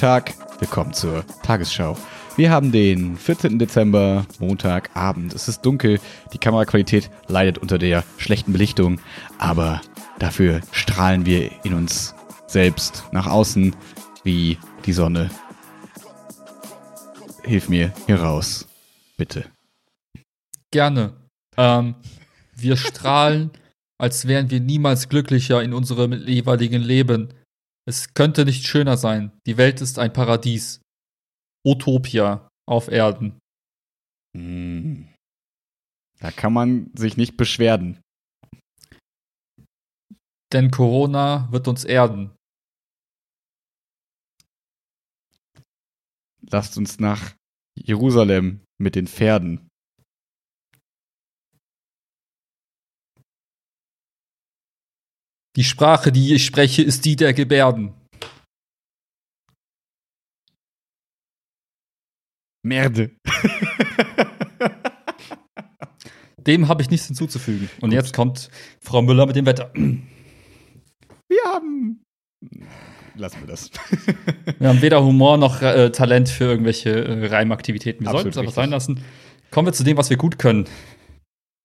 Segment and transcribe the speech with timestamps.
[0.00, 1.94] Tag, willkommen zur Tagesschau.
[2.34, 3.58] Wir haben den 14.
[3.58, 5.34] Dezember, Montagabend.
[5.34, 6.00] Es ist dunkel,
[6.32, 8.98] die Kameraqualität leidet unter der schlechten Belichtung,
[9.36, 9.82] aber
[10.18, 12.14] dafür strahlen wir in uns
[12.46, 13.76] selbst nach außen
[14.24, 15.28] wie die Sonne.
[17.44, 18.66] Hilf mir hier raus,
[19.18, 19.44] bitte.
[20.70, 21.12] Gerne.
[21.58, 21.94] Ähm,
[22.56, 23.50] wir strahlen,
[23.98, 27.34] als wären wir niemals glücklicher in unserem jeweiligen Leben.
[27.86, 29.32] Es könnte nicht schöner sein.
[29.46, 30.80] Die Welt ist ein Paradies.
[31.66, 33.38] Utopia auf Erden.
[34.36, 35.12] Hm.
[36.20, 38.00] Da kann man sich nicht beschweren.
[40.52, 42.34] Denn Corona wird uns erden.
[46.42, 47.34] Lasst uns nach
[47.78, 49.69] Jerusalem mit den Pferden.
[55.56, 57.94] Die Sprache, die ich spreche, ist die der Gebärden.
[62.62, 63.10] Merde.
[66.46, 67.68] Dem habe ich nichts hinzuzufügen.
[67.80, 67.92] Und Gut.
[67.98, 68.48] jetzt kommt
[68.80, 69.72] Frau Müller mit dem Wetter.
[69.74, 72.02] Wir haben.
[73.16, 73.70] Lassen wir das.
[74.58, 78.06] wir haben weder Humor noch äh, Talent für irgendwelche äh, Reimaktivitäten.
[78.06, 79.04] Wir sollten es aber sein lassen.
[79.50, 80.66] Kommen wir zu dem, was wir gut können.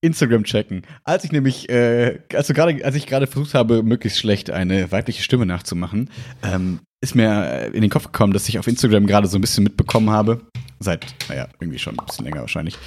[0.05, 0.83] Instagram checken.
[1.03, 5.23] Als ich nämlich, äh, also gerade, als ich gerade versucht habe, möglichst schlecht eine weibliche
[5.23, 6.09] Stimme nachzumachen,
[6.43, 9.63] ähm, ist mir in den Kopf gekommen, dass ich auf Instagram gerade so ein bisschen
[9.63, 10.41] mitbekommen habe,
[10.79, 12.77] seit, naja, irgendwie schon ein bisschen länger wahrscheinlich,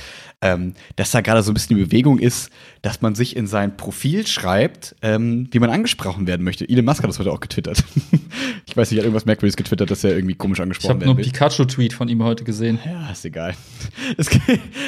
[0.41, 2.51] ähm, dass da gerade so ein bisschen die Bewegung ist,
[2.83, 6.69] dass man sich in sein Profil schreibt, ähm, wie man angesprochen werden möchte.
[6.69, 7.83] Elon Musk hat das heute auch getwittert.
[8.67, 11.03] ich weiß nicht, er hat irgendwas Merkwürdiges getwittert, dass er irgendwie komisch angesprochen wird.
[11.03, 12.79] Ich habe nur einen Pikachu-Tweet von ihm heute gesehen.
[12.85, 13.55] Ja, ist egal.
[14.17, 14.41] Es ging,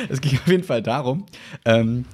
[0.08, 1.26] es ging auf jeden Fall darum,
[1.64, 2.04] ähm,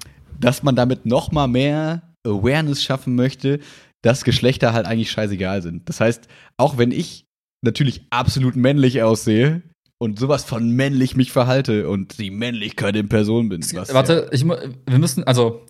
[0.41, 3.61] dass man damit noch mal mehr Awareness schaffen möchte,
[4.03, 5.88] dass Geschlechter halt eigentlich scheißegal sind.
[5.88, 7.27] Das heißt, auch wenn ich
[7.62, 9.62] natürlich absolut männlich aussehe,
[9.99, 13.62] und sowas von männlich mich verhalte und die Männlichkeit in Person bin.
[13.62, 14.33] Warte, ja.
[14.33, 15.65] ich, wir müssen, also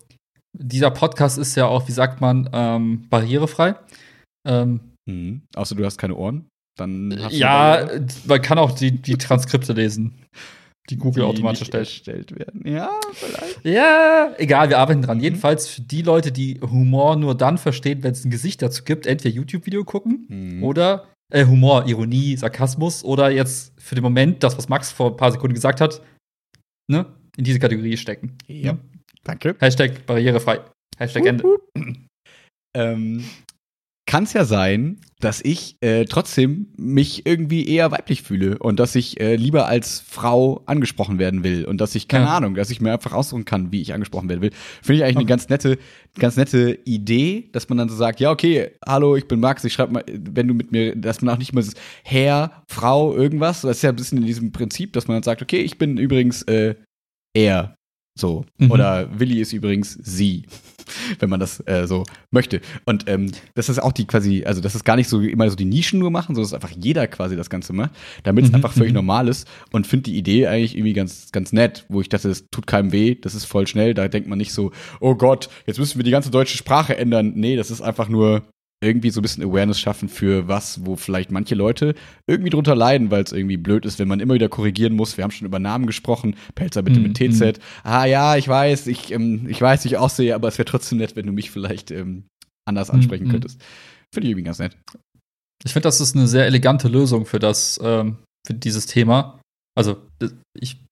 [0.53, 3.75] dieser Podcast ist ja auch, wie sagt man, ähm, barrierefrei.
[4.47, 5.43] Ähm, mhm.
[5.55, 6.47] Außer du hast keine Ohren.
[6.77, 7.89] Dann ja,
[8.25, 10.25] man kann auch die, die Transkripte lesen,
[10.89, 11.87] die Google die automatisch stellt.
[11.87, 12.61] erstellt werden.
[12.67, 13.65] Ja, vielleicht.
[13.65, 15.17] Ja, egal, wir arbeiten dran.
[15.17, 15.23] Mhm.
[15.23, 19.07] Jedenfalls für die Leute, die Humor nur dann verstehen, wenn es ein Gesicht dazu gibt,
[19.07, 20.63] entweder YouTube-Video gucken mhm.
[20.63, 25.17] oder äh, Humor, Ironie, Sarkasmus oder jetzt für den Moment das, was Max vor ein
[25.17, 26.01] paar Sekunden gesagt hat,
[26.89, 27.05] ne,
[27.37, 28.37] in diese Kategorie stecken.
[28.47, 28.73] Ja.
[28.73, 28.79] Ne?
[29.23, 29.55] Danke.
[29.59, 30.61] Hashtag barrierefrei.
[30.97, 31.43] Hashtag Ende.
[32.75, 33.23] Ähm,
[34.07, 38.95] kann es ja sein, dass ich äh, trotzdem mich irgendwie eher weiblich fühle und dass
[38.95, 42.37] ich äh, lieber als Frau angesprochen werden will und dass ich keine ja.
[42.37, 44.51] Ahnung, dass ich mir einfach aussuchen kann, wie ich angesprochen werden will.
[44.81, 45.23] Finde ich eigentlich okay.
[45.23, 45.77] eine ganz nette,
[46.17, 49.73] ganz nette Idee, dass man dann so sagt, ja okay, hallo, ich bin Max, ich
[49.73, 53.61] schreibe mal, wenn du mit mir, dass man auch nicht mehr so Herr, Frau, irgendwas.
[53.61, 55.97] Das ist ja ein bisschen in diesem Prinzip, dass man dann sagt, okay, ich bin
[55.97, 56.75] übrigens äh,
[57.33, 57.76] er
[58.19, 58.45] so.
[58.57, 58.71] Mhm.
[58.71, 60.43] Oder Willi ist übrigens sie,
[61.19, 62.61] wenn man das äh, so möchte.
[62.85, 65.55] Und ähm, das ist auch die quasi, also das ist gar nicht so immer so
[65.55, 67.91] die Nischen nur machen, sondern dass einfach jeder quasi das Ganze macht,
[68.23, 68.55] damit es mhm.
[68.55, 68.97] einfach völlig mhm.
[68.97, 72.47] normal ist und finde die Idee eigentlich irgendwie ganz, ganz nett, wo ich dachte, es
[72.49, 75.79] tut keinem weh, das ist voll schnell, da denkt man nicht so, oh Gott, jetzt
[75.79, 77.33] müssen wir die ganze deutsche Sprache ändern.
[77.35, 78.43] Nee, das ist einfach nur,
[78.83, 81.95] irgendwie so ein bisschen Awareness schaffen für was, wo vielleicht manche Leute
[82.27, 85.17] irgendwie drunter leiden, weil es irgendwie blöd ist, wenn man immer wieder korrigieren muss.
[85.17, 86.35] Wir haben schon über Namen gesprochen.
[86.53, 87.39] Pelzer bitte mit TZ.
[87.39, 87.53] Mm, mm.
[87.83, 91.15] Ah ja, ich weiß, ich, ähm, ich weiß, ich aussehe, aber es wäre trotzdem nett,
[91.15, 92.25] wenn du mich vielleicht ähm,
[92.65, 93.59] anders ansprechen mm, könntest.
[94.13, 94.77] Finde ich irgendwie ganz nett.
[95.65, 99.41] Ich finde, das ist eine sehr elegante Lösung für das, ähm, für dieses Thema.
[99.75, 99.97] Also,
[100.53, 100.83] ich,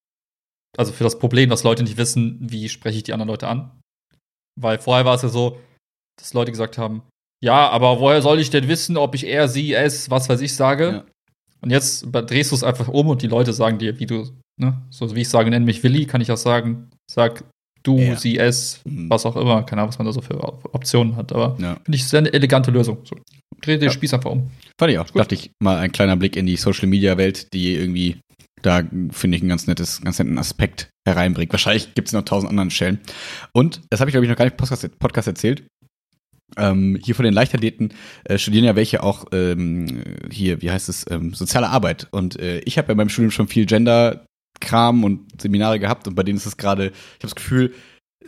[0.75, 3.71] also für das Problem, dass Leute nicht wissen, wie spreche ich die anderen Leute an.
[4.59, 5.59] Weil vorher war es ja so,
[6.19, 7.03] dass Leute gesagt haben,
[7.45, 10.55] ja, aber woher soll ich denn wissen, ob ich er, sie, es, was weiß ich
[10.55, 10.85] sage?
[10.87, 11.05] Ja.
[11.61, 14.27] Und jetzt drehst du es einfach um und die Leute sagen dir, wie du,
[14.59, 17.43] ne, so wie ich sage, nenn mich Willi, kann ich auch sagen, sag
[17.83, 18.15] du, ja.
[18.15, 19.11] sie, es, mhm.
[19.11, 19.61] was auch immer.
[19.63, 20.43] Keine Ahnung, was man da so für
[20.73, 21.33] Optionen hat.
[21.33, 21.75] Aber ja.
[21.83, 22.97] finde ich sehr eine elegante Lösung.
[23.03, 23.15] So,
[23.61, 23.91] dreh den.
[23.91, 24.49] Spieß einfach um.
[24.79, 25.05] Fand ich auch.
[25.05, 25.21] Gut.
[25.21, 28.17] Dachte ich mal ein kleiner Blick in die Social Media Welt, die irgendwie
[28.65, 31.51] da finde ich ein ganz nettes, ganz netten Aspekt hereinbringt.
[31.51, 32.99] Wahrscheinlich gibt es noch tausend anderen Stellen.
[33.53, 35.67] Und, das habe ich, glaube ich, noch gar nicht im Podcast, Podcast erzählt.
[36.57, 37.93] Ähm, hier von den Leichtathleten
[38.23, 42.07] äh, studieren ja welche auch ähm, hier, wie heißt es, ähm, soziale Arbeit.
[42.11, 46.23] Und äh, ich habe ja beim Studium schon viel Gender-Kram und Seminare gehabt und bei
[46.23, 47.73] denen ist es gerade, ich habe das Gefühl,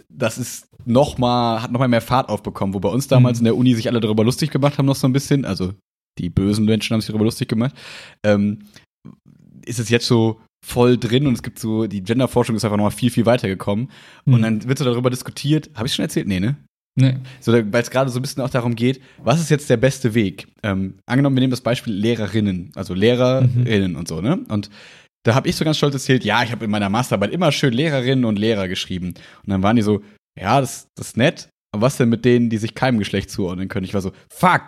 [0.10, 3.42] das ist noch mal, hat noch mal mehr Fahrt aufbekommen, wo bei uns damals mhm.
[3.42, 5.74] in der Uni sich alle darüber lustig gemacht haben, noch so ein bisschen, also
[6.18, 7.76] die bösen Menschen haben sich darüber lustig gemacht,
[8.24, 8.60] ähm,
[9.66, 12.86] ist es jetzt so voll drin und es gibt so, die Genderforschung ist einfach noch
[12.86, 13.90] mal viel, viel weitergekommen.
[14.26, 14.34] Mhm.
[14.34, 16.28] Und dann wird so darüber diskutiert, habe ich schon erzählt?
[16.28, 16.58] Nee, ne?
[17.00, 17.16] Nee.
[17.40, 20.16] So, weil es gerade so ein bisschen auch darum geht, was ist jetzt der beste
[20.16, 20.48] Weg?
[20.64, 23.98] Ähm, angenommen, wir nehmen das Beispiel Lehrerinnen, also Lehrerinnen mhm.
[23.98, 24.40] und so, ne?
[24.50, 24.72] Und
[25.24, 27.72] da habe ich so ganz stolz erzählt, ja, ich habe in meiner Masterarbeit immer schön
[27.72, 29.10] Lehrerinnen und Lehrer geschrieben.
[29.10, 30.02] Und dann waren die so,
[30.40, 33.68] ja, das, das ist nett, aber was denn mit denen, die sich keinem Geschlecht zuordnen
[33.68, 33.86] können?
[33.86, 34.68] Ich war so, fuck!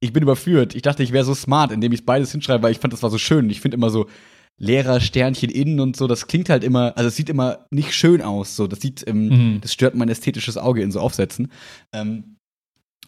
[0.00, 0.74] Ich bin überführt.
[0.74, 3.08] Ich dachte, ich wäre so smart, indem ich beides hinschreibe, weil ich fand, das war
[3.08, 3.48] so schön.
[3.48, 4.06] Ich finde immer so,
[4.56, 8.22] Lehrer, Sternchen innen und so, das klingt halt immer, also es sieht immer nicht schön
[8.22, 8.56] aus.
[8.56, 9.60] So, das sieht, ähm, mhm.
[9.60, 11.50] das stört mein ästhetisches Auge in so Aufsätzen.
[11.92, 12.34] Ähm,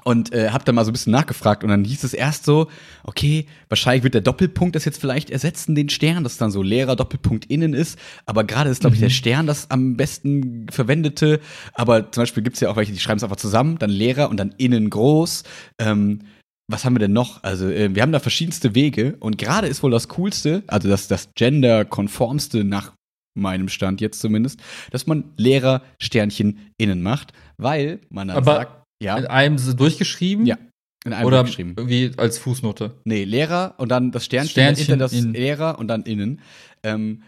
[0.04, 2.68] und äh, hab dann mal so ein bisschen nachgefragt und dann hieß es erst so,
[3.02, 6.96] okay, wahrscheinlich wird der Doppelpunkt das jetzt vielleicht ersetzen, den Stern, dass dann so Lehrer
[6.96, 7.98] Doppelpunkt innen ist.
[8.24, 9.14] Aber gerade ist, glaube ich, der mhm.
[9.14, 11.40] Stern das am besten verwendete.
[11.72, 14.36] Aber zum Beispiel gibt's ja auch welche, die schreiben es einfach zusammen, dann Lehrer und
[14.36, 15.44] dann innen groß.
[15.78, 16.20] Ähm,
[16.68, 17.42] was haben wir denn noch?
[17.42, 21.08] Also, äh, wir haben da verschiedenste Wege und gerade ist wohl das Coolste, also das,
[21.08, 22.92] das Gender-konformste nach
[23.34, 24.60] meinem Stand jetzt zumindest,
[24.90, 29.16] dass man Lehrer Sternchen innen macht, weil man dann Aber sagt, ja.
[29.18, 30.46] In einem durchgeschrieben?
[30.46, 30.56] Ja.
[31.04, 31.74] In einem Oder durchgeschrieben.
[31.76, 32.94] irgendwie als Fußnote?
[33.04, 35.34] Nee, Lehrer und dann das Sternchen, Sternchen hinter das innen.
[35.34, 36.40] Lehrer und dann innen.
[36.82, 37.22] Ähm,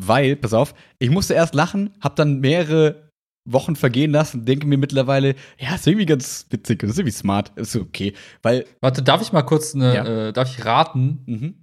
[0.00, 3.10] weil, pass auf, ich musste erst lachen, hab dann mehrere
[3.44, 7.76] Wochen vergehen lassen, denke mir mittlerweile, ja, ist irgendwie ganz witzig, ist irgendwie smart, ist
[7.76, 8.64] okay, weil.
[8.80, 10.28] Warte, darf ich mal kurz eine, ja.
[10.28, 11.22] äh, darf ich raten?
[11.26, 11.54] Mhm.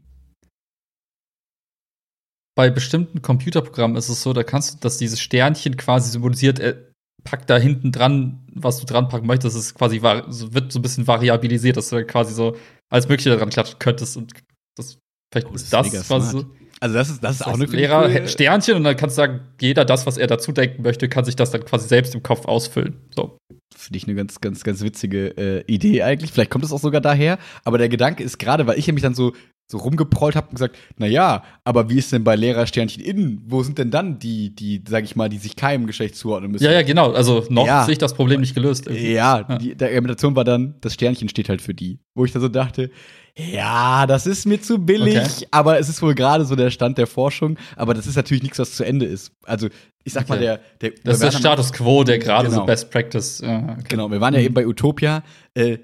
[2.55, 6.77] Bei bestimmten Computerprogrammen ist es so, da kannst du, dass dieses Sternchen quasi symbolisiert, äh,
[7.23, 11.07] pack da hinten dran, was du dran packen möchtest, ist quasi wird so ein bisschen
[11.07, 12.55] variabilisiert, dass du quasi so
[12.89, 14.33] alles Mögliche daran klatschen könntest und
[14.75, 14.99] das
[15.31, 16.45] vielleicht oh, das ist das quasi so.
[16.81, 19.41] Also das ist, das ist auch eine Lehrer coole Sternchen und dann kannst du sagen,
[19.61, 22.45] jeder das, was er dazu denken möchte, kann sich das dann quasi selbst im Kopf
[22.45, 22.95] ausfüllen.
[23.15, 23.37] So.
[23.75, 26.31] Finde ich eine ganz, ganz, ganz witzige äh, Idee eigentlich.
[26.31, 27.37] Vielleicht kommt es auch sogar daher.
[27.63, 29.33] Aber der Gedanke ist gerade, weil ich mich dann so,
[29.67, 33.43] so rumgeprollt habe und gesagt, na ja, aber wie ist denn bei Lehrersternchen innen?
[33.45, 36.63] Wo sind denn dann die, die, sag ich mal, die sich keinem Geschlecht zuordnen müssen?
[36.63, 37.11] Ja, ja, genau.
[37.11, 37.85] Also noch ja.
[37.85, 38.87] sehe ich das Problem nicht gelöst.
[38.87, 39.13] Irgendwie.
[39.13, 39.57] Ja, ja.
[39.57, 41.99] Die, der Argumentation war dann, das Sternchen steht halt für die.
[42.15, 42.89] Wo ich dann so dachte,
[43.37, 45.47] ja, das ist mir zu billig, okay.
[45.51, 47.57] aber es ist wohl gerade so der Stand der Forschung.
[47.75, 49.31] Aber das ist natürlich nichts, was zu Ende ist.
[49.43, 49.69] Also,
[50.03, 50.33] ich sag okay.
[50.33, 52.61] mal, der, der Das ist der Status quo, der gerade genau.
[52.61, 53.41] so Best Practice.
[53.41, 53.83] Ja, okay.
[53.89, 54.47] Genau, wir waren ja mhm.
[54.47, 55.23] eben bei Utopia.
[55.53, 55.77] Äh,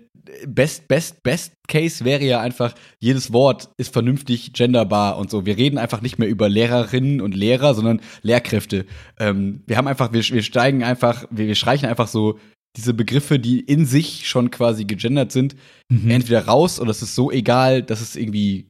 [0.46, 5.46] best, best, best Case wäre ja einfach, jedes Wort ist vernünftig genderbar und so.
[5.46, 8.86] Wir reden einfach nicht mehr über Lehrerinnen und Lehrer, sondern Lehrkräfte.
[9.20, 12.40] Ähm, wir haben einfach, wir, wir steigen einfach, wir, wir streichen einfach so
[12.76, 15.56] diese Begriffe, die in sich schon quasi gegendert sind,
[15.90, 16.10] mhm.
[16.10, 18.68] entweder raus oder es ist so egal, dass es irgendwie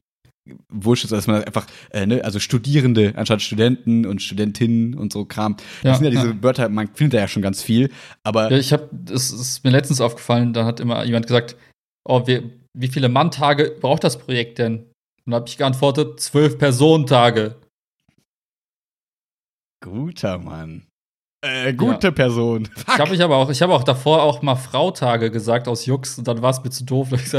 [0.72, 5.24] wurscht ist, dass man einfach, äh, ne, also Studierende anstatt Studenten und Studentinnen und so
[5.24, 5.56] Kram.
[5.82, 6.42] Ja, das sind ja diese ja.
[6.42, 7.90] Wörter, man findet da ja schon ganz viel,
[8.22, 8.50] aber.
[8.50, 11.56] Ja, ich habe, es ist mir letztens aufgefallen, da hat immer jemand gesagt,
[12.04, 14.86] oh, wir, wie viele Manntage braucht das Projekt denn?
[15.26, 17.56] Und habe ich geantwortet, zwölf Personentage.
[19.80, 20.86] Guter Mann.
[21.40, 22.10] Äh, gute ja.
[22.10, 22.66] Person.
[22.66, 22.94] Fuck.
[22.94, 26.18] Ich habe ich aber auch, ich habe auch davor auch mal Frautage gesagt aus Jux
[26.18, 27.08] und dann war es mir zu doof.
[27.12, 27.38] also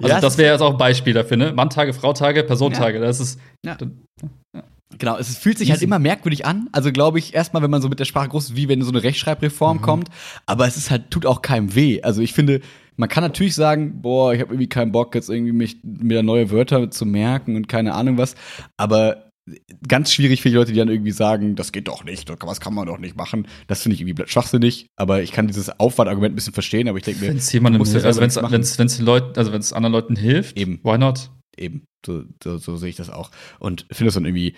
[0.00, 1.52] ja, das wäre jetzt auch ein Beispiel dafür, ne?
[1.52, 2.98] Manntage, Frautage, Personentage.
[2.98, 3.04] Ja.
[3.04, 3.38] Das ist.
[3.64, 3.76] Ja.
[4.98, 5.84] Genau, es fühlt sich halt Easy.
[5.84, 6.68] halt immer merkwürdig an.
[6.72, 8.90] Also glaube ich erstmal, wenn man so mit der Sprache groß ist, wie wenn so
[8.90, 9.82] eine Rechtschreibreform mhm.
[9.82, 10.08] kommt.
[10.46, 12.02] Aber es ist halt, tut auch keinem weh.
[12.02, 12.60] Also ich finde,
[12.96, 16.50] man kann natürlich sagen, boah, ich habe irgendwie keinen Bock, jetzt irgendwie mich mir neue
[16.50, 18.34] Wörter zu merken und keine Ahnung was.
[18.76, 19.31] Aber
[19.88, 22.74] ganz schwierig für die Leute, die dann irgendwie sagen, das geht doch nicht, was kann
[22.74, 23.48] man doch nicht machen.
[23.66, 27.04] Das finde ich irgendwie schwachsinnig, aber ich kann dieses Aufwandargument ein bisschen verstehen, aber ich
[27.04, 29.72] denke mir, wenn es jemandem muss also wenn es wenn es Leuten, also wenn es
[29.72, 31.30] anderen Leuten hilft, eben, why not?
[31.56, 34.54] Eben, so, so, so sehe ich das auch und finde es dann irgendwie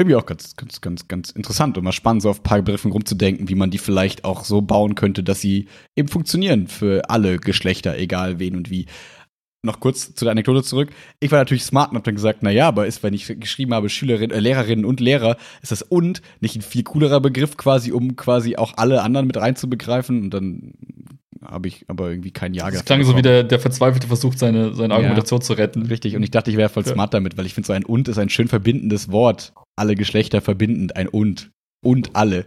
[0.00, 2.90] irgendwie auch ganz, ganz, ganz, ganz interessant und mal spannend, so auf ein paar Begriffen
[2.90, 7.38] rumzudenken, wie man die vielleicht auch so bauen könnte, dass sie eben funktionieren für alle
[7.38, 8.86] Geschlechter, egal wen und wie
[9.62, 10.90] noch kurz zu der Anekdote zurück.
[11.20, 13.74] Ich war natürlich smart und hab dann gesagt, na ja, aber ist, wenn ich geschrieben
[13.74, 17.92] habe, Schülerin, äh, Lehrerinnen und Lehrer, ist das und nicht ein viel coolerer Begriff quasi,
[17.92, 20.22] um quasi auch alle anderen mit reinzubegreifen.
[20.22, 20.72] Und dann
[21.42, 24.74] habe ich aber irgendwie kein Ja Das klang so wie der, der verzweifelte Versuch, seine,
[24.74, 25.86] seine Argumentation ja, zu retten.
[25.86, 26.92] Richtig, und ich dachte, ich wäre voll ja.
[26.92, 29.52] smart damit, weil ich finde, so ein und ist ein schön verbindendes Wort.
[29.76, 31.50] Alle Geschlechter verbindend, ein und.
[31.82, 32.44] Und alle.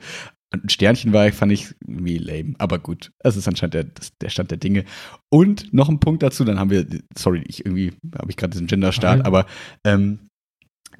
[0.54, 2.54] Ein Sternchen war, fand ich irgendwie lame.
[2.60, 3.86] Aber gut, das ist anscheinend der,
[4.22, 4.86] der Stand der Dinge.
[5.30, 6.86] Und noch ein Punkt dazu, dann haben wir,
[7.18, 9.48] sorry, ich irgendwie habe ich gerade diesen Gender-Start, aber
[9.84, 10.20] ähm,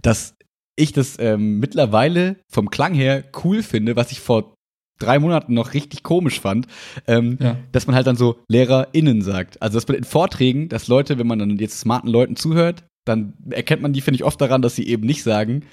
[0.02, 0.36] dass
[0.76, 4.56] ich das ähm, mittlerweile vom Klang her cool finde, was ich vor
[5.00, 6.68] drei Monaten noch richtig komisch fand,
[7.08, 7.58] ähm, ja.
[7.72, 9.62] dass man halt dann so LehrerInnen sagt.
[9.62, 13.34] Also dass man in Vorträgen, dass Leute, wenn man dann jetzt smarten Leuten zuhört, dann
[13.50, 15.66] erkennt man die, finde ich, oft daran, dass sie eben nicht sagen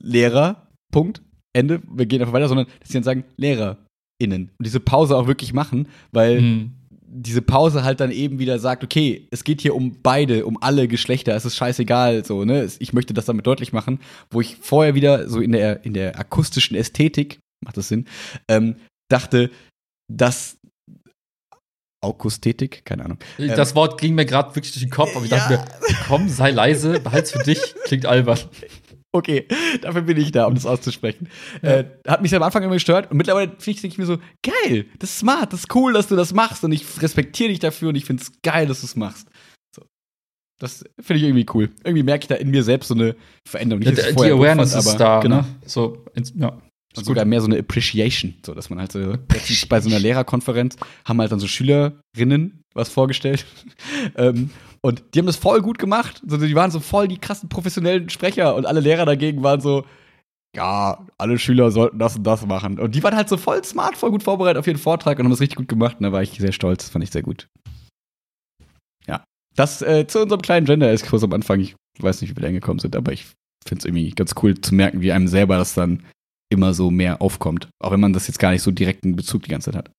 [0.00, 1.22] Lehrer, Punkt,
[1.54, 4.50] Ende, wir gehen einfach weiter, sondern dass sie dann sagen, LehrerInnen.
[4.58, 6.72] Und diese Pause auch wirklich machen, weil mhm.
[7.06, 10.88] diese Pause halt dann eben wieder sagt, okay, es geht hier um beide, um alle
[10.88, 12.68] Geschlechter, es ist scheißegal, so, ne?
[12.78, 16.18] Ich möchte das damit deutlich machen, wo ich vorher wieder so in der, in der
[16.18, 18.06] akustischen Ästhetik, macht das Sinn,
[18.48, 18.76] ähm,
[19.08, 19.50] dachte,
[20.12, 20.58] dass
[22.04, 23.18] Aukusthetik, keine Ahnung.
[23.38, 25.60] Das Wort ging mir gerade wirklich durch den Kopf, aber ich dachte Ja.
[25.60, 28.38] mir, komm, sei leise, behalt's für dich, klingt albern.
[29.14, 29.46] Okay,
[29.80, 31.28] dafür bin ich da, um das auszusprechen.
[31.62, 31.70] Ja.
[31.70, 34.18] Äh, hat mich am Anfang immer gestört und mittlerweile finde ich, denke ich mir so,
[34.42, 37.60] geil, das ist smart, das ist cool, dass du das machst und ich respektiere dich
[37.60, 39.28] dafür und ich finde es geil, dass du es machst.
[39.72, 39.82] So.
[40.60, 41.70] Das finde ich irgendwie cool.
[41.84, 43.14] Irgendwie merke ich da in mir selbst so eine
[43.48, 43.82] Veränderung.
[43.82, 45.36] Ja, Nicht, ich die Awareness fand, ist aber da, Genau.
[45.42, 45.46] ne?
[45.64, 46.04] So,
[46.34, 46.60] ja.
[46.96, 49.16] Und sogar mehr so eine Appreciation, so dass man halt so
[49.68, 53.46] bei so einer Lehrerkonferenz haben halt dann so Schülerinnen was vorgestellt
[54.16, 54.50] ähm,
[54.84, 58.10] und die haben das voll gut gemacht, so, die waren so voll die krassen professionellen
[58.10, 59.84] Sprecher und alle Lehrer dagegen waren so
[60.54, 62.78] ja, alle Schüler sollten das und das machen.
[62.78, 65.32] Und die waren halt so voll smart, voll gut vorbereitet auf ihren Vortrag und haben
[65.32, 65.96] das richtig gut gemacht.
[65.98, 67.48] Und da war ich sehr stolz, das fand ich sehr gut.
[69.06, 69.24] Ja,
[69.56, 71.58] das äh, zu unserem kleinen Gender-Exkurs am Anfang.
[71.58, 73.26] Ich weiß nicht, wie wir da hingekommen sind, aber ich
[73.66, 76.04] finde es irgendwie ganz cool zu merken, wie einem selber das dann
[76.52, 77.68] immer so mehr aufkommt.
[77.82, 79.90] Auch wenn man das jetzt gar nicht so direkten Bezug die ganze Zeit hat.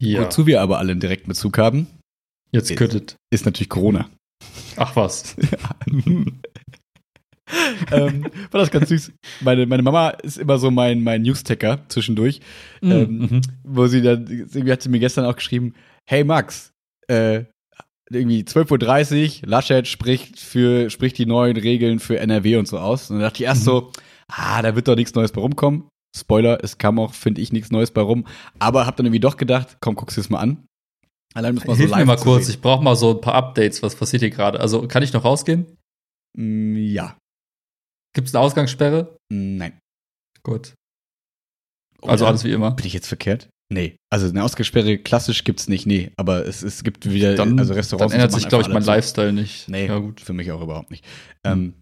[0.00, 0.22] Ja.
[0.22, 1.86] Wozu wir aber alle einen direkten Bezug haben,
[2.52, 3.16] Jetzt Ist- köttet.
[3.30, 4.08] ist natürlich Corona.
[4.76, 5.36] Ach was.
[7.92, 9.12] ähm, war das ganz süß.
[9.40, 12.40] Meine, meine Mama ist immer so mein, mein News-Tacker zwischendurch.
[12.82, 13.40] Ähm, Mhm.
[13.64, 15.74] wo sie dann, irgendwie hat sie mir gestern auch geschrieben,
[16.08, 16.72] hey Max,
[17.08, 17.44] äh,
[18.10, 23.10] irgendwie 12.30 Uhr, Laschet spricht für, spricht die neuen Regeln für NRW und so aus.
[23.10, 23.64] Und dann dachte ich erst Mhm.
[23.64, 23.92] so,
[24.28, 25.84] ah, da wird doch nichts Neues bei rumkommen.
[26.18, 28.26] Spoiler, es kam auch, finde ich, nichts Neues bei rum.
[28.58, 30.66] Aber hab dann irgendwie doch gedacht, komm, guck's dir das mal an.
[31.34, 32.54] Allein muss man so Hilf mir live mal zu kurz, sehen.
[32.54, 33.82] ich brauche mal so ein paar Updates.
[33.82, 34.58] Was passiert hier gerade?
[34.60, 35.66] Also, kann ich noch rausgehen?
[36.36, 37.16] Mm, Ja,
[38.14, 39.16] Gibt es eine Ausgangssperre?
[39.30, 39.78] nein.
[40.42, 40.72] Gut.
[42.02, 42.28] Also Oder?
[42.30, 42.70] alles wie immer.
[42.70, 43.48] Bin ich jetzt verkehrt?
[43.70, 43.96] Nee.
[44.10, 46.12] Also eine Ausgangssperre klassisch gibt's nicht, nee.
[46.16, 48.12] Aber es, es gibt wieder, Dann, also Restaurants.
[48.12, 48.88] dann ändert sich, glaube ich, mein zu.
[48.90, 49.68] Lifestyle nicht.
[49.68, 50.20] Nee, Ja, gut.
[50.20, 51.04] für mich auch überhaupt nicht.
[51.44, 51.74] Ähm,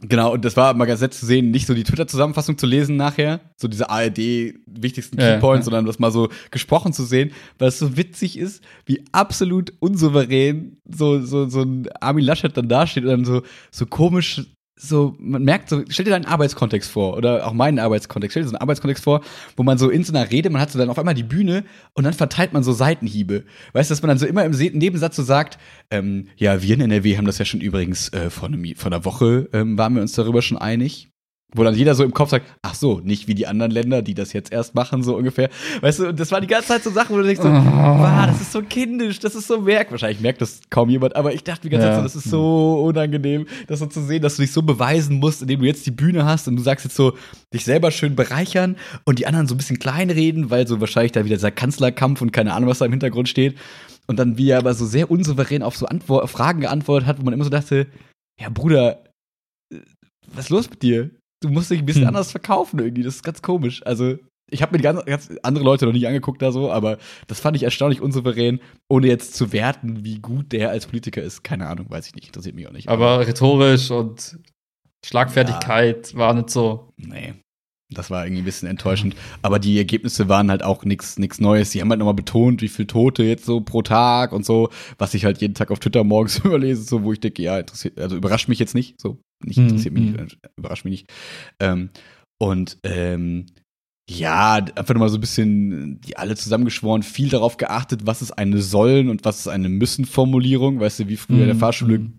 [0.00, 2.96] genau, und das war mal ganz nett zu sehen, nicht so die Twitter-Zusammenfassung zu lesen
[2.96, 5.64] nachher, so diese ARD-wichtigsten Ja, Keypoints, ja.
[5.64, 10.78] sondern das mal so gesprochen zu sehen, weil es so witzig ist, wie absolut unsouverän
[10.88, 14.42] so, so, so ein Armin Laschet dann dasteht und dann so, so komisch
[14.78, 18.48] so, man merkt so, stell dir deinen Arbeitskontext vor oder auch meinen Arbeitskontext, stell dir
[18.48, 19.22] so einen Arbeitskontext vor,
[19.56, 21.64] wo man so in so einer Rede, man hat so dann auf einmal die Bühne
[21.94, 23.44] und dann verteilt man so Seitenhiebe.
[23.72, 25.58] Weißt du, dass man dann so immer im Nebensatz so sagt,
[25.90, 29.04] ähm, ja, wir in NRW haben das ja schon übrigens äh, vor, einem, vor einer
[29.04, 31.10] Woche ähm, waren wir uns darüber schon einig.
[31.54, 34.14] Wo dann jeder so im Kopf sagt, ach so, nicht wie die anderen Länder, die
[34.14, 35.48] das jetzt erst machen, so ungefähr.
[35.80, 38.26] Weißt du, und das war die ganze Zeit so Sachen, wo du denkst so, wow,
[38.26, 39.92] das ist so kindisch, das ist so merk.
[39.92, 41.92] Wahrscheinlich merkt das kaum jemand, aber ich dachte die ganze Ja.
[41.92, 45.20] Zeit so, das ist so unangenehm, das so zu sehen, dass du dich so beweisen
[45.20, 47.16] musst, indem du jetzt die Bühne hast und du sagst jetzt so,
[47.54, 51.24] dich selber schön bereichern und die anderen so ein bisschen kleinreden, weil so wahrscheinlich da
[51.24, 53.56] wieder dieser Kanzlerkampf und keine Ahnung, was da im Hintergrund steht.
[54.08, 57.22] Und dann wie er aber so sehr unsouverän auf so Antwort Fragen geantwortet hat, wo
[57.22, 57.86] man immer so dachte,
[58.40, 59.04] ja Bruder,
[59.72, 59.78] äh,
[60.32, 61.10] was ist los mit dir?
[61.42, 62.08] Du musst dich ein bisschen Hm.
[62.08, 63.84] anders verkaufen irgendwie, das ist ganz komisch.
[63.86, 64.16] Also
[64.50, 67.40] ich habe mir die ganz, ganz andere Leute noch nicht angeguckt da so, aber das
[67.40, 71.42] fand ich erstaunlich unsouverän, ohne jetzt zu werten, wie gut der als Politiker ist.
[71.42, 72.88] Keine Ahnung, weiß ich nicht, interessiert mich auch nicht.
[72.88, 74.38] Aber rhetorisch und
[75.04, 76.92] Schlagfertigkeit war nicht so.
[76.96, 77.34] nee,
[77.92, 79.14] das war irgendwie ein bisschen enttäuschend.
[79.42, 81.70] Aber die Ergebnisse waren halt auch nichts nix Neues.
[81.70, 85.14] Sie haben halt nochmal betont, wie viel Tote jetzt so pro Tag und so, was
[85.14, 88.16] ich halt jeden Tag auf Twitter morgens überlese, so wo ich denke, ja, interessiert, also
[88.16, 90.24] überrascht mich jetzt nicht, so nicht Hm, interessiert mich hm.
[90.24, 91.12] nicht, überrascht mich nicht.
[91.60, 91.90] Ähm,
[92.38, 93.46] und ähm,
[94.08, 98.62] ja, einfach nochmal so ein bisschen, die alle zusammengeschworen, viel darauf geachtet, was ist eine
[98.62, 102.10] Sollen und was ist eine Müssen-Formulierung, weißt du, wie früher in der Mhm, Fahrschule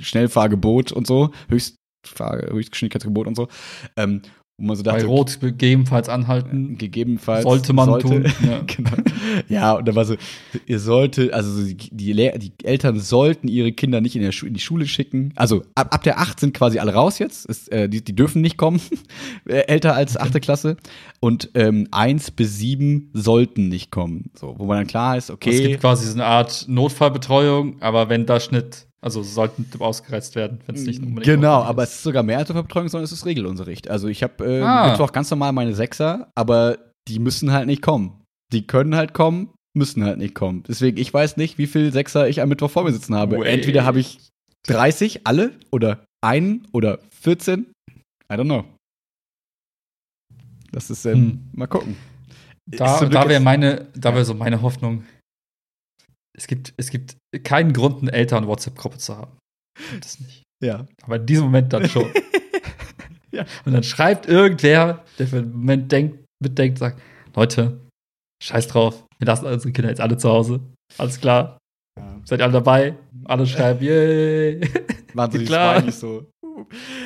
[0.00, 3.48] Schnellfahrgebot und so, Höchstfahr Höchstgeschwindigkeitsgebot und so,
[3.96, 4.20] ähm,
[4.56, 6.78] wo man so Bei dachte, Rot gegebenenfalls anhalten.
[6.78, 8.60] gegebenenfalls Sollte man tun, ja.
[8.66, 8.90] genau.
[9.48, 10.14] ja, und da war so,
[10.66, 14.54] ihr solltet, also so die, die, Eltern sollten ihre Kinder nicht in, der Schu in
[14.54, 15.32] die Schule schicken.
[15.34, 17.46] Also ab, ab der 8 sind quasi alle raus jetzt.
[17.46, 18.80] Ist, äh, die, die dürfen nicht kommen,
[19.48, 20.76] äh, älter als achte Klasse.
[21.18, 24.30] Und ähm, 1 bis 7 sollten nicht kommen.
[24.38, 25.68] So, wo man dann klar ist, Es okay.
[25.68, 30.76] gibt quasi so eine Art Notfallbetreuung, aber wenn da Schnitt, also sollten ausgereizt werden, wenn
[30.76, 33.88] es nicht unbedingt Genau, aber es ist sogar mehr als Betreuung, sondern es ist Regelunterricht.
[33.90, 34.90] Also ich habe äh, Ah.
[34.90, 38.22] Mittwoch ganz normal meine Sechser, aber die müssen halt nicht kommen.
[38.52, 40.62] Die können halt kommen, müssen halt nicht kommen.
[40.66, 43.38] Deswegen, ich weiß nicht, wie viel Sechser ich am Mittwoch vor mir sitzen habe.
[43.40, 43.52] Way.
[43.52, 44.18] Entweder habe ich
[44.68, 47.66] 30, alle, oder einen oder 14.
[48.32, 48.64] I don't know.
[50.72, 51.40] Das ist, ähm, Hm.
[51.52, 51.96] mal gucken.
[52.66, 55.04] Da, da wäre meine, da wäre so meine Hoffnung.
[56.36, 59.38] Es gibt, es gibt keinen Grund, eine Eltern-WhatsApp-Gruppe zu haben.
[60.00, 60.42] Es nicht.
[60.62, 60.86] Ja.
[61.02, 62.10] Aber in diesem Moment dann schon.
[63.34, 63.44] Ja.
[63.64, 67.02] Und dann schreibt irgendwer, der für den Moment denkt, mitdenkt, sagt,
[67.34, 67.80] Leute,
[68.40, 70.60] scheiß drauf, wir lassen unsere Kinder jetzt alle zu Hause.
[70.98, 71.58] Alles klar.
[71.98, 72.20] ja.
[72.24, 72.94] Seid ihr alle dabei?
[73.24, 74.60] Alle schreiben, yay.
[75.14, 75.78] Waren so die Klar.
[75.80, 76.30] Smileys so.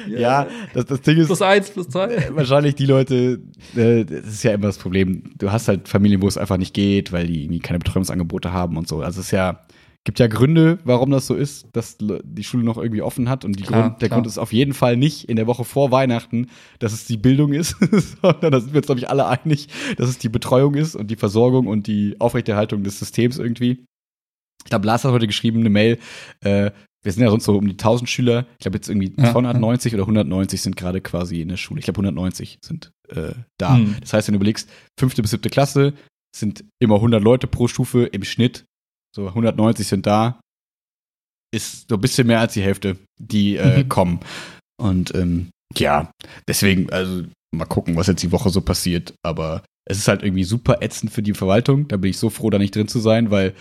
[0.08, 1.26] Ja, das, das Ding ist.
[1.26, 2.14] Plus eins, plus zwei.
[2.14, 3.40] Äh, wahrscheinlich die Leute,
[3.76, 5.24] äh, das ist ja immer das Problem.
[5.38, 8.76] Du hast halt Familien, wo es einfach nicht geht, weil die irgendwie keine Betreuungsangebote haben
[8.76, 9.00] und so.
[9.00, 9.66] Also es ist ja,
[10.04, 13.44] gibt ja Gründe, warum das so ist, dass die Schule noch irgendwie offen hat.
[13.44, 14.18] Und Klar, Grund, der klar.
[14.18, 16.46] Grund ist auf jeden Fall nicht in der Woche vor Weihnachten,
[16.78, 17.76] dass es die Bildung ist,
[18.22, 21.10] sondern da sind wir uns, glaube ich, alle einig, dass es die Betreuung ist und
[21.10, 23.84] die Versorgung und die Aufrechterhaltung des Systems irgendwie.
[24.64, 25.98] Ich glaube, Lars hat heute geschrieben, eine Mail,
[26.40, 26.70] äh,
[27.04, 28.46] wir sind ja sonst so um die 1000 Schüler.
[28.58, 31.78] Ich glaube, jetzt irgendwie Ja, 290 oder 190 sind gerade quasi in der Schule.
[31.78, 33.76] Ich glaube, 190 sind äh, da.
[33.76, 33.96] Hm.
[34.00, 35.94] Das heißt, wenn du überlegst, fünfte bis siebte Klasse
[36.36, 38.64] sind immer 100 Leute pro Stufe im Schnitt.
[39.14, 40.40] So 190 sind da.
[41.54, 43.88] Ist so ein bisschen mehr als die Hälfte, die äh, Mhm.
[43.88, 44.20] kommen.
[44.80, 46.10] Und ähm, ja,
[46.46, 47.24] deswegen, also
[47.54, 49.14] mal gucken, was jetzt die Woche so passiert.
[49.24, 51.88] Aber es ist halt irgendwie super ätzend für die Verwaltung.
[51.88, 53.54] Da bin ich so froh, da nicht drin zu sein, weil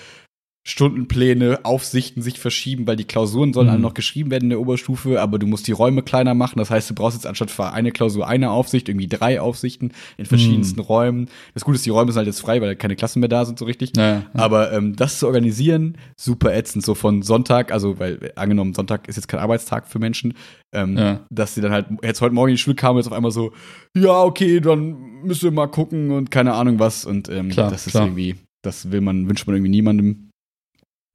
[0.69, 3.71] Stundenpläne, Aufsichten sich verschieben, weil die Klausuren sollen Mhm.
[3.73, 6.59] alle noch geschrieben werden in der Oberstufe, aber du musst die Räume kleiner machen.
[6.59, 10.25] Das heißt, du brauchst jetzt anstatt für eine Klausur eine Aufsicht, irgendwie drei Aufsichten in
[10.25, 11.29] verschiedensten Räumen.
[11.53, 13.57] Das Gute ist, die Räume sind halt jetzt frei, weil keine Klassen mehr da sind
[13.57, 13.91] so richtig.
[13.95, 14.25] Ja, ja.
[14.33, 19.15] Aber ähm, das zu organisieren, super ätzend, so von Sonntag, also weil angenommen, Sonntag ist
[19.15, 20.33] jetzt kein Arbeitstag für Menschen,
[20.73, 21.19] ähm, Ja.
[21.29, 23.31] dass sie dann halt jetzt heute Morgen in die Schule kamen und jetzt auf einmal
[23.31, 23.53] so,
[23.95, 27.05] ja, okay, dann müssen wir mal gucken und keine Ahnung was.
[27.05, 28.05] Und ähm, Klar, das ist klar.
[28.05, 30.26] irgendwie, das will man, wünscht man irgendwie niemandem.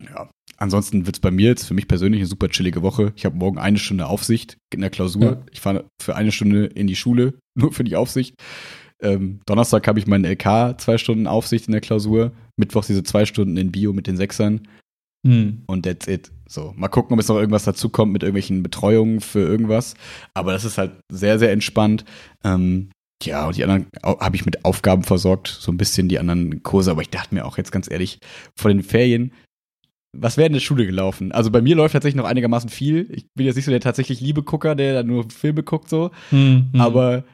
[0.08, 0.28] Ja.
[0.58, 3.12] Ansonsten wird's bei mir jetzt für mich persönlich eine super chillige Woche.
[3.16, 5.22] Ich habe morgen eine Stunde Aufsicht in der Klausur.
[5.22, 5.42] Ja.
[5.50, 8.34] Ich fahre für eine Stunde in die Schule, nur für die Aufsicht.
[9.02, 12.32] Ähm, Donnerstag habe ich meinen LK, zwei Stunden Aufsicht in der Klausur.
[12.56, 14.68] Mittwochs diese zwei Stunden in Bio mit den Sechsern.
[15.26, 15.62] Hm.
[15.66, 16.30] Und that's it.
[16.48, 19.94] So, mal gucken, ob es noch irgendwas dazu kommt mit irgendwelchen Betreuungen für irgendwas.
[20.34, 22.04] Aber das ist halt sehr, sehr entspannt.
[22.44, 22.90] Ähm,
[23.22, 26.90] ja, und die anderen habe ich mit Aufgaben versorgt, so ein bisschen die anderen Kurse.
[26.90, 28.18] Aber ich dachte mir auch jetzt ganz ehrlich,
[28.56, 29.32] vor den Ferien,
[30.12, 31.32] was wäre in der Schule gelaufen?
[31.32, 33.08] Also bei mir läuft tatsächlich noch einigermaßen viel.
[33.10, 36.10] Ich bin jetzt nicht so der tatsächlich Liebe-Gucker, der da nur Filme guckt, so.
[36.30, 36.70] Hm.
[36.72, 36.80] Hm.
[36.80, 37.24] Aber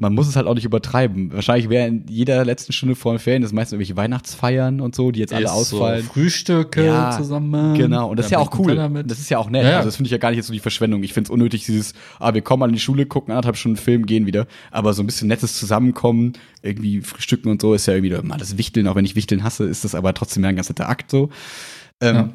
[0.00, 1.32] man muss es halt auch nicht übertreiben.
[1.32, 5.10] Wahrscheinlich wäre in jeder letzten Stunde vor den Ferien das meistens irgendwelche Weihnachtsfeiern und so,
[5.10, 6.04] die jetzt alle Ist ausfallen.
[6.04, 7.76] So Frühstücke Ja, zusammen.
[7.76, 8.76] Genau, und das ist ja auch cool.
[9.04, 9.64] Das ist ja auch nett.
[9.64, 9.78] Ja.
[9.78, 11.02] Also das finde ich ja gar nicht jetzt so die Verschwendung.
[11.02, 14.06] Ich finde es unnötig, dieses, ah, wir kommen an die Schule, gucken anderthalb Stunden Film,
[14.06, 14.46] gehen wieder.
[14.70, 18.56] Aber so ein bisschen nettes Zusammenkommen, irgendwie frühstücken und so, ist ja irgendwie mal das
[18.56, 21.10] Wichteln, auch wenn ich Wichteln hasse, ist das aber trotzdem ja ein ganz netter Akt
[21.10, 21.28] so.
[22.02, 22.32] Ähm, Ja.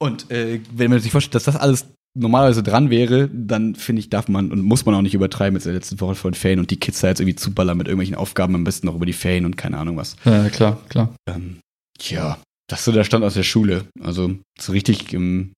[0.00, 1.86] Und äh, wenn man sich vorstellt, dass das alles
[2.18, 5.64] normalerweise dran wäre, dann finde ich, darf man und muss man auch nicht übertreiben jetzt
[5.64, 8.16] in der letzten Woche von Ferien und die Kids da jetzt irgendwie zuballern mit irgendwelchen
[8.16, 10.16] Aufgaben, am besten noch über die Ferien und keine Ahnung was.
[10.24, 11.14] Ja, klar, klar.
[11.28, 11.60] Ähm,
[12.00, 13.86] ja, das ist so der Stand aus der Schule.
[14.00, 15.52] Also so richtig ähm,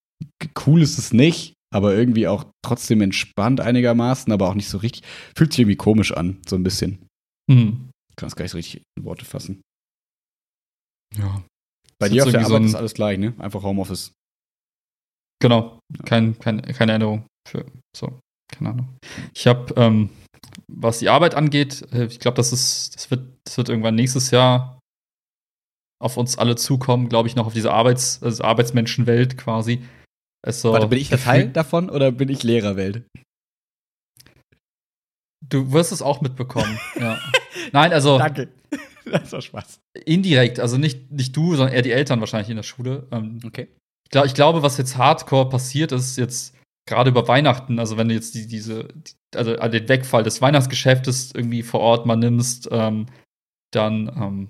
[0.67, 5.03] cool ist es nicht, aber irgendwie auch trotzdem entspannt einigermaßen, aber auch nicht so richtig.
[5.37, 6.99] Fühlt sich irgendwie komisch an, so ein bisschen.
[7.51, 7.89] Hm.
[8.17, 9.63] Kann es gar nicht so richtig in Worte fassen.
[11.17, 11.43] Ja.
[11.99, 13.35] Bei dir auf der irgendwie so Arbeit ein- ist alles gleich, ne?
[13.39, 14.13] Einfach Homeoffice.
[15.43, 15.79] Genau.
[16.05, 18.19] Kein, kein, keine Änderung für so,
[18.53, 18.97] keine Ahnung.
[19.35, 20.11] Ich habe, ähm,
[20.69, 24.31] was die Arbeit angeht, äh, ich glaube, das ist, das wird, das wird irgendwann nächstes
[24.31, 24.79] Jahr
[26.03, 29.85] auf uns alle zukommen, glaube ich, noch auf diese Arbeits, also Arbeitsmenschenwelt quasi.
[30.47, 33.07] Es so Warte, bin ich der Teil davon oder bin ich Lehrerwelt?
[35.47, 36.79] Du wirst es auch mitbekommen.
[37.01, 37.19] ja.
[37.73, 38.49] Nein, also Danke.
[39.11, 39.81] Das war Spaß.
[40.05, 43.07] indirekt, also nicht, nicht du, sondern eher die Eltern wahrscheinlich in der Schule.
[43.11, 43.69] Ähm, Okay.
[44.05, 46.55] ich, glaub, ich glaube, was jetzt hardcore passiert ist, jetzt
[46.87, 51.33] gerade über Weihnachten, also wenn du jetzt die, diese, die, also den Wegfall des Weihnachtsgeschäftes
[51.35, 53.07] irgendwie vor Ort mal nimmst, ähm,
[53.73, 54.49] dann ähm,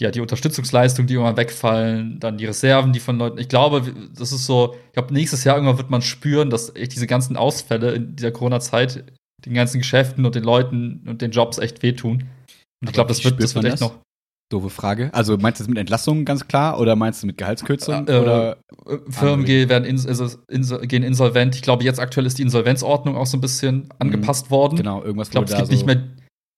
[0.00, 3.38] ja, die Unterstützungsleistung, die immer wegfallen, dann die Reserven, die von Leuten.
[3.38, 3.82] Ich glaube,
[4.14, 7.36] das ist so, ich glaube, nächstes Jahr irgendwann wird man spüren, dass echt diese ganzen
[7.36, 9.04] Ausfälle in dieser Corona-Zeit
[9.44, 12.28] den ganzen Geschäften und den Leuten und den Jobs echt wehtun.
[12.84, 13.80] Ich glaube, das wird, das wird echt das?
[13.80, 13.94] noch.
[14.50, 15.10] Doofe Frage.
[15.12, 18.08] Also meinst du das mit Entlassungen ganz klar oder meinst du mit Gehaltskürzungen?
[18.08, 19.44] Äh, oder Äh, Firmen Andere.
[19.44, 21.54] gehen, werden ins, also insol, gehen insolvent.
[21.54, 24.76] Ich glaube, jetzt aktuell ist die Insolvenzordnung auch so ein bisschen angepasst worden.
[24.76, 26.02] genau, irgendwas Ich glaube, es gibt da nicht so- mehr.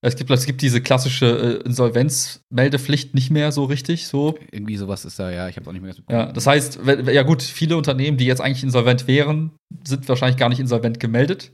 [0.03, 4.07] Es gibt, es gibt diese klassische äh, Insolvenzmeldepflicht nicht mehr so richtig.
[4.07, 4.37] So.
[4.51, 6.81] Irgendwie sowas ist da, ja, ich habe auch nicht mehr ganz Ja, das heißt,
[7.13, 9.51] ja gut, viele Unternehmen, die jetzt eigentlich insolvent wären,
[9.87, 11.51] sind wahrscheinlich gar nicht insolvent gemeldet.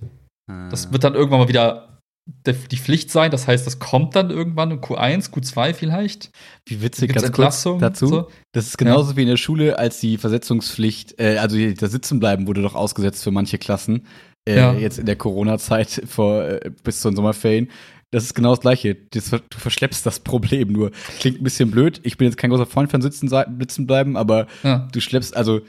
[0.51, 0.69] Ah.
[0.69, 1.96] Das wird dann irgendwann mal wieder de-
[2.27, 3.31] die Pflicht sein.
[3.31, 6.31] Das heißt, das kommt dann irgendwann in Q1, Q2 vielleicht.
[6.67, 8.07] Wie witzig, ganz kurz dazu.
[8.07, 8.29] so?
[8.53, 12.63] Das ist genauso wie in der Schule, als die Versetzungspflicht, äh, also das Sitzenbleiben wurde
[12.63, 14.07] doch ausgesetzt für manche Klassen.
[14.49, 14.73] Äh, Ja.
[14.75, 17.71] Jetzt in der Corona-Zeit vor äh, bis zu den Sommerferien.
[18.13, 18.97] Das ist genau das Gleiche.
[19.11, 20.93] Das, du verschleppst das Problem nur.
[21.19, 22.01] Klingt ein bisschen blöd.
[22.05, 24.89] Ich bin jetzt kein großer Freund von Sitzen, Sitzen bleiben, aber Ja.
[24.93, 25.61] du schleppst, also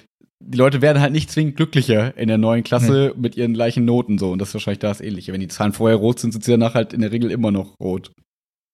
[0.44, 4.18] die Leute werden halt nicht zwingend glücklicher in der neuen Klasse mit ihren gleichen Noten
[4.18, 4.32] so.
[4.32, 5.34] Und das ist wahrscheinlich das Ähnliche.
[5.34, 7.74] Wenn die Zahlen vorher rot sind, sind sie danach halt in der Regel immer noch
[7.82, 8.12] rot.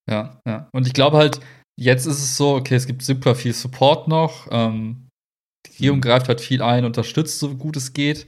[0.10, 0.68] Ja, ja.
[0.74, 1.40] Und ich glaube halt,
[1.80, 4.48] jetzt ist es so, okay, es gibt super viel Support noch.
[4.52, 5.08] Ähm,
[5.66, 6.02] die Regierung Mhm.
[6.02, 8.28] greift halt viel ein, unterstützt so gut es geht.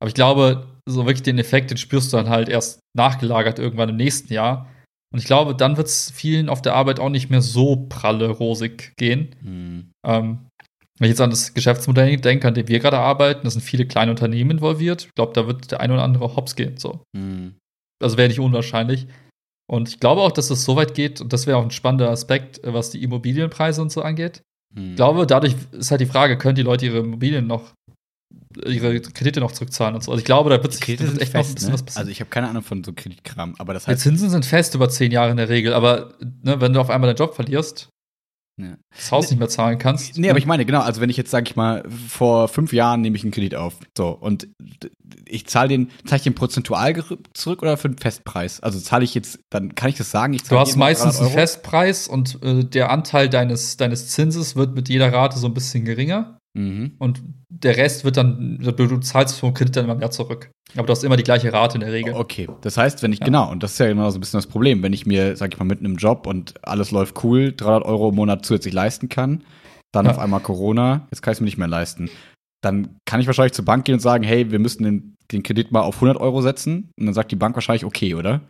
[0.00, 3.90] Aber ich glaube, so wirklich den Effekt, den spürst du dann halt erst nachgelagert irgendwann
[3.90, 4.68] im nächsten Jahr.
[5.12, 8.30] Und ich glaube, dann wird es vielen auf der Arbeit auch nicht mehr so pralle
[8.30, 9.36] rosig gehen.
[9.42, 9.90] Hm.
[10.06, 10.38] Ähm,
[11.02, 13.86] wenn ich jetzt an das Geschäftsmodell denke, an dem wir gerade arbeiten, da sind viele
[13.86, 15.06] kleine Unternehmen involviert.
[15.06, 16.76] Ich glaube, da wird der ein oder andere hops gehen.
[16.76, 17.02] So.
[17.16, 17.56] Hm.
[18.00, 19.08] Also wäre nicht unwahrscheinlich.
[19.68, 22.08] Und ich glaube auch, dass es so weit geht, und das wäre auch ein spannender
[22.10, 24.42] Aspekt, was die Immobilienpreise und so angeht.
[24.76, 24.90] Hm.
[24.90, 27.72] Ich glaube, dadurch ist halt die Frage, können die Leute ihre Immobilien noch,
[28.64, 30.12] ihre Kredite noch zurückzahlen und so.
[30.12, 31.74] Also ich glaube, da wird sich da wird echt noch ein fest, bisschen ne?
[31.74, 32.02] was passieren.
[32.02, 34.76] Also ich habe keine Ahnung von so Kreditkram, aber das Die heißt, Zinsen sind fest
[34.76, 37.88] über zehn Jahre in der Regel, aber ne, wenn du auf einmal deinen Job verlierst,
[38.58, 38.76] Ja.
[38.94, 40.18] das Haus nicht mehr zahlen kannst.
[40.18, 43.00] Nee, aber ich meine, genau, also wenn ich jetzt, sag ich mal, vor fünf Jahren
[43.00, 44.46] nehme ich einen Kredit auf, so, und
[45.26, 48.60] ich zahle den, zahle ich den prozentual zurück oder für den Festpreis?
[48.60, 50.90] Also zahle ich jetzt, dann kann ich das sagen, ich Du zahle hast jeden Monat
[50.90, 55.38] meistens 300 einen Festpreis und äh, der Anteil deines, deines Zinses wird mit jeder Rate
[55.38, 56.38] so ein bisschen geringer.
[56.54, 56.92] Mhm.
[56.98, 60.50] Und der Rest wird dann, du, du zahlst vom Kredit dann immer mehr zurück.
[60.76, 62.14] Aber du hast immer die gleiche Rate in der Regel.
[62.14, 63.26] Okay, das heißt, wenn ich, Ja.
[63.26, 65.52] genau, und das ist ja genau so ein bisschen das Problem, wenn ich mir, sag
[65.52, 69.08] ich mal, mitten im Job und alles läuft cool, 300 Euro im Monat zusätzlich leisten
[69.08, 69.44] kann,
[69.92, 70.12] dann Ja.
[70.12, 72.10] auf einmal Corona, jetzt kann ich es mir nicht mehr leisten.
[72.62, 75.72] Dann kann ich wahrscheinlich zur Bank gehen und sagen, hey, wir müssen den, den Kredit
[75.72, 76.90] mal auf 100 Euro setzen.
[76.98, 78.40] Und dann sagt die Bank wahrscheinlich, okay, oder?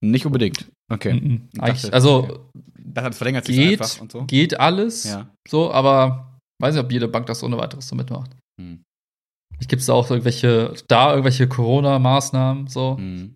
[0.00, 0.70] Nicht unbedingt.
[0.90, 1.10] Okay.
[1.52, 2.38] Ich Eigentlich, dachte, also okay.
[2.90, 4.24] Das verlängert sich geht, einfach und so.
[4.24, 5.28] geht alles Ja.
[5.46, 8.30] so, aber weiß nicht, ob jede Bank das ohne weiteres so mitmacht.
[8.60, 8.82] Hm.
[9.66, 12.96] Gibt es da auch irgendwelche, da irgendwelche Corona-Maßnahmen so?
[12.96, 13.34] Hm.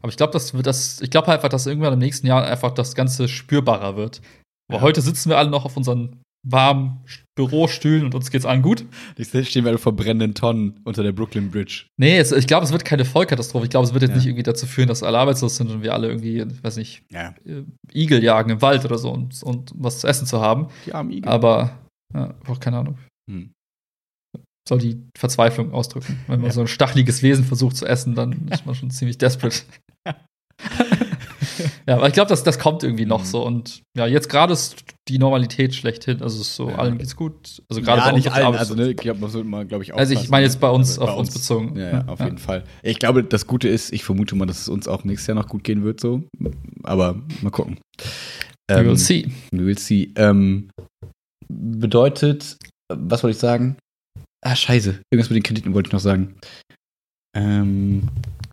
[0.00, 2.70] Aber ich glaube, das wird das, ich glaube einfach, dass irgendwann im nächsten Jahr einfach
[2.72, 4.20] das Ganze spürbarer wird.
[4.68, 4.82] Aber Ja.
[4.82, 7.04] heute sitzen wir alle noch auf unseren warmen
[7.48, 8.84] Bürostühlen und uns geht's allen gut.
[9.16, 11.86] Ich stehen wir alle vor brennenden Tonnen unter der Brooklyn Bridge.
[11.98, 13.64] Nee, es, ich glaube, es wird keine Vollkatastrophe.
[13.64, 14.16] Ich glaube, es wird jetzt Ja.
[14.16, 17.02] nicht irgendwie dazu führen, dass alle arbeitslos sind und wir alle irgendwie, ich weiß nicht,
[17.10, 17.34] Ja.
[17.46, 17.62] äh,
[17.94, 20.68] Igel jagen im Wald oder so und, und was zu essen zu haben.
[20.86, 21.30] Die armen Igel.
[21.30, 21.78] Aber,
[22.14, 22.98] ja, auch keine Ahnung.
[23.30, 23.52] Hm.
[24.68, 26.18] Soll die Verzweiflung ausdrücken.
[26.26, 26.52] Wenn man Ja.
[26.52, 29.62] so ein stacheliges Wesen versucht zu essen, dann ist man schon ziemlich desperate.
[31.88, 33.26] ja, aber ich glaube, das, das kommt irgendwie noch Mhm.
[33.26, 33.44] so.
[33.46, 34.76] Und ja, jetzt gerade ist
[35.08, 36.22] die Normalität schlechthin.
[36.22, 36.76] Also es ist so, Ja.
[36.76, 37.62] allen geht's gut.
[37.68, 39.94] Also gerade ja, bei nicht allen, also ne, ich glaube, man sollte mal, glaube ich,
[39.94, 41.76] Also ich meine jetzt bei uns, aber auf uns bezogen.
[41.76, 42.64] Ja, ja, auf jeden Fall.
[42.82, 45.48] Ich glaube, das Gute ist, ich vermute mal, dass es uns auch nächstes Jahr noch
[45.48, 46.22] gut gehen wird, so.
[46.84, 47.78] Aber mal gucken.
[48.70, 49.30] We will see.
[49.50, 50.12] We will see.
[50.16, 50.70] Ähm,
[51.48, 52.56] bedeutet,
[52.92, 53.76] was wollte ich sagen?
[54.44, 55.00] Ah, scheiße.
[55.10, 56.36] Irgendwas mit den Krediten wollte ich noch sagen.
[57.36, 58.08] Ähm,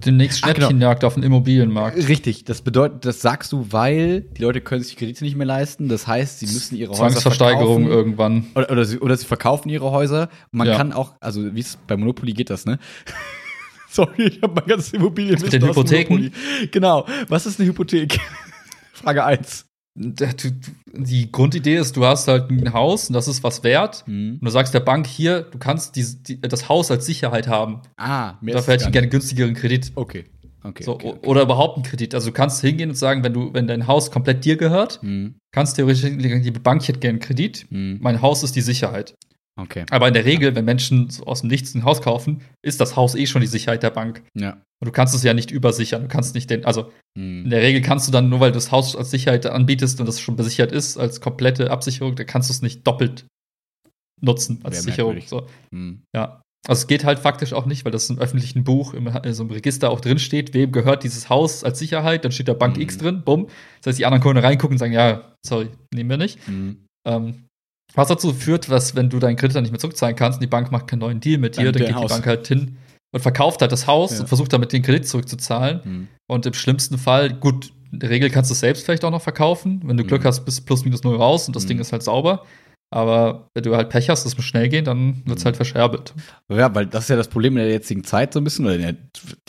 [0.06, 0.68] Demnächst Ach, genau.
[0.68, 1.98] Schnäppchenjagd auf dem Immobilienmarkt.
[2.08, 5.48] richtig, das bedeutet, das sagst du, weil die Leute können sich die Kredite nicht mehr
[5.48, 5.88] leisten.
[5.90, 8.46] Das heißt, sie müssen ihre Häuser Zwangsversteigerung irgendwann.
[8.56, 10.30] Oder, oder, sie, oder sie verkaufen ihre Häuser.
[10.52, 10.78] Und man Ja.
[10.78, 12.78] kann auch, also wie es bei Monopoly geht das, ne?
[13.90, 16.32] Sorry, ich habe mein ganzes Immobilienwissen Mit den Hypotheken?
[16.72, 17.08] Genau.
[17.30, 18.20] Was ist eine Hypothek?
[18.94, 19.66] Frage 1.
[20.00, 24.04] Die Grundidee ist, du hast halt ein Haus und das ist was wert.
[24.08, 27.82] Und du sagst der Bank hier, du kannst die, die, das Haus als Sicherheit haben.
[27.98, 29.92] Ah, mehr Dafür hätte ich gerne einen günstigeren Kredit.
[29.96, 30.26] Okay.
[30.64, 30.84] Okay.
[30.84, 31.28] So, okay, okay.
[31.28, 32.14] Oder überhaupt einen Kredit.
[32.14, 35.36] Also du kannst hingehen und sagen, wenn du, wenn dein Haus komplett dir gehört, Hm,
[35.52, 37.66] kannst theoretisch die Bank ich hätte gerne einen Kredit.
[37.70, 39.16] hm, Mein Haus ist die Sicherheit.
[39.58, 39.86] Okay.
[39.90, 43.16] Aber in der Regel, wenn Menschen aus dem Nichts ein Haus kaufen, ist das Haus
[43.16, 44.24] eh schon die Sicherheit der Bank.
[44.36, 44.54] Ja.
[44.80, 46.04] Und du kannst es ja nicht übersichern.
[46.04, 47.50] Du kannst nicht den, also in Hm.
[47.50, 50.20] der Regel kannst du dann, nur weil du das Haus als Sicherheit anbietest und das
[50.20, 53.26] schon besichert ist, als komplette Absicherung, dann kannst du es nicht doppelt
[54.22, 55.22] nutzen als Wäre Sicherung.
[55.26, 55.48] So.
[55.74, 56.02] Hm.
[56.16, 56.42] Ja.
[56.68, 59.44] Also es geht halt faktisch auch nicht, weil das im öffentlichen Buch, im, in so
[59.44, 62.76] einem Register auch drin steht, wem gehört dieses Haus als Sicherheit, dann steht da Bank
[62.76, 62.82] Mhm.
[62.84, 63.48] X drin, bumm.
[63.82, 66.46] Das heißt, die anderen können reingucken und sagen, ja, sorry, nehmen wir nicht.
[66.48, 66.86] Hm.
[67.08, 67.44] Ähm,
[67.94, 70.48] was dazu führt, dass wenn du deinen Kredit dann nicht mehr zurückzahlen kannst und die
[70.48, 72.12] Bank macht keinen neuen Deal mit Dann dir, dann dein geht Haus.
[72.12, 72.78] die Bank halt hin
[73.14, 74.20] und verkauft halt das Haus Ja.
[74.22, 75.84] und versucht damit den Kredit zurückzuzahlen.
[75.84, 76.08] Hm.
[76.30, 79.22] Und im schlimmsten Fall, gut, in der Regel kannst du es selbst vielleicht auch noch
[79.22, 79.82] verkaufen.
[79.86, 80.08] Wenn du Mhm.
[80.08, 81.68] Glück hast, bist plus minus null raus und das Mhm.
[81.70, 82.44] Ding ist halt sauber.
[82.90, 85.48] Aber wenn du halt Pech hast, das muss schnell gehen, dann wird es Mhm.
[85.48, 86.14] halt verscherbelt.
[86.50, 88.76] Ja, weil das ist ja das Problem in der jetzigen Zeit so ein bisschen, oder
[88.76, 88.96] in der,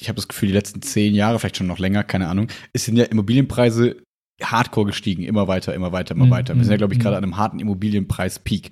[0.00, 2.86] ich habe das Gefühl, die letzten zehn Jahre, vielleicht schon noch länger, keine Ahnung, ist
[2.86, 3.96] sind ja Immobilienpreise
[4.42, 6.54] hardcore gestiegen, immer weiter, immer weiter, immer Mhm, weiter.
[6.54, 7.02] Wir sind ja, glaube ich, mhm.
[7.02, 8.70] gerade an einem harten Immobilienpreis-Peak.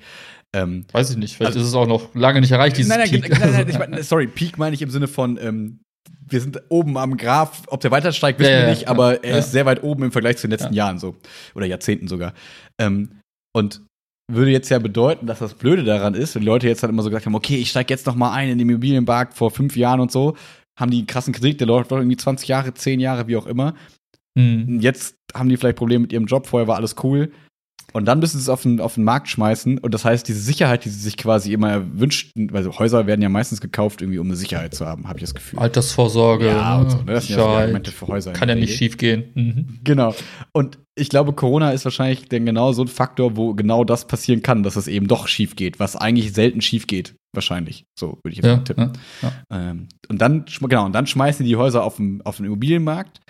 [0.54, 3.00] Ähm, Weiß ich nicht, vielleicht Also- ist es auch noch lange nicht erreicht, dieses nein,
[3.00, 3.38] nein, Peak.
[3.38, 5.80] nein, nein, ich mein, sorry, Peak meine ich im Sinne von, ähm,
[6.28, 9.22] wir sind oben am Graph, ob der weiter steigt, wissen Ja, wir nicht, ja, aber
[9.24, 9.38] er ja.
[9.38, 11.16] ist sehr weit oben im Vergleich zu den letzten Jahren so.
[11.54, 12.32] Oder Jahrzehnten sogar.
[12.80, 13.10] Ähm,
[13.54, 13.80] und
[14.32, 17.02] würde jetzt ja bedeuten, dass das Blöde daran ist, wenn die Leute jetzt halt immer
[17.02, 19.76] so gesagt haben, okay, ich steige jetzt noch mal ein in den Immobilienmarkt vor fünf
[19.76, 20.36] Jahren und so,
[20.78, 23.46] haben die einen krassen Kredit, der läuft doch irgendwie 20 Jahre, 10 Jahre, wie auch
[23.46, 23.74] immer.
[24.36, 24.80] Hm.
[24.80, 27.30] Jetzt haben die vielleicht Probleme mit ihrem Job, vorher war alles cool.
[27.92, 29.78] Und dann müssen sie es auf den, auf den Markt schmeißen.
[29.78, 33.30] Und das heißt, diese Sicherheit, die sie sich quasi immer wünschten, weil Häuser werden ja
[33.30, 35.58] meistens gekauft, irgendwie um eine Sicherheit zu haben, habe ich das Gefühl.
[35.60, 37.04] Altersvorsorge, Ja, und so, ne?
[37.14, 37.48] Das sind ja so.
[37.48, 38.76] Argumente für Häuser Kann ja nicht Regel.
[38.76, 39.24] schief gehen.
[39.34, 39.78] Mhm.
[39.82, 40.14] Genau.
[40.52, 44.42] Und ich glaube, Corona ist wahrscheinlich dann genau so ein Faktor, wo genau das passieren
[44.42, 47.14] kann, dass es eben doch schief geht, was eigentlich selten schief geht.
[47.34, 47.84] Wahrscheinlich.
[47.98, 48.92] So würde ich jetzt Ja, tippen.
[49.22, 49.70] ja, ja.
[49.70, 53.20] Ähm, und dann, genau, und dann schmeißen die die Häuser auf den, auf den Immobilienmarkt.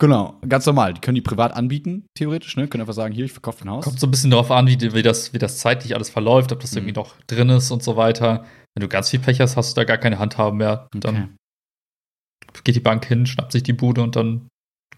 [0.00, 0.94] Genau, ganz normal.
[0.94, 2.66] Die können die privat anbieten, theoretisch, ne?
[2.66, 3.84] Können einfach sagen, hier, ich verkaufe ein Haus.
[3.84, 6.60] Kommt so ein bisschen darauf an, wie, wie, das, wie das zeitlich alles verläuft, ob
[6.60, 6.78] das Mhm.
[6.78, 8.44] irgendwie noch drin ist und so weiter.
[8.74, 10.88] Wenn du ganz viel Pech hast, hast du da gar keine Handhaben mehr.
[10.94, 11.36] Dann
[12.48, 12.60] Okay.
[12.64, 14.48] geht die Bank hin, schnappt sich die Bude und dann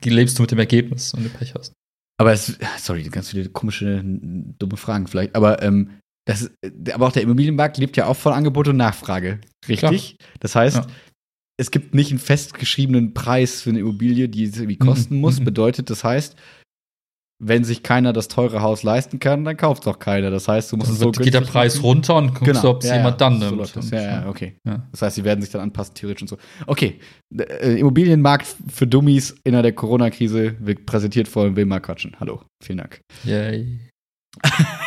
[0.02, 1.72] lebst du mit dem Ergebnis, wenn du Pech hast.
[2.20, 5.34] Aber es, sorry, ganz viele komische, dumme Fragen vielleicht.
[5.34, 6.50] Aber, ähm, das,
[6.92, 9.40] aber auch der Immobilienmarkt lebt ja auch von Angebot und Nachfrage.
[9.68, 10.16] Richtig?
[10.40, 10.86] Das heißt, Ja.
[11.56, 15.40] Es gibt nicht einen festgeschriebenen Preis für eine Immobilie, die es irgendwie Mhm, kosten muss.
[15.40, 15.44] mhm.
[15.44, 16.36] Bedeutet, das heißt,
[17.42, 20.30] wenn sich keiner das teure Haus leisten kann, dann kauft es auch keiner.
[20.30, 21.84] Das heißt, du musst es so geht der Preis machen.
[21.86, 23.58] runter und guckst du, ob es ja, jemand ja, dann so nimmt.
[23.58, 23.90] läuft das.
[23.90, 24.56] Ja, ja, okay.
[24.66, 24.86] ja.
[24.92, 26.38] Das heißt, sie werden sich dann anpassen, theoretisch und so.
[26.66, 27.00] Okay,
[27.36, 32.16] äh, Immobilienmarkt für Dummies in der Corona-Krise wird präsentiert von Wilmar Quatschen.
[32.20, 33.00] Hallo, vielen Dank.
[33.24, 33.80] Yay.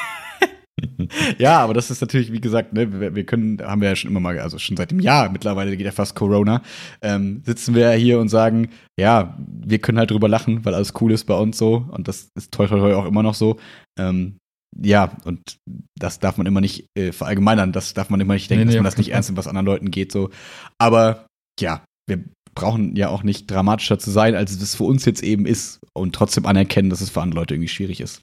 [1.38, 4.20] Ja, aber das ist natürlich, wie gesagt, ne, wir, können, haben wir ja schon immer
[4.20, 6.62] mal, also schon seit dem Jahr mittlerweile geht ja fast Corona,
[7.02, 10.94] ähm, sitzen wir ja hier und sagen, ja, wir können halt drüber lachen, weil alles
[11.02, 13.58] cool ist bei uns so und das ist toi toi toi auch immer noch so.
[13.98, 14.38] Ähm,
[14.80, 15.58] ja, und
[15.98, 18.74] das darf man immer nicht äh, verallgemeinern, das darf man immer nicht denken, Nee, nee,
[18.74, 20.30] dass man das nicht ernst nimmt, was anderen Leuten geht so.
[20.78, 21.26] Aber
[21.60, 25.46] ja, wir brauchen ja auch nicht dramatischer zu sein, als es für uns jetzt eben
[25.46, 28.22] ist und trotzdem anerkennen, dass es für andere Leute irgendwie schwierig ist.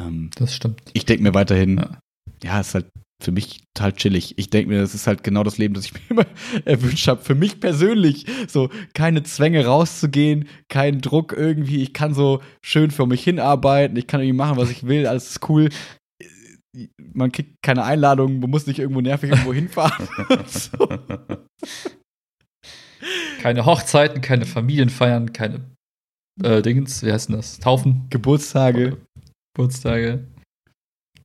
[0.00, 0.80] Ähm, Das stimmt.
[0.92, 1.98] ich denke mir weiterhin, Ja.
[2.42, 2.60] ja.
[2.60, 2.86] ist halt
[3.22, 4.34] für mich total chillig.
[4.38, 6.26] Ich denke mir, das ist halt genau das Leben, das ich mir immer
[6.66, 7.22] erwünscht habe.
[7.22, 8.26] Für mich persönlich.
[8.46, 11.82] So, keine Zwänge rauszugehen, kein Druck irgendwie.
[11.82, 13.96] Ich kann so schön für mich hinarbeiten.
[13.96, 15.06] Ich kann irgendwie machen, was ich will.
[15.06, 15.70] Alles ist cool.
[17.14, 20.06] Man kriegt keine Einladung, man muss nicht irgendwo nervig irgendwo hinfahren.
[20.46, 20.86] so.
[23.40, 25.60] Keine Hochzeiten, keine Familienfeiern, keine
[26.42, 27.58] äh, Dingens, wie heißt denn das?
[27.60, 28.98] Taufen, Geburtstage.
[29.56, 30.24] Geburtstage,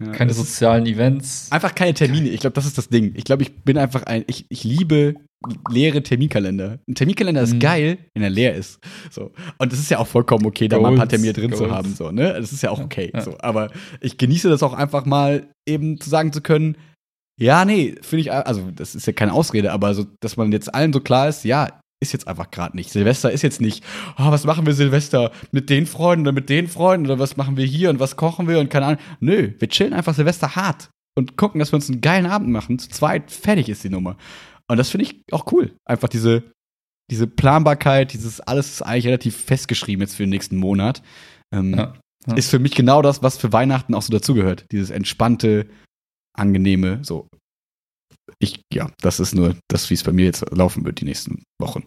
[0.02, 1.52] Ja, keine das sozialen Events.
[1.52, 2.30] Einfach keine Termine.
[2.30, 3.14] Ich glaube, das ist das Ding.
[3.16, 5.16] Ich glaube, ich bin einfach ein, ich, ich liebe
[5.70, 6.80] leere Terminkalender.
[6.88, 7.60] Ein Terminkalender ist Mhm.
[7.60, 8.80] geil, wenn er leer ist.
[9.10, 9.32] So.
[9.58, 11.72] Und es ist ja auch vollkommen okay, da mal ein paar Termine drin zu Goals.
[11.72, 11.94] haben.
[11.96, 12.34] So, ne?
[12.34, 13.12] Das ist ja auch Ja, okay.
[13.14, 13.22] ja.
[13.22, 13.38] So.
[13.40, 13.70] Aber
[14.02, 16.78] ich genieße das auch einfach mal, eben zu sagen zu können,
[17.40, 20.74] ja, nee, finde ich, also das ist ja keine Ausrede, aber so, dass man jetzt
[20.74, 22.92] allen so klar ist, ja, ist jetzt einfach gerade nicht.
[22.92, 23.84] Silvester ist jetzt nicht,
[24.18, 27.58] oh, was machen wir Silvester mit den Freunden oder mit den Freunden oder was machen
[27.58, 29.00] wir hier und was kochen wir und keine Ahnung.
[29.20, 32.80] Nö, wir chillen einfach Silvester hart und gucken, dass wir uns einen geilen Abend machen.
[32.80, 34.18] Zu zweit, fertig ist die Nummer.
[34.68, 35.76] Und das finde ich auch cool.
[35.86, 36.44] Einfach diese,
[37.12, 41.04] diese Planbarkeit, dieses alles ist eigentlich relativ festgeschrieben jetzt für den nächsten Monat.
[41.54, 41.94] Ähm, Ja,
[42.28, 42.36] ja.
[42.36, 44.66] Ist für mich genau das, was für Weihnachten auch so dazugehört.
[44.72, 45.68] Dieses entspannte,
[46.34, 47.28] angenehme, so.
[48.40, 51.44] Ich, ja, das ist nur das, wie es bei mir jetzt laufen wird die nächsten
[51.62, 51.86] Wochen.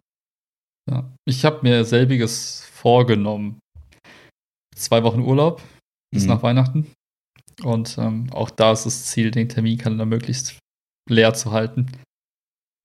[0.90, 1.10] Ja.
[1.26, 3.58] Ich habe mir selbiges vorgenommen.
[4.76, 5.62] Zwei Wochen Urlaub
[6.12, 6.28] bis Mhm.
[6.28, 6.86] nach Weihnachten.
[7.62, 10.58] Und ähm, auch da ist das Ziel, den Terminkalender möglichst
[11.08, 11.86] leer zu halten.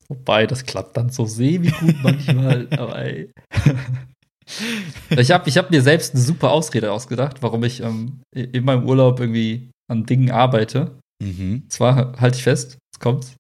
[0.08, 2.68] Wobei, das klappt dann so semi-gut manchmal.
[2.72, 3.32] aber ey.
[5.10, 8.88] ich habe ich hab mir selbst eine super Ausrede ausgedacht, warum ich ähm, in meinem
[8.88, 11.00] Urlaub irgendwie an Dingen arbeite.
[11.22, 11.66] Mhm.
[11.70, 13.36] Zwar halte ich fest, jetzt kommt's.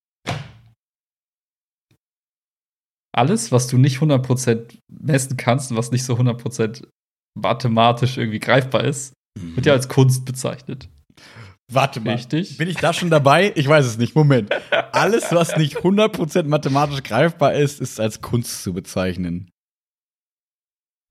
[3.11, 6.85] Alles, was du nicht 100% messen kannst und was nicht so 100%
[7.35, 10.89] mathematisch irgendwie greifbar ist, wird ja als Kunst bezeichnet.
[11.71, 12.15] Warte mal.
[12.15, 12.57] Richtig?
[12.57, 13.51] Bin ich da schon dabei?
[13.55, 14.15] Ich weiß es nicht.
[14.15, 14.51] Moment.
[14.91, 19.51] Alles, was nicht 100% mathematisch greifbar ist, ist als Kunst zu bezeichnen.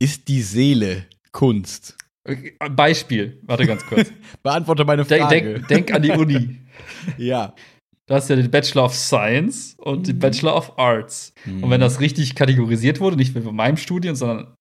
[0.00, 1.96] Ist die Seele Kunst?
[2.24, 4.12] Äh, Beispiel, warte ganz kurz.
[4.42, 5.54] Beantworte meine denk, Frage.
[5.54, 6.60] denk, denk an die Uni.
[7.18, 7.54] ja.
[8.08, 10.20] Du hast ja den Bachelor of Science und den Mhm.
[10.20, 11.32] Bachelor of Arts.
[11.46, 14.54] Und wenn das richtig kategorisiert wurde, nicht wie bei meinem Studium, sondern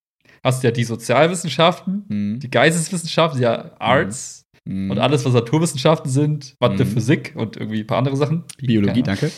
[0.44, 2.40] hast du ja die Sozialwissenschaften, Mhm.
[2.42, 4.92] die Geisteswissenschaften, ja Arts Mhm.
[4.92, 6.90] und alles, was Naturwissenschaften sind, Mathe, Mhm.
[6.90, 8.44] Physik und irgendwie ein paar andere Sachen.
[8.58, 9.32] Biologie, danke.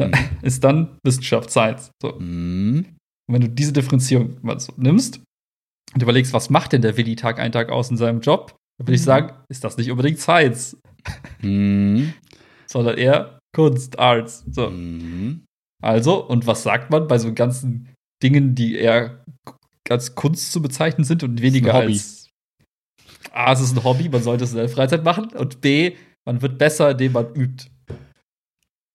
[0.00, 1.90] Ja, ist dann Wissenschaft, Science.
[2.00, 2.14] So.
[2.14, 2.22] Und
[2.72, 2.86] Mhm.
[3.30, 5.20] wenn du diese Differenzierung mal so nimmst
[5.94, 8.86] und überlegst, was macht denn der Willi Tag ein Tag aus in seinem Job, dann
[8.86, 9.04] würde ich Mhm.
[9.04, 10.78] sagen, ist das nicht unbedingt Science,
[11.42, 12.14] Mhm.
[12.66, 14.44] sondern eher Kunst, Arts.
[14.50, 14.70] So.
[14.70, 15.44] Mhm.
[15.82, 17.88] Also, und was sagt man bei so ganzen
[18.22, 19.24] Dingen, die eher
[19.88, 21.92] als Kunst zu bezeichnen sind und weniger Hobby.
[21.92, 22.28] als
[23.32, 26.42] A, es ist ein Hobby, man sollte es in der Freizeit machen und B, man
[26.42, 27.66] wird besser, indem man übt.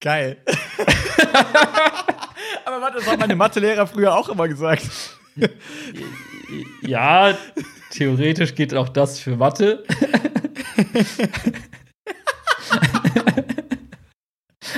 [0.02, 0.38] Geil.
[2.66, 4.90] Aber warte, das hat meine Mathelehrer früher auch immer gesagt.
[6.82, 7.38] Ja,
[7.92, 9.84] theoretisch geht auch das für Mathe.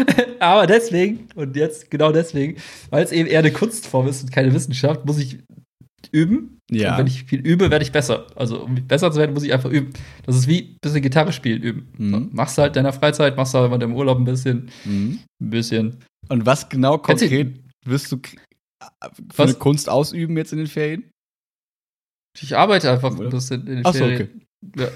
[0.39, 2.57] Aber deswegen, und jetzt genau deswegen,
[2.89, 5.39] weil es eben eher eine Kunstform ist und keine Wissenschaft, muss ich
[6.12, 6.60] üben.
[6.69, 6.91] Ja.
[6.91, 8.27] Und wenn ich viel übe, werde ich besser.
[8.36, 9.93] Also, um besser zu werden, muss ich einfach üben.
[10.25, 11.88] Das ist wie ein bisschen Gitarre spielen üben.
[11.97, 12.12] Mhm.
[12.12, 15.19] So, machst du halt in deiner Freizeit, machst du halt im Urlaub ein bisschen, Mhm.
[15.41, 15.97] ein bisschen.
[16.29, 18.38] Und was genau konkret wirst du für
[19.38, 19.49] Was?
[19.49, 21.10] eine Kunst ausüben jetzt in den Ferien?
[22.39, 23.25] Ich arbeite einfach Oder?
[23.25, 24.45] ein bisschen in den Ach so, Ferien.
[24.75, 24.89] Ja.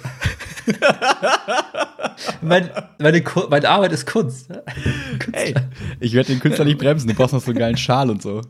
[2.42, 4.50] Mein, meine, meine Arbeit ist Kunst.
[5.34, 5.54] hey,
[6.00, 7.08] ich werde den Künstler nicht bremsen.
[7.08, 8.42] Du brauchst noch so einen geilen Schal und so.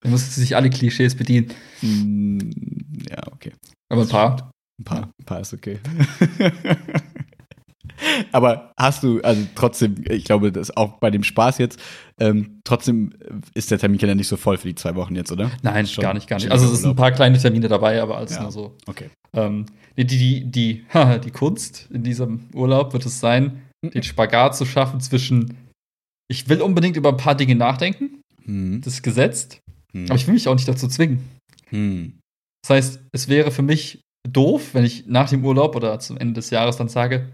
[0.00, 1.52] Da musst du sich alle Klischees bedienen.
[1.82, 2.38] Mm,
[3.10, 3.52] Ja, okay.
[3.90, 4.50] Aber ein paar.
[4.80, 5.80] Ein paar, ein paar ist okay.
[8.32, 11.80] Aber hast du, also trotzdem, ich glaube, das auch bei dem Spaß jetzt,
[12.20, 13.12] ähm, trotzdem
[13.54, 15.50] ist der Terminkalender nicht so voll für die zwei Wochen jetzt, oder?
[15.62, 16.50] Nein, Schon gar nicht, gar nicht.
[16.50, 18.42] Also es sind ein paar kleine Termine dabei, aber alles Ja.
[18.42, 18.76] nur so.
[18.86, 19.10] Okay.
[19.34, 20.84] Ähm, die, die, die,
[21.24, 25.56] die Kunst in diesem Urlaub wird es sein, den Spagat zu schaffen zwischen,
[26.30, 28.80] ich will unbedingt über ein paar Dinge nachdenken, Hm.
[28.82, 29.60] das ist gesetzt,
[29.92, 30.06] Hm.
[30.06, 31.20] aber ich will mich auch nicht dazu zwingen.
[31.70, 32.18] Hm.
[32.62, 36.34] Das heißt, es wäre für mich doof, wenn ich nach dem Urlaub oder zum Ende
[36.34, 37.28] des Jahres dann sage,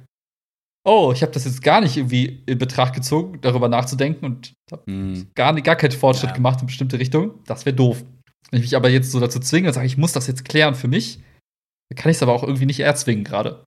[0.87, 4.83] oh, ich habe das jetzt gar nicht irgendwie in Betracht gezogen, darüber nachzudenken und habe
[4.87, 5.29] Hm.
[5.35, 6.37] gar, gar keinen Fortschritt Ja.
[6.37, 7.33] gemacht in bestimmte Richtungen.
[7.47, 8.05] Das wäre doof.
[8.51, 10.75] Wenn ich mich aber jetzt so dazu zwinge und sage, ich muss das jetzt klären
[10.75, 11.18] für mich,
[11.90, 13.64] dann kann ich es aber auch irgendwie nicht erzwingen gerade.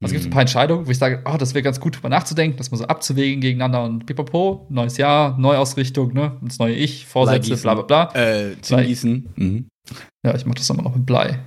[0.00, 0.30] Also gibt es Mhm.
[0.30, 2.76] ein paar Entscheidungen, wo ich sage, oh, das wäre ganz gut, drüber nachzudenken, das mal
[2.76, 7.82] so abzuwägen gegeneinander und pipapo, neues Jahr, Neuausrichtung, ne, ins neue Ich, Vorsätze, bla bla
[7.82, 8.14] bla.
[8.14, 8.84] Äh, Blei.
[8.86, 9.28] Gießen.
[9.34, 9.68] Mhm.
[10.24, 11.40] Ja, ich mache das immer noch mit Blei.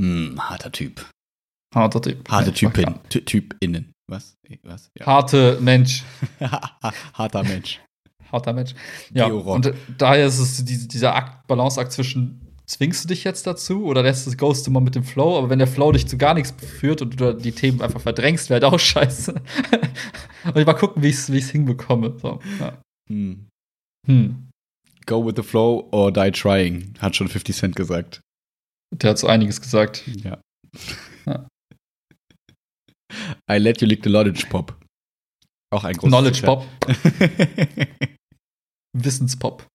[0.00, 1.06] Hm, harter Typ.
[1.74, 2.28] Harter Typ.
[2.28, 2.94] Harte Ja, Typin.
[3.08, 3.92] Ty Typ innen.
[4.08, 4.36] Was?
[4.62, 4.90] Was?
[4.98, 5.06] Ja.
[5.06, 6.04] Harte Mensch.
[7.12, 7.80] Harter Mensch.
[8.30, 8.74] Harter Mensch.
[9.12, 13.46] Ja, und äh, daher ist es die, dieser Akt, Balanceakt zwischen, zwingst du dich jetzt
[13.46, 15.38] dazu oder lässt es Ghost immer mit dem Flow?
[15.38, 18.48] Aber wenn der Flow dich zu gar nichts führt und du die Themen einfach verdrängst,
[18.48, 19.32] wäre halt auch scheiße.
[19.32, 22.16] und ich mal gucken, wie ich es wie ich's hinbekomme.
[22.20, 22.80] So, ja.
[23.08, 23.48] Hm.
[24.06, 24.48] hm.
[25.06, 28.20] Go with the flow or die trying, hat schon 50 Cent gesagt.
[28.92, 30.04] Der hat so einiges gesagt.
[30.06, 30.40] Ja.
[31.26, 31.46] Ja.
[33.50, 34.76] I let you lick the knowledge pop.
[35.72, 36.42] Auch ein großes Knowledge.
[36.42, 36.66] Pop,
[38.92, 39.66] Wissenspop.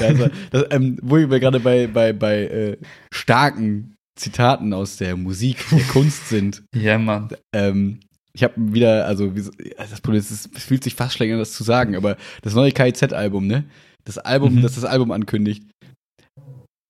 [0.00, 2.76] Ja, also, das, ähm, wo wir gerade bei, bei, bei äh,
[3.12, 6.62] starken Zitaten aus der Musik, der Kunst sind.
[6.74, 7.28] Ja, Mann.
[7.54, 8.00] Ähm,
[8.32, 9.32] ich habe wieder, also
[9.76, 12.72] das Problem ist, es fühlt sich fast schlecht an, das zu sagen, aber das neue
[12.72, 13.64] KIZ-Album, ne?
[14.04, 14.62] Das Album, Mhm.
[14.62, 15.64] das das Album ankündigt.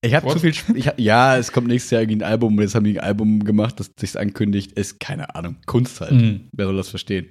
[0.05, 2.55] Ich habe zu viel, Sp- ich hab, ja, es kommt nächstes Jahr irgendwie ein Album,
[2.57, 6.11] und jetzt haben die ein Album gemacht, das sich ankündigt, ist keine Ahnung, Kunst halt.
[6.11, 6.47] Mhm.
[6.55, 7.29] Wer soll das verstehen?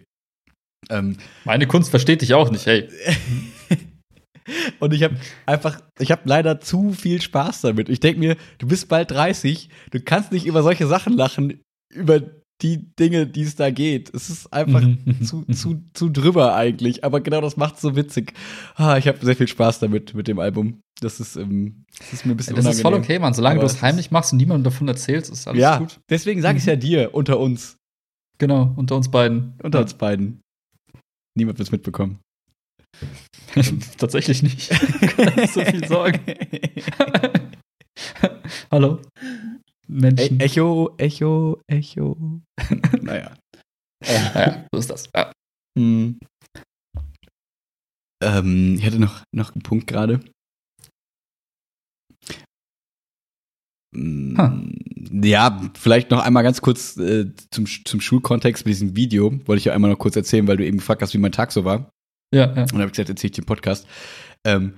[0.91, 2.89] Ähm, Meine Kunst versteht dich auch nicht, ey.
[4.79, 7.89] Und ich habe einfach, ich habe leider zu viel Spaß damit.
[7.89, 11.63] Ich denke mir, du bist bald 30, du kannst nicht über solche Sachen lachen,
[11.95, 12.21] über
[12.65, 14.13] die Dinge, die es da geht.
[14.13, 15.23] Es ist einfach Mhm.
[15.23, 17.05] zu, zu, zu drüber eigentlich.
[17.05, 18.33] Aber genau das macht so witzig.
[18.75, 20.81] Ah, ich habe sehr viel Spaß damit, mit dem Album.
[21.01, 23.17] Das ist, ähm, das ist mir ein bisschen Das ist voll unangenehm.
[23.17, 23.35] okay, Mann.
[23.35, 26.01] Solange du es es heimlich machst und niemandem davon erzählst, ist alles ja, gut.
[26.11, 27.77] deswegen sage ich ja dir, unter uns.
[28.39, 29.55] Genau, unter uns beiden.
[29.63, 30.41] Unter uns beiden.
[31.37, 32.19] Niemand wird's mitbekommen.
[33.99, 34.63] Tatsächlich nicht
[35.53, 36.21] so viel sorgen.
[38.71, 39.01] Hallo?
[39.95, 40.41] E Menschen.
[40.41, 42.43] Echo, Echo, Echo.
[43.03, 43.37] naja.
[44.05, 45.09] Ja, so ist das.
[45.15, 45.33] Ja.
[45.79, 46.19] Hm.
[48.23, 50.21] Ähm, ich hatte noch, noch einen Punkt gerade.
[53.95, 54.75] Hm.
[55.23, 59.31] Ja, vielleicht noch einmal ganz kurz äh, zum, zum Schulkontext mit diesem Video.
[59.47, 61.53] Wollte ich ja einmal noch kurz erzählen, weil du eben gefragt hast, wie mein Tag
[61.53, 61.91] so war.
[62.35, 62.63] Ja, ja.
[62.63, 63.87] Und habe ich gesagt, erzähle ich den Podcast.
[64.45, 64.75] Ähm,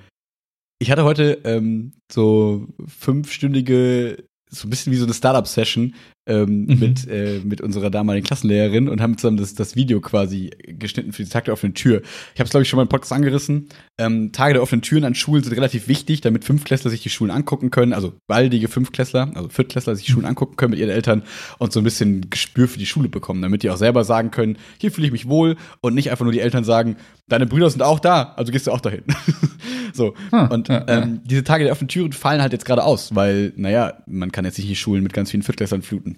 [0.79, 5.95] ich hatte heute ähm, so fünfstündige, so ein bisschen wie so eine Startup-Session
[6.27, 6.79] ähm, Mhm.
[6.81, 11.23] mit, äh, mit unserer damaligen Klassenlehrerin und haben zusammen das, das Video quasi geschnitten für
[11.23, 12.03] die Tag der offenen Tür.
[12.35, 13.69] Ich habe es, glaube ich, schon mal im Podcast angerissen.
[13.99, 17.31] Ähm, Tage der offenen Türen an Schulen sind relativ wichtig, damit Fünftklässler sich die Schulen
[17.31, 21.23] angucken können, also baldige Fünftklässler, also Viertklässler sich die Schulen angucken können mit ihren Eltern
[21.59, 24.59] und so ein bisschen Gespür für die Schule bekommen, damit die auch selber sagen können,
[24.79, 26.97] hier fühle ich mich wohl und nicht einfach nur die Eltern sagen,
[27.29, 29.03] deine Brüder sind auch da, also gehst du auch dahin.
[29.93, 30.15] so.
[30.31, 31.03] Ah, Und ja, ja.
[31.03, 34.45] ähm, diese Tage der offenen Türen fallen halt jetzt gerade aus, weil, naja, man kann
[34.45, 36.16] jetzt nicht die Schulen mit ganz vielen Viertklässlern fluten.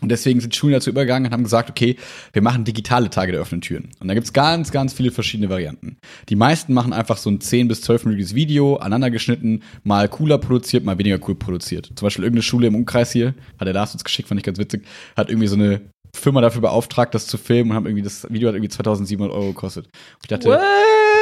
[0.00, 1.96] Und deswegen sind Schulen dazu übergegangen und haben gesagt, okay,
[2.32, 3.90] wir machen digitale Tage der offenen Türen.
[4.00, 5.98] Und da gibt's ganz, ganz viele verschiedene Varianten.
[6.28, 10.84] Die meisten machen einfach so ein 10 bis 12-minütiges Video, aneinander geschnitten, mal cooler produziert,
[10.84, 11.86] mal weniger cool produziert.
[11.94, 14.58] Zum Beispiel irgendeine Schule im Umkreis hier, hat der Lars uns geschickt, fand ich ganz
[14.58, 14.84] witzig,
[15.16, 15.80] hat irgendwie so eine
[16.14, 19.48] Firma dafür beauftragt, das zu filmen und haben irgendwie, das Video hat irgendwie 2700 Euro
[19.48, 19.86] gekostet.
[19.86, 20.60] Und ich dachte,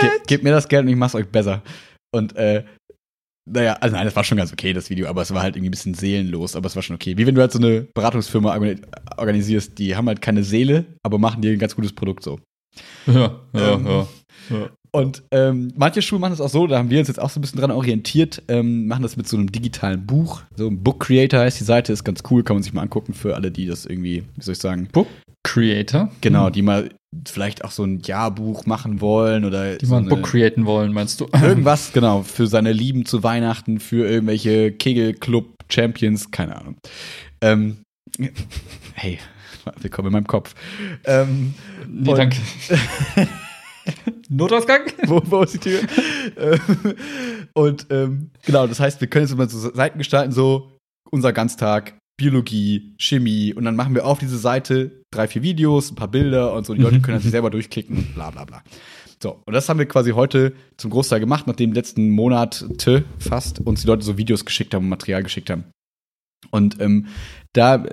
[0.01, 1.62] ge gebt mir das Geld und ich mach's euch besser.
[2.11, 2.64] Und äh,
[3.53, 5.68] naja, also nein, das war schon ganz okay, das Video, aber es war halt irgendwie
[5.68, 7.16] ein bisschen seelenlos, aber es war schon okay.
[7.16, 8.59] Wie wenn du halt so eine Beratungsfirma
[9.16, 12.38] organisierst, die haben halt keine Seele, aber machen dir ein ganz gutes Produkt so.
[13.07, 14.09] Ja, ja, Ähm, ja.
[14.51, 14.70] ja.
[14.90, 17.38] Und ähm, manche Schulen machen das auch so, da haben wir uns jetzt auch so
[17.38, 20.42] ein bisschen dran orientiert, ähm, machen das mit so einem digitalen Buch.
[20.57, 23.12] So ein Book Creator heißt die Seite, ist ganz cool, kann man sich mal angucken
[23.12, 25.09] für alle, die das irgendwie, wie soll ich sagen, Book
[25.44, 26.11] Creator.
[26.20, 26.90] genau, die mal
[27.27, 30.93] vielleicht auch so ein Jahrbuch machen wollen oder Die so mal ein Book createn wollen,
[30.93, 31.27] meinst du?
[31.43, 36.77] Irgendwas, genau, für seine Lieben zu Weihnachten, für irgendwelche Kegelclub-Champions, keine Ahnung.
[37.41, 37.79] Ähm,
[38.95, 39.19] hey,
[39.81, 40.55] willkommen in meinem Kopf.
[41.05, 41.55] Ähm,
[41.89, 42.37] Nee, Und- danke.
[44.29, 44.83] Notausgang?
[45.07, 45.81] wo, wo ist die Tür?
[47.55, 50.77] Und ähm, genau, das heißt, wir können jetzt immer so Seiten gestalten, so
[51.11, 55.95] unser Ganztag, Biologie, Chemie und dann machen wir auf diese Seite drei, vier Videos, ein
[55.95, 56.75] paar Bilder und so.
[56.75, 57.03] Die Leute Mhm.
[57.03, 58.62] können dann sich selber durchklicken und bla bla bla.
[59.23, 62.69] So, und das haben wir quasi heute zum Großteil gemacht, nachdem letzten Monate
[63.19, 65.64] fast uns die Leute so Videos geschickt haben und Material geschickt haben.
[66.51, 67.07] Und ähm,
[67.53, 67.85] da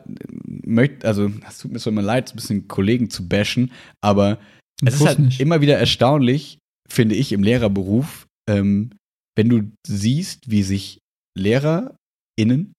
[0.45, 3.71] möchte, also es tut mir so immer leid, ein bisschen Kollegen zu bashen,
[4.01, 4.37] aber
[4.85, 5.39] es ist halt nicht.
[5.39, 8.91] immer wieder erstaunlich, finde ich, im Lehrerberuf, ähm,
[9.35, 10.99] wenn du siehst, wie sich
[11.37, 12.73] LehrerInnen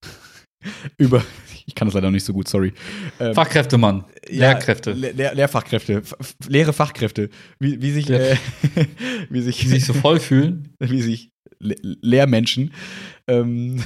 [0.99, 1.25] über,
[1.67, 2.73] ich kann das leider noch nicht so gut, sorry.
[3.21, 4.05] Ähm, Fachkräfte, Mann.
[4.29, 4.93] ja, Lehrkräfte.
[4.93, 8.37] Le Lehr Lehrfachkräfte, F Lehre Fachkräfte, wie, wie sich, äh,
[9.31, 10.75] wie sich, Die sich so voll fühlen.
[10.79, 12.73] wie sich Le Lehrmenschen,
[13.29, 13.83] ähm,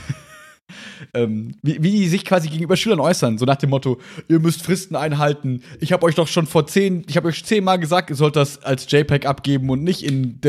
[1.14, 4.62] ähm, wie, wie die sich quasi gegenüber Schülern äußern, so nach dem Motto, ihr müsst
[4.62, 5.62] Fristen einhalten.
[5.81, 8.62] Ich habe euch doch schon vor zehn, ich habe euch zehnmal gesagt, ihr sollt das
[8.62, 10.41] als JPEG abgeben und nicht in.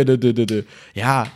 [0.93, 1.27] Ja,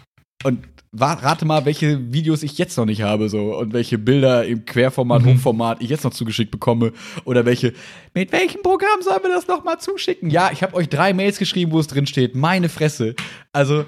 [0.44, 0.60] und
[0.98, 5.24] rate mal, welche Videos ich jetzt noch nicht habe, so und welche Bilder im Querformat,
[5.24, 5.36] Mhm.
[5.36, 6.94] Hochformat ich jetzt noch zugeschickt bekomme
[7.26, 7.74] oder welche.
[8.14, 10.30] Mit welchem Programm sollen wir das noch mal zuschicken?
[10.30, 12.36] Ja, ich habe euch drei Mails geschrieben, wo es drin steht.
[12.36, 13.16] Meine Fresse.
[13.54, 13.86] Also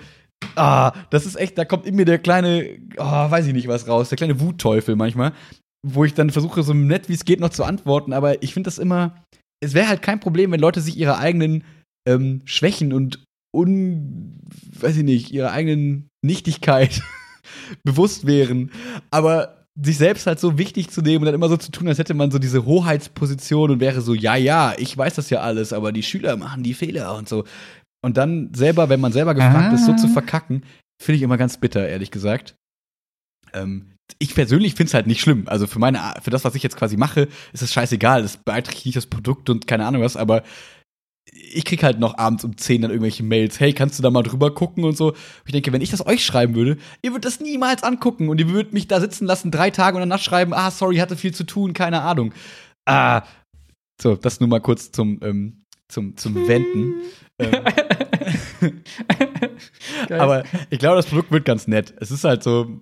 [0.56, 3.88] Ah, das ist echt, da kommt in mir der kleine, oh, weiß ich nicht was
[3.88, 5.34] raus, der kleine Wutteufel manchmal,
[5.86, 8.68] wo ich dann versuche, so nett wie es geht noch zu antworten, aber ich finde
[8.68, 9.24] das immer,
[9.64, 11.64] es wäre halt kein Problem, wenn Leute sich ihre eigenen
[12.08, 13.24] ähm, Schwächen und
[13.56, 14.37] un,
[14.82, 17.02] weiß ich nicht, ihrer eigenen Nichtigkeit
[17.84, 18.72] bewusst wären,
[19.12, 22.00] aber sich selbst halt so wichtig zu nehmen und dann immer so zu tun, als
[22.00, 25.72] hätte man so diese Hoheitsposition und wäre so, ja, ja, ich weiß das ja alles,
[25.72, 27.44] aber die Schüler machen die Fehler und so.
[28.04, 29.98] Und dann selber, wenn man selber gefragt ist, so Ah.
[29.98, 30.64] zu verkacken,
[31.02, 32.56] finde ich immer ganz bitter, ehrlich gesagt.
[33.54, 35.44] Ähm, ich persönlich finde es halt nicht schlimm.
[35.48, 38.22] Also für meine, für das, was ich jetzt quasi mache, ist es scheißegal.
[38.22, 40.44] Das beeinträchtigt nicht das Produkt und keine Ahnung was, aber
[41.34, 44.24] ich krieg halt noch abends um 10 dann irgendwelche Mails, hey, kannst du da mal
[44.24, 45.10] drüber gucken und so.
[45.10, 48.40] Und ich denke, wenn ich das euch schreiben würde, ihr würdet das niemals angucken und
[48.40, 51.34] ihr würdet mich da sitzen lassen, drei Tage und danach schreiben, ah, sorry, hatte viel
[51.34, 52.34] zu tun, keine Ahnung.
[52.86, 53.24] Ah.
[54.02, 57.02] So, das nur mal kurz zum, ähm, zum, zum Wenden.
[57.40, 57.64] ähm,
[60.10, 61.94] aber ich glaube, das Produkt wird ganz nett.
[62.00, 62.82] Es ist halt so,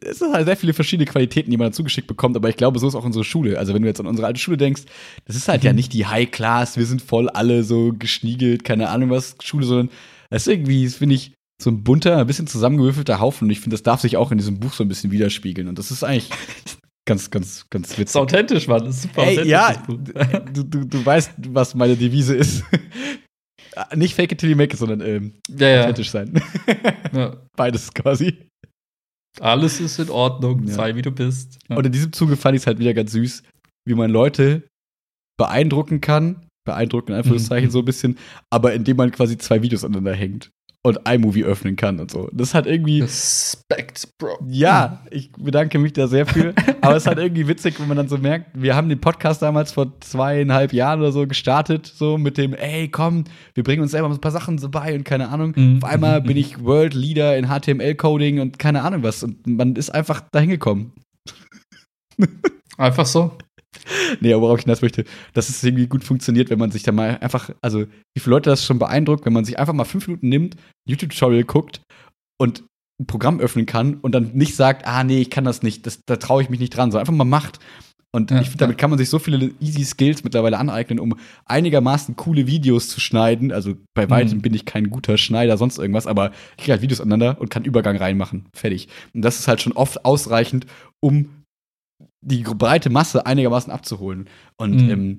[0.00, 2.78] es sind halt sehr viele verschiedene Qualitäten, die man dazu geschickt bekommt, aber ich glaube,
[2.78, 3.58] so ist auch unsere Schule.
[3.58, 4.82] Also wenn du jetzt an unsere alte Schule denkst,
[5.26, 8.88] das ist halt ja nicht die High Class, wir sind voll alle so geschniegelt, keine
[8.88, 9.90] Ahnung was, Schule, sondern
[10.30, 11.32] es ist irgendwie, das finde ich,
[11.62, 14.38] so ein bunter, ein bisschen zusammengewürfelter Haufen und ich finde, das darf sich auch in
[14.38, 16.28] diesem Buch so ein bisschen widerspiegeln und das ist eigentlich
[17.06, 18.20] ganz, ganz, ganz Das ist witzig.
[18.20, 18.84] authentisch, Mann.
[18.84, 19.50] Das ist super Ey, authentisch.
[19.50, 22.64] ja, das du, du, du weißt, was meine Devise ist.
[23.94, 25.80] Nicht fake it till you make it, sondern ähm, ja, ja.
[25.82, 26.40] authentisch sein.
[27.12, 27.36] ja.
[27.56, 28.48] Beides quasi.
[29.40, 30.66] Alles ist in Ordnung.
[30.66, 30.74] Ja.
[30.74, 31.58] Sei wie du bist.
[31.68, 31.76] Ja.
[31.76, 33.42] Und in diesem Zuge fand ich es halt wieder ganz süß,
[33.86, 34.62] wie man Leute
[35.38, 36.46] beeindrucken kann.
[36.66, 37.72] Beeindrucken in Anführungszeichen Mhm.
[37.72, 38.18] so ein bisschen,
[38.50, 40.50] aber indem man quasi zwei Videos aneinander hängt
[40.86, 42.28] und iMovie öffnen kann und so.
[42.32, 43.00] Das hat irgendwie.
[43.00, 44.38] Respekt, Bro.
[44.48, 46.54] Ja, ich bedanke mich da sehr für.
[46.80, 49.72] Aber es halt irgendwie witzig, wenn man dann so merkt, wir haben den Podcast damals
[49.72, 53.24] vor zweieinhalb Jahren oder so gestartet, so mit dem, ey, komm,
[53.54, 55.52] wir bringen uns selber ein paar Sachen so bei und keine Ahnung.
[55.56, 55.78] Mhm.
[55.82, 59.22] Auf einmal bin ich World Leader in HTML-Coding und keine Ahnung was.
[59.22, 60.92] Und man ist einfach dahin gekommen.
[62.78, 63.36] Einfach so.
[64.20, 66.92] Nee, aber worauf ich hinaus möchte, dass es irgendwie gut funktioniert, wenn man sich da
[66.92, 67.82] mal einfach, also
[68.14, 70.56] wie viele Leute das schon beeindruckt, wenn man sich einfach mal fünf Minuten nimmt,
[70.88, 71.80] YouTube-Tutorial guckt
[72.40, 72.64] und
[73.00, 76.00] ein Programm öffnen kann und dann nicht sagt, ah nee, ich kann das nicht, das,
[76.06, 77.58] da traue ich mich nicht dran, sondern einfach mal macht.
[78.14, 81.16] Und Ja, ich finde, damit kann man sich so viele easy Skills mittlerweile aneignen, um
[81.44, 83.52] einigermaßen coole Videos zu schneiden.
[83.52, 84.42] Also bei weitem Mhm.
[84.42, 87.64] bin ich kein guter Schneider, sonst irgendwas, aber ich kriege halt Videos aneinander und kann
[87.64, 88.46] Übergang reinmachen.
[88.54, 88.88] Fertig.
[89.12, 90.64] Und das ist halt schon oft ausreichend,
[91.00, 91.28] um
[92.20, 94.28] die breite Masse einigermaßen abzuholen.
[94.58, 94.90] Und Mhm.
[94.90, 95.18] ähm,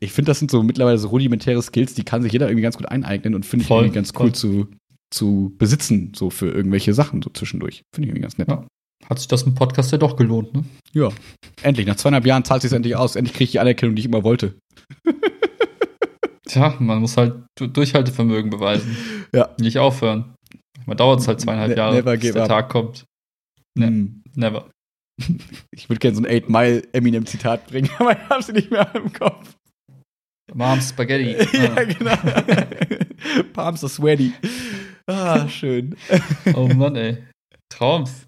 [0.00, 2.76] ich finde, das sind so mittlerweile so rudimentäre Skills, die kann sich jeder irgendwie ganz
[2.76, 4.26] gut eineignen und finde ich irgendwie ganz voll.
[4.26, 4.68] cool zu,
[5.12, 7.82] zu besitzen, so für irgendwelche Sachen so zwischendurch.
[7.94, 8.48] Finde ich irgendwie ganz nett.
[8.48, 8.66] Ja.
[9.08, 10.64] Hat sich das im Podcast ja doch gelohnt, ne?
[10.92, 11.08] Ja.
[11.62, 13.16] Endlich, nach zweieinhalb Jahren zahlt sich endlich aus.
[13.16, 14.54] Endlich kriege ich die Anerkennung, die ich immer wollte.
[16.46, 18.96] Tja, man muss halt Du- Durchhaltevermögen beweisen.
[19.34, 19.54] Ja.
[19.60, 20.34] Nicht aufhören.
[20.86, 22.48] Man dauert es halt zweieinhalb Ne- Jahre, bis der up.
[22.48, 23.04] Tag kommt.
[23.76, 23.86] Nee.
[23.86, 24.22] Hm.
[24.34, 24.70] Never.
[25.72, 28.70] Ich würde gerne so ein 8 Mile Eminem Zitat bringen, aber ich habe sie nicht
[28.70, 29.54] mehr im Kopf.
[30.54, 31.32] Mom's Spaghetti.
[31.56, 31.84] ja, Ah.
[31.84, 32.16] genau.
[33.52, 34.32] Palms are sweaty.
[35.06, 35.96] Ah, schön.
[36.54, 37.18] Oh Mann, ey.
[37.70, 38.24] Traums.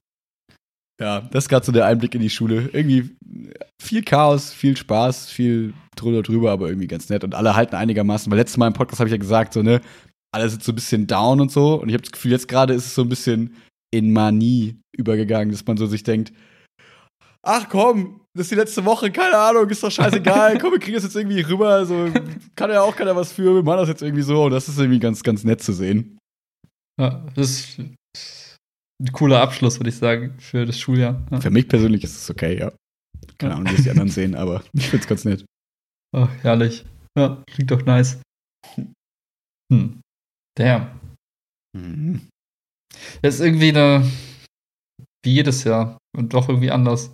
[1.00, 2.68] Ja, das ist gerade so der Einblick in die Schule.
[2.72, 3.16] Irgendwie
[3.80, 7.24] viel Chaos, viel Spaß, viel drüber drüber, aber irgendwie ganz nett.
[7.24, 9.80] Und alle halten einigermaßen, weil letztes Mal im Podcast habe ich ja gesagt, so, ne,
[10.34, 11.80] alle sind so ein bisschen down und so.
[11.80, 13.54] Und ich habe das Gefühl, jetzt gerade ist es so ein bisschen
[13.94, 16.32] in Manie übergegangen, dass man so sich denkt,
[17.42, 20.94] ach komm, das ist die letzte Woche, keine Ahnung, ist doch scheißegal, komm, wir kriegen
[20.94, 22.08] das jetzt irgendwie rüber, so,
[22.54, 24.44] kann ja auch keiner was für, wir machen das jetzt irgendwie so.
[24.44, 26.18] Und das ist irgendwie ganz, ganz nett zu sehen.
[27.00, 31.26] Ja, das ist ein cooler Abschluss, würde ich sagen, für das Schuljahr.
[31.30, 31.40] Ja.
[31.40, 32.72] Für mich persönlich ist es okay, ja.
[33.38, 35.44] Keine Ahnung, wie es die anderen sehen, aber ich find's ganz nett.
[36.14, 36.84] Oh, herrlich.
[37.18, 38.20] Ja, klingt doch nice.
[39.72, 40.00] Hm.
[40.56, 41.00] Damn.
[41.76, 42.28] Mhm.
[43.22, 44.04] Das ist irgendwie eine.
[45.24, 45.98] Wie jedes Jahr.
[46.16, 47.12] Und doch irgendwie anders.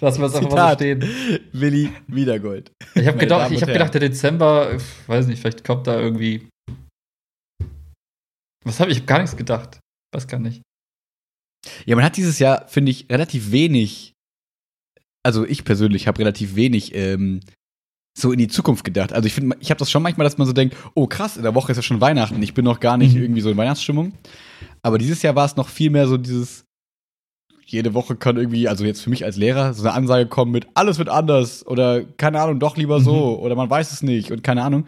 [0.00, 1.02] Lassen wir es einfach mal so stehen.
[1.52, 2.72] Willi Wiedergold.
[2.94, 6.48] Ich habe gedacht, ich habe gedacht, der Dezember, ich weiß nicht, vielleicht kommt da irgendwie.
[8.64, 8.96] Was habe ich?
[8.98, 9.78] Ich hab gar nichts gedacht.
[10.14, 10.62] Weiß gar nicht.
[11.84, 14.12] Ja, man hat dieses Jahr, finde ich, relativ wenig.
[15.22, 17.40] Also ich persönlich habe relativ wenig ähm,
[18.18, 19.12] so in die Zukunft gedacht.
[19.12, 21.42] Also ich finde, ich habe das schon manchmal, dass man so denkt, oh krass, in
[21.42, 23.22] der Woche ist ja schon Weihnachten, ich bin noch gar nicht Mhm.
[23.22, 24.12] irgendwie so in Weihnachtsstimmung.
[24.82, 26.64] Aber dieses Jahr war es noch viel mehr so dieses,
[27.72, 30.66] jede Woche kann irgendwie, also jetzt für mich als Lehrer, so eine Ansage kommen mit,
[30.74, 34.42] alles wird anders oder keine Ahnung, doch lieber so oder man weiß es nicht und
[34.42, 34.86] keine Ahnung.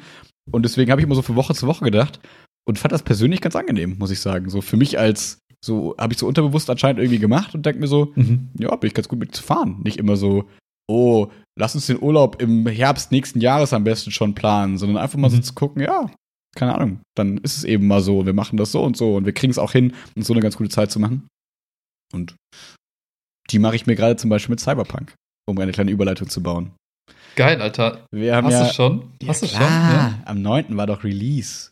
[0.50, 2.20] Und deswegen habe ich immer so von Woche zu Woche gedacht
[2.66, 4.48] und fand das persönlich ganz angenehm, muss ich sagen.
[4.50, 7.86] So für mich als, so habe ich so unterbewusst anscheinend irgendwie gemacht und denke mir
[7.86, 8.12] so,
[8.58, 9.80] ja, bin ich ganz gut mit zu fahren.
[9.84, 10.44] Nicht immer so,
[10.90, 11.28] oh,
[11.58, 15.30] lass uns den Urlaub im Herbst nächsten Jahres am besten schon planen, sondern einfach mal
[15.30, 15.42] so Mhm.
[15.42, 16.10] zu gucken, ja,
[16.56, 19.24] keine Ahnung, dann ist es eben mal so, wir machen das so und so und
[19.24, 21.28] wir kriegen es auch hin, uns so eine ganz gute Zeit zu machen.
[22.12, 22.36] Und
[23.50, 25.14] die mache ich mir gerade zum Beispiel mit Cyberpunk,
[25.46, 26.72] um eine kleine Überleitung zu bauen.
[27.34, 28.06] Geil, Alter.
[28.10, 29.12] Wir haben Hast ja, du schon?
[29.22, 29.68] Ja, Hast du klar, schon?
[29.68, 30.22] Ja.
[30.26, 30.76] am 9.
[30.76, 31.70] war doch Release.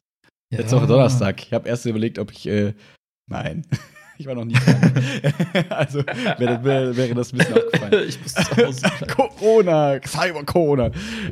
[0.52, 0.60] Ja.
[0.60, 1.42] Letzte Woche Donnerstag.
[1.42, 2.46] Ich habe erst überlegt, ob ich.
[2.46, 2.74] Äh,
[3.30, 3.66] nein,
[4.18, 4.56] ich war noch nie.
[5.68, 5.98] also
[6.38, 8.04] wäre, wäre, wäre das ein bisschen aufgefallen.
[8.08, 8.86] ich muss zu Hause.
[9.14, 10.90] Corona, Cyber-Corona.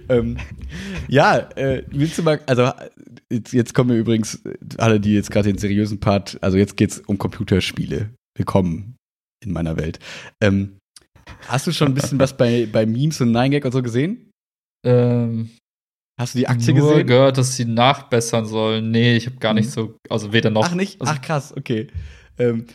[0.09, 0.37] Ähm,
[1.09, 2.71] ja, äh, willst du mal, also
[3.31, 4.43] jetzt, jetzt kommen wir übrigens,
[4.77, 8.11] alle, die jetzt gerade den seriösen Part, also jetzt geht's um Computerspiele.
[8.37, 8.98] Willkommen
[9.45, 9.99] in meiner Welt.
[10.43, 10.79] Ähm,
[11.47, 14.31] hast du schon ein bisschen was bei, bei Memes und 9gag und so gesehen?
[14.85, 15.51] ähm,
[16.21, 17.07] Hast du die Aktie nur gesehen?
[17.07, 18.91] gehört, dass sie nachbessern sollen.
[18.91, 19.71] Nee, ich habe gar nicht Mhm.
[19.73, 20.67] so, also weder noch.
[20.67, 21.01] Ach nicht?
[21.01, 21.87] Also, Ach krass, okay.
[22.39, 22.67] Ähm,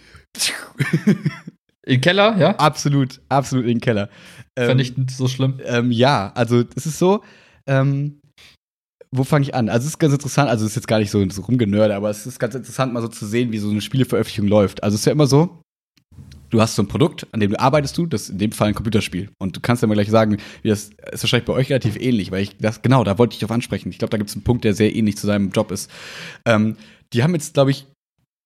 [1.85, 2.55] Im Keller, ja?
[2.55, 4.09] absolut, absolut in den Keller.
[4.55, 5.59] Ähm, Fände ich nicht so schlimm.
[5.65, 7.21] Ähm, ja, also es ist so,
[7.67, 8.21] ähm,
[9.11, 9.67] wo fange ich an?
[9.67, 12.09] Also es ist ganz interessant, also es ist jetzt gar nicht so, so rumgenörde, aber
[12.09, 14.81] es ist ganz interessant, mal so zu sehen, wie so eine Spieleveröffentlichung läuft.
[14.83, 15.61] Also es ist ja immer so,
[16.53, 18.69] du hast so ein Produkt, an dem du arbeitest du, das ist in dem Fall
[18.69, 19.29] ein Computerspiel.
[19.39, 22.31] Und du kannst ja mal gleich sagen, wie das ist wahrscheinlich bei euch relativ ähnlich,
[22.31, 23.89] weil ich das, genau, da wollte ich drauf ansprechen.
[23.89, 25.89] Ich glaube, da gibt es einen Punkt, der sehr ähnlich zu seinem Job ist.
[26.45, 26.77] Ähm,
[27.11, 27.87] die haben jetzt, glaube ich,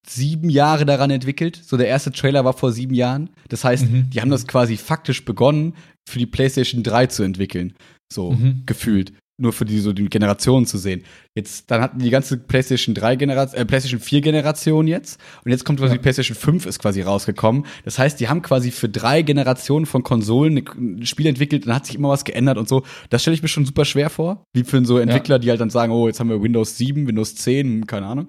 [0.07, 1.59] sieben Jahre daran entwickelt.
[1.63, 3.29] So der erste Trailer war vor sieben Jahren.
[3.49, 4.09] Das heißt, Mhm.
[4.09, 5.73] die haben das quasi faktisch begonnen,
[6.09, 7.73] für die PlayStation 3 zu entwickeln.
[8.11, 8.63] So Mhm.
[8.65, 9.11] gefühlt.
[9.39, 11.03] Nur für die so die Generationen zu sehen.
[11.35, 15.19] Jetzt, dann hatten die ganze PlayStation 3 Generation, äh, PlayStation 4 Generation jetzt.
[15.45, 15.97] Und jetzt kommt quasi Ja.
[15.97, 17.67] die PlayStation 5 ist quasi rausgekommen.
[17.85, 21.85] Das heißt, die haben quasi für drei Generationen von Konsolen ein Spiel entwickelt dann hat
[21.85, 22.81] sich immer was geändert und so.
[23.11, 24.43] Das stelle ich mir schon super schwer vor.
[24.53, 27.35] Wie für so Entwickler, die halt dann sagen, oh, jetzt haben wir Windows 7, Windows
[27.35, 28.27] 10, keine Ahnung.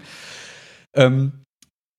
[0.94, 1.32] Ähm,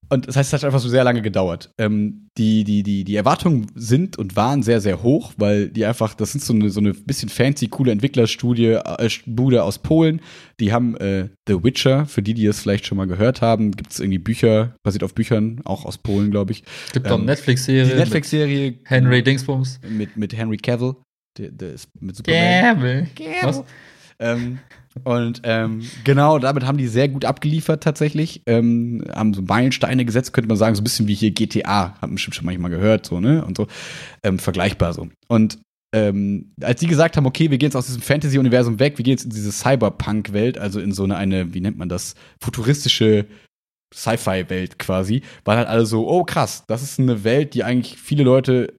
[0.09, 1.71] und das heißt, es hat einfach so sehr lange gedauert.
[1.77, 6.15] Ähm, die, die, die, die Erwartungen sind und waren sehr, sehr hoch, weil die einfach,
[6.15, 10.21] das sind so eine, so eine bisschen fancy, coole Entwicklerstudie, äh, Bude aus Polen.
[10.59, 13.91] Die haben äh, The Witcher, für die, die es vielleicht schon mal gehört haben, gibt
[13.91, 16.63] es irgendwie Bücher, basiert auf Büchern, auch aus Polen, glaube ich.
[16.91, 17.93] Gibt auch eine ähm, Netflix-Serie.
[17.93, 18.79] Die Netflix-Serie.
[18.85, 19.79] Henry Dingsbums.
[19.87, 20.95] Mit, mit Henry Cavill.
[21.37, 23.07] Der, der ist mit Superman.
[23.13, 23.35] Gäbel.
[23.43, 23.63] Was?
[24.19, 24.59] Ähm,
[25.03, 28.41] und ähm, genau, damit haben die sehr gut abgeliefert tatsächlich.
[28.45, 32.13] Ähm, haben so Meilensteine gesetzt, könnte man sagen, so ein bisschen wie hier GTA, haben
[32.13, 33.43] bestimmt schon manchmal gehört, so, ne?
[33.45, 33.67] Und so.
[34.23, 35.07] Ähm, vergleichbar so.
[35.27, 35.59] Und
[35.93, 39.13] ähm, als die gesagt haben, okay, wir gehen jetzt aus diesem Fantasy-Universum weg, wir gehen
[39.13, 43.25] jetzt in diese Cyberpunk-Welt, also in so eine, eine, wie nennt man das, futuristische
[43.93, 48.23] Sci-Fi-Welt quasi, waren halt alle so, oh krass, das ist eine Welt, die eigentlich viele
[48.23, 48.75] Leute,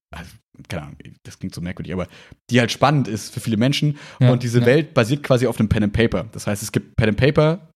[0.68, 2.06] keine Ahnung, das klingt so merkwürdig, aber
[2.50, 3.98] die halt spannend ist für viele Menschen.
[4.20, 4.66] Ja, und diese ja.
[4.66, 6.26] Welt basiert quasi auf einem Pen and Paper.
[6.32, 7.70] Das heißt, es gibt Pen and Paper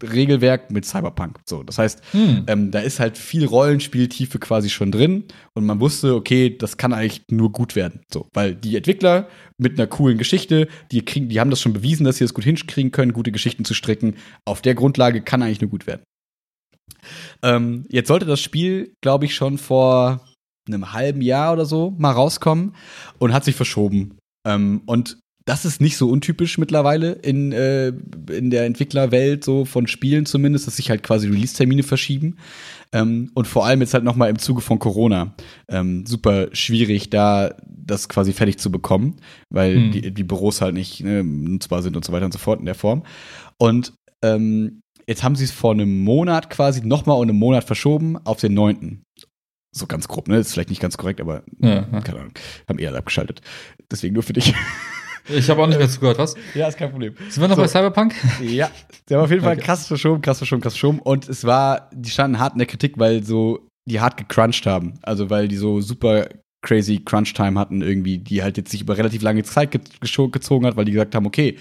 [0.00, 1.40] Regelwerk mit Cyberpunk.
[1.44, 2.44] So, das heißt, Hm.
[2.46, 5.24] ähm, da ist halt viel Rollenspieltiefe quasi schon drin
[5.54, 8.00] und man wusste, okay, das kann eigentlich nur gut werden.
[8.12, 9.28] So, weil die Entwickler
[9.58, 12.44] mit einer coolen Geschichte, die kriegen, die haben das schon bewiesen, dass sie das gut
[12.44, 14.14] hinkriegen können, gute Geschichten zu stricken.
[14.44, 16.02] Auf der Grundlage kann eigentlich nur gut werden.
[17.42, 20.24] Ähm, jetzt sollte das Spiel, glaube ich, schon vor
[20.66, 22.74] einem halben Jahr oder so mal rauskommen
[23.18, 24.18] und hat sich verschoben.
[24.46, 27.88] Ähm, und das ist nicht so untypisch mittlerweile in, äh,
[28.30, 32.36] in der Entwicklerwelt, so von Spielen zumindest, dass sich halt quasi Release-Termine verschieben.
[32.92, 35.34] Ähm, und vor allem jetzt halt nochmal im Zuge von Corona.
[35.68, 39.16] Ähm, super schwierig, da das quasi fertig zu bekommen,
[39.50, 39.90] weil Hm.
[39.90, 42.66] die, die Büros halt nicht ne, nutzbar sind und so weiter und so fort in
[42.66, 43.02] der Form.
[43.58, 48.16] Und ähm, jetzt haben sie es vor einem Monat quasi nochmal um einen Monat verschoben
[48.18, 49.02] auf den 9.
[49.74, 50.36] So ganz grob, ne?
[50.38, 52.00] Ist vielleicht nicht ganz korrekt, aber Ja, ja.
[52.02, 52.32] keine Ahnung.
[52.68, 53.40] Haben eh alle abgeschaltet.
[53.90, 54.54] Deswegen nur für dich.
[55.28, 56.34] Ich habe auch nicht mehr zugehört, was?
[56.52, 57.14] ja, ist kein Problem.
[57.28, 57.62] Sind wir noch So.
[57.62, 58.12] bei Cyberpunk?
[58.42, 58.68] Ja,
[59.08, 59.62] sie haben auf jeden Fall Okay.
[59.64, 60.98] krass verschoben, krass verschoben, krass verschoben.
[60.98, 64.94] Und es war, die standen hart in der Kritik, weil so, die hart gecrunched haben.
[65.02, 66.28] Also, weil die so super
[66.60, 69.80] crazy Crunch-Time hatten irgendwie, die halt jetzt sich über relativ lange Zeit ge
[70.32, 71.56] gezogen hat, weil die gesagt haben, okay,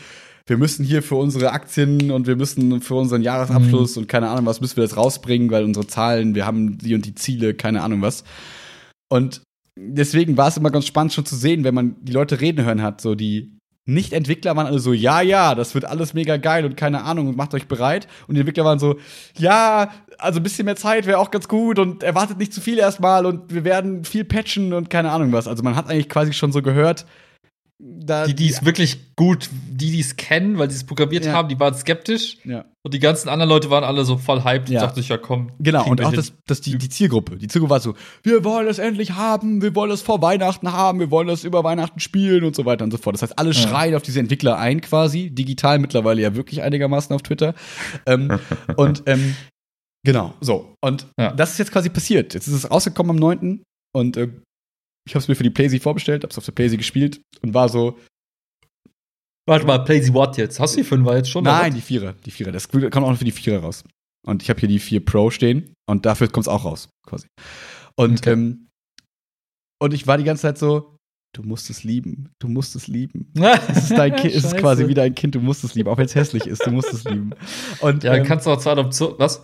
[0.46, 4.46] wir müssen hier für unsere Aktien und wir müssen für unseren Jahresabschluss und keine Ahnung
[4.46, 7.84] was müssen wir das rausbringen, weil unsere Zahlen, wir haben die und die Ziele, keine
[7.84, 8.24] Ahnung was.
[9.10, 9.42] Und
[9.78, 12.82] deswegen war es immer ganz spannend schon zu sehen, wenn man die Leute reden hören
[12.82, 16.78] hat, so die nicht-Entwickler waren alle so, ja, ja, das wird alles mega geil und
[16.78, 18.08] keine Ahnung und macht euch bereit.
[18.28, 18.98] Und die Entwickler waren so,
[19.38, 22.78] ja, also ein bisschen mehr Zeit wäre auch ganz gut und erwartet nicht zu viel
[22.78, 25.48] erstmal und wir werden viel patchen und keine Ahnung was.
[25.48, 27.06] Also man hat eigentlich quasi schon so gehört,
[27.84, 31.34] da Die, die es wirklich gut, die, die es kennen, weil die es programmiert Ja.
[31.34, 32.38] haben, die waren skeptisch.
[32.46, 32.66] ja.
[32.84, 34.82] Und die ganzen anderen Leute waren alle so voll hyped Ja.
[34.82, 35.52] und dachte ich, ja komm.
[35.60, 37.38] Genau, und auch das, das die, die Zielgruppe.
[37.38, 41.00] Die Zielgruppe war so, wir wollen es endlich haben, wir wollen es vor Weihnachten haben,
[41.00, 43.16] wir wollen es über Weihnachten spielen und so weiter und so fort.
[43.16, 43.56] Das heißt, alle Ja.
[43.68, 47.54] schreien auf diese Entwickler ein quasi, digital mittlerweile ja wirklich einigermaßen auf Twitter.
[48.08, 48.40] ähm,
[48.78, 49.36] und ähm,
[50.04, 50.74] genau, so.
[50.82, 51.32] Und Ja.
[51.34, 52.34] das ist jetzt quasi passiert.
[52.34, 53.64] Jetzt ist es rausgekommen am 9.
[53.94, 54.30] Und äh,
[55.08, 57.54] ich habe es mir für die PlayStation vorbestellt, habe es auf der PlayStation gespielt und
[57.54, 57.98] war so,
[59.48, 60.60] Warte mal, Play the What jetzt?
[60.60, 61.44] Hast du die Fünfer jetzt schon?
[61.44, 62.52] Nein, die Vierer, die Vierer.
[62.52, 63.84] Das kommt auch noch für die Vierer raus.
[64.26, 67.26] Und ich habe hier die 4 Pro stehen und dafür kommt es auch raus, quasi.
[67.96, 68.34] Und, Okay.
[68.34, 68.68] ähm,
[69.82, 70.96] und ich war die ganze Zeit so,
[71.36, 73.34] du musst es lieben, du musst es lieben.
[73.68, 75.98] Es ist, dein kind, es ist quasi wie dein Kind, du musst es lieben, auch
[75.98, 77.32] wenn es hässlich ist, du musst es lieben.
[77.82, 79.16] Und, Ja, ähm, kannst du auch zwei Optionen.
[79.18, 79.42] Was?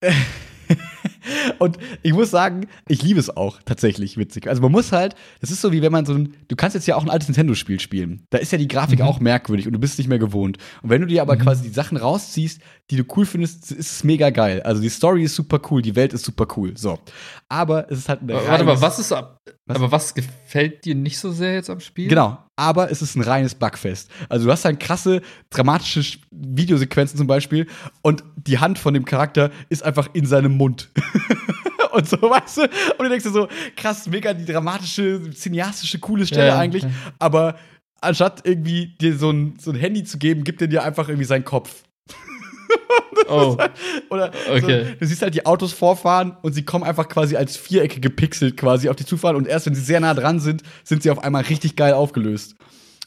[1.58, 4.48] und ich muss sagen, ich liebe es auch tatsächlich witzig.
[4.48, 6.86] Also man muss halt, das ist so wie wenn man so ein, du kannst jetzt
[6.86, 8.24] ja auch ein altes Nintendo-Spiel spielen.
[8.30, 9.04] Da ist ja die Grafik Mhm.
[9.06, 10.58] auch merkwürdig und du bist nicht mehr gewohnt.
[10.82, 11.40] Und wenn du dir aber Mhm.
[11.40, 14.62] quasi die Sachen rausziehst, die du cool findest, ist es mega geil.
[14.62, 16.76] Also die Story ist super cool, die Welt ist super cool.
[16.76, 16.98] So.
[17.48, 19.38] Aber es ist halt eine Warte mal, was ist ab?
[19.66, 19.76] Was?
[19.76, 22.08] Aber was gefällt dir nicht so sehr jetzt am Spiel?
[22.08, 24.10] Genau, aber es ist ein reines Bugfest.
[24.28, 25.20] Also du hast dann krasse,
[25.50, 27.66] dramatische Sch- Videosequenzen zum Beispiel
[28.02, 30.89] und die Hand von dem Charakter ist einfach in seinem Mund.
[31.92, 32.62] und so, weißt du?
[32.62, 36.82] Und du denkst dir so, krass, mega die dramatische, cineastische, coole Stelle Ja, eigentlich.
[36.84, 36.90] ja.
[37.18, 37.56] Aber
[38.00, 41.26] anstatt irgendwie dir so ein, so ein Handy zu geben, gibt er dir einfach irgendwie
[41.26, 41.82] seinen Kopf.
[43.28, 43.56] Oh,
[44.10, 44.84] Oder Okay.
[44.84, 48.56] so, du siehst halt die Autos vorfahren und sie kommen einfach quasi als Vierecke gepixelt
[48.56, 51.18] quasi auf die zufahren und erst wenn sie sehr nah dran sind, sind sie auf
[51.22, 52.56] einmal richtig geil aufgelöst.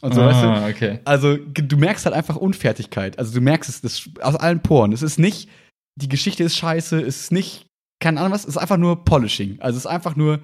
[0.02, 0.48] Und so, weißt du?
[0.48, 1.00] ah, okay.
[1.06, 3.18] Also, du merkst halt einfach Unfertigkeit.
[3.20, 4.92] Also, du merkst es das, aus allen Poren.
[4.94, 5.50] Es ist nicht,
[5.96, 7.66] die Geschichte ist scheiße, es ist nicht,
[8.04, 9.58] keine Ahnung was, es ist einfach nur Polishing.
[9.60, 10.40] Also, es ist einfach nur,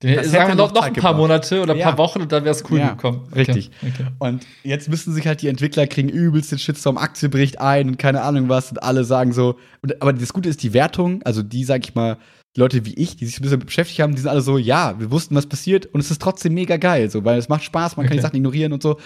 [0.00, 1.16] Das Sagen hätte wir noch noch, ein paar gebraucht.
[1.16, 1.86] Monate oder ein Ja.
[1.88, 3.22] paar Wochen und dann wäre es cool Ja, gekommen.
[3.30, 3.38] Okay.
[3.40, 3.70] richtig.
[3.82, 4.06] Okay.
[4.20, 7.98] und jetzt müssen sich halt die Entwickler kriegen übelst den Shitstorm, Aktie bricht ein und
[7.98, 9.56] keine Ahnung was und alle sagen so.
[9.82, 12.16] Und, aber das Gute ist, die Wertung, also die, sag ich mal,
[12.56, 15.10] Leute wie ich, die sich ein bisschen beschäftigt haben, die sind alle so, ja, wir
[15.10, 18.06] wussten, was passiert und es ist trotzdem mega geil, so, weil es macht Spaß, man
[18.06, 18.22] kann die.
[18.22, 18.98] Sachen ignorieren und so.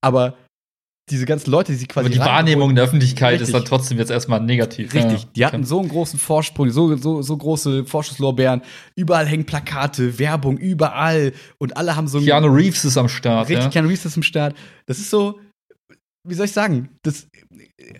[0.00, 0.34] Aber
[1.10, 3.48] diese ganzen Leute, die sich quasi Aber die Wahrnehmung in der Öffentlichkeit Richtig.
[3.48, 4.92] ist dann trotzdem jetzt erstmal negativ.
[4.94, 5.28] Richtig, Ja.
[5.36, 8.62] die hatten so einen großen Vorsprung, so, so, so große Vorschusslorbeeren.
[8.96, 11.32] Überall hängen Plakate, Werbung, überall.
[11.58, 12.20] Und alle haben so.
[12.20, 13.48] Keanu Reeves ist am Start.
[13.48, 13.70] richtig, ja.
[13.70, 14.54] Keanu Reeves ist im Start.
[14.86, 15.38] Das ist so,
[16.26, 16.90] wie soll ich sagen?
[17.02, 17.26] Das,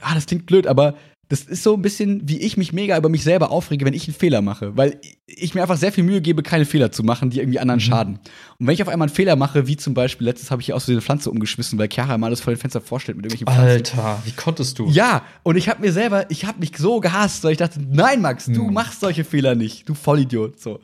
[0.01, 0.95] ah, das klingt blöd, aber
[1.31, 4.09] das ist so ein bisschen, wie ich mich mega über mich selber aufrege, wenn ich
[4.09, 4.77] einen Fehler mache.
[4.79, 7.79] Weil ich mir einfach sehr viel Mühe gebe, keine Fehler zu machen, die irgendwie anderen
[7.79, 7.85] Mhm.
[7.85, 8.19] schaden.
[8.59, 10.77] Und wenn ich auf einmal einen Fehler mache, wie zum Beispiel, letztes habe ich hier
[10.77, 13.55] aus so eine Pflanze umgeschmissen, weil Chiara mal alles vor dem Fenster vorstellt mit irgendwelchen
[13.87, 13.99] Pflanzen.
[13.99, 14.89] Alter, wie konntest du?
[14.89, 18.23] Ja, und ich habe mir selber, ich habe mich so gehasst, weil ich dachte, nein,
[18.23, 18.73] Max, du Hm.
[18.73, 20.59] machst solche Fehler nicht, du Vollidiot.
[20.59, 20.81] So.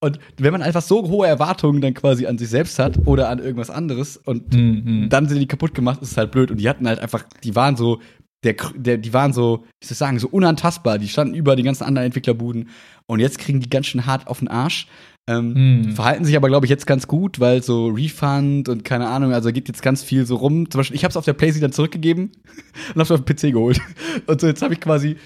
[0.00, 3.38] Und wenn man einfach so hohe Erwartungen dann quasi an sich selbst hat oder an
[3.38, 5.08] irgendwas anderes und Hm, hm.
[5.08, 6.50] dann sind die kaputt gemacht, ist es halt blöd.
[6.50, 8.00] Und die hatten halt einfach, die waren so,
[8.44, 10.98] der, der, die waren so, wie soll ich sagen, so unantastbar.
[10.98, 12.68] Die standen über die ganzen anderen Entwicklerbuden.
[13.06, 14.86] Und jetzt kriegen die ganz schön hart auf den Arsch.
[15.26, 15.92] Ähm, Hm.
[15.92, 19.50] Verhalten sich aber, glaube ich, jetzt ganz gut, weil so Refund und keine Ahnung, also
[19.52, 20.70] geht jetzt ganz viel so rum.
[20.70, 22.32] Zum Beispiel, ich habe es auf der PlayStation dann zurückgegeben
[22.88, 23.80] und habe es auf den PC geholt.
[24.26, 25.16] Und so jetzt habe ich quasi,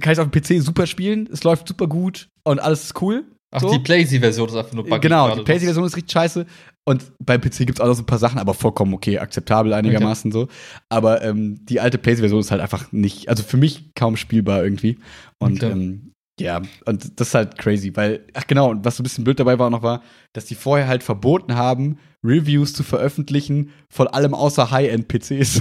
[0.00, 3.24] kann ich auf dem PC super spielen, es läuft super gut und alles ist cool.
[3.50, 3.70] Ach, so.
[3.70, 6.46] die Playsee-Version ist einfach nur buggy Genau, die PlayStation-Version ist richtig scheiße.
[6.88, 9.72] Und beim PC gibt es auch noch so ein paar Sachen, aber vollkommen okay, akzeptabel
[9.72, 10.46] einigermaßen okay.
[10.46, 10.48] so.
[10.88, 14.98] Aber ähm, die alte PlayStation-Version ist halt einfach nicht, also für mich kaum spielbar irgendwie.
[15.38, 15.72] Und okay.
[15.72, 19.24] ähm, ja, und das ist halt crazy, weil, ach genau, und was so ein bisschen
[19.24, 24.06] blöd dabei war noch war, dass die vorher halt verboten haben, Reviews zu veröffentlichen von
[24.06, 25.60] allem außer High-End-PCs.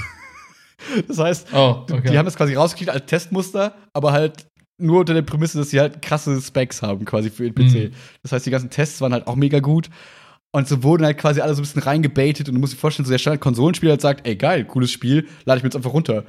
[1.07, 2.11] das heißt, oh, okay.
[2.11, 4.45] die haben es quasi rausgekriegt als Testmuster, aber halt
[4.77, 7.75] nur unter der Prämisse, dass sie halt krasse Specs haben, quasi für den PC.
[7.75, 7.91] Mhm.
[8.21, 9.89] Das heißt, die ganzen Tests waren halt auch mega gut.
[10.55, 13.05] Und so wurden halt quasi alle so ein bisschen reingebaitet und du musst dir vorstellen,
[13.05, 16.23] so der Standard-Konsolenspieler halt sagt, ey geil, cooles Spiel, lade ich mir jetzt einfach runter.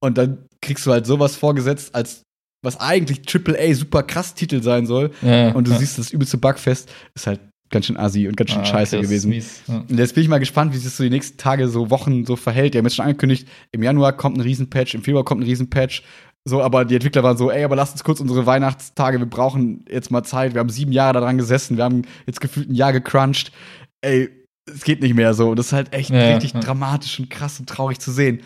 [0.00, 2.22] Und dann kriegst du halt sowas vorgesetzt, als
[2.64, 5.10] was eigentlich AAA super krass Titel sein soll.
[5.20, 5.78] Ja, und du ja.
[5.78, 9.32] siehst das übelste Bugfest, ist halt ganz schön assi und ganz schön ah, scheiße gewesen.
[9.66, 9.78] Ja.
[9.78, 12.24] Und jetzt bin ich mal gespannt, wie sich das so die nächsten Tage, so Wochen
[12.24, 12.74] so verhält.
[12.74, 16.04] Die haben jetzt schon angekündigt, im Januar kommt ein Riesenpatch, im Februar kommt ein Riesenpatch.
[16.44, 19.84] So, aber die Entwickler waren so, ey, aber lasst uns kurz unsere Weihnachtstage, wir brauchen
[19.88, 20.54] jetzt mal Zeit.
[20.54, 23.52] Wir haben sieben Jahre daran gesessen, wir haben jetzt gefühlt ein Jahr gecrunched.
[24.00, 24.28] Ey,
[24.66, 25.50] es geht nicht mehr so.
[25.50, 26.60] Und das ist halt echt ja, richtig ja.
[26.60, 28.42] dramatisch und krass und traurig zu sehen.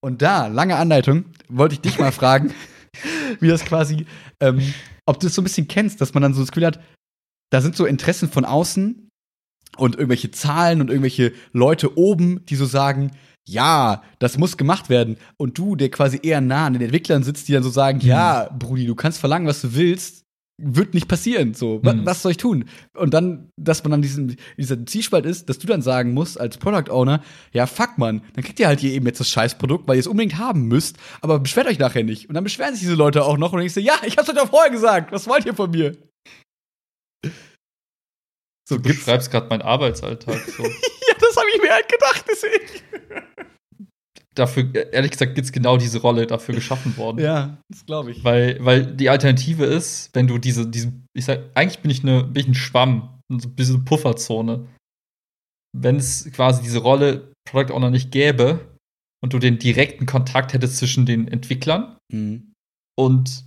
[0.00, 2.52] Und da, lange Anleitung, wollte ich dich mal fragen,
[3.40, 4.06] wie das quasi,
[4.40, 4.60] ähm,
[5.06, 6.80] ob du das so ein bisschen kennst, dass man dann so das Gefühl hat,
[7.50, 9.08] da sind so Interessen von außen
[9.78, 13.12] und irgendwelche Zahlen und irgendwelche Leute oben, die so sagen,
[13.48, 15.16] ja, das muss gemacht werden.
[15.36, 18.08] Und du, der quasi eher nah an den Entwicklern sitzt, die dann so sagen, mhm.
[18.08, 20.24] ja, Brudi, du kannst verlangen, was du willst,
[20.60, 21.54] wird nicht passieren.
[21.54, 22.04] So, mhm.
[22.04, 22.64] was soll ich tun?
[22.94, 26.58] Und dann, dass man dann diesen, dieser Zielspalt ist, dass du dann sagen musst als
[26.58, 27.22] Product Owner,
[27.52, 30.08] ja, fuck man, dann kriegt ihr halt hier eben jetzt das Scheißprodukt, weil ihr es
[30.08, 32.28] unbedingt haben müsst, aber beschwert euch nachher nicht.
[32.28, 34.28] Und dann beschweren sich diese Leute auch noch und dann denkst du, ja, ich hab's
[34.28, 35.96] euch doch vorher gesagt, was wollt ihr von mir?
[38.68, 40.40] So, du beschreibst gerade meinen Arbeitsalltag.
[40.40, 40.62] So.
[40.62, 43.24] ja, das habe ich mir halt gedacht, deswegen.
[44.34, 47.18] Dafür, ehrlich gesagt, gibt es genau diese Rolle dafür geschaffen worden.
[47.18, 48.22] Ja, das glaube ich.
[48.22, 52.24] Weil, weil die Alternative ist, wenn du diese, diese ich sag, eigentlich bin ich, eine,
[52.24, 54.68] bin ich ein Schwamm, so ein bisschen Pufferzone.
[55.76, 58.76] Wenn es quasi diese Rolle Product Owner nicht gäbe
[59.24, 62.52] und du den direkten Kontakt hättest zwischen den Entwicklern mhm.
[62.98, 63.44] und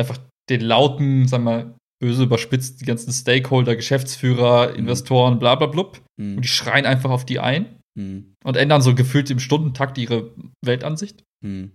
[0.00, 0.18] einfach
[0.50, 1.74] den lauten, sag mal,
[2.04, 4.76] böse überspitzt, die ganzen Stakeholder, Geschäftsführer, mhm.
[4.76, 6.02] Investoren, bla bla blub.
[6.20, 6.36] Mhm.
[6.36, 8.34] Und die schreien einfach auf die ein mhm.
[8.44, 10.30] und ändern so gefühlt im Stundentakt ihre
[10.62, 11.24] Weltansicht.
[11.42, 11.72] Mhm.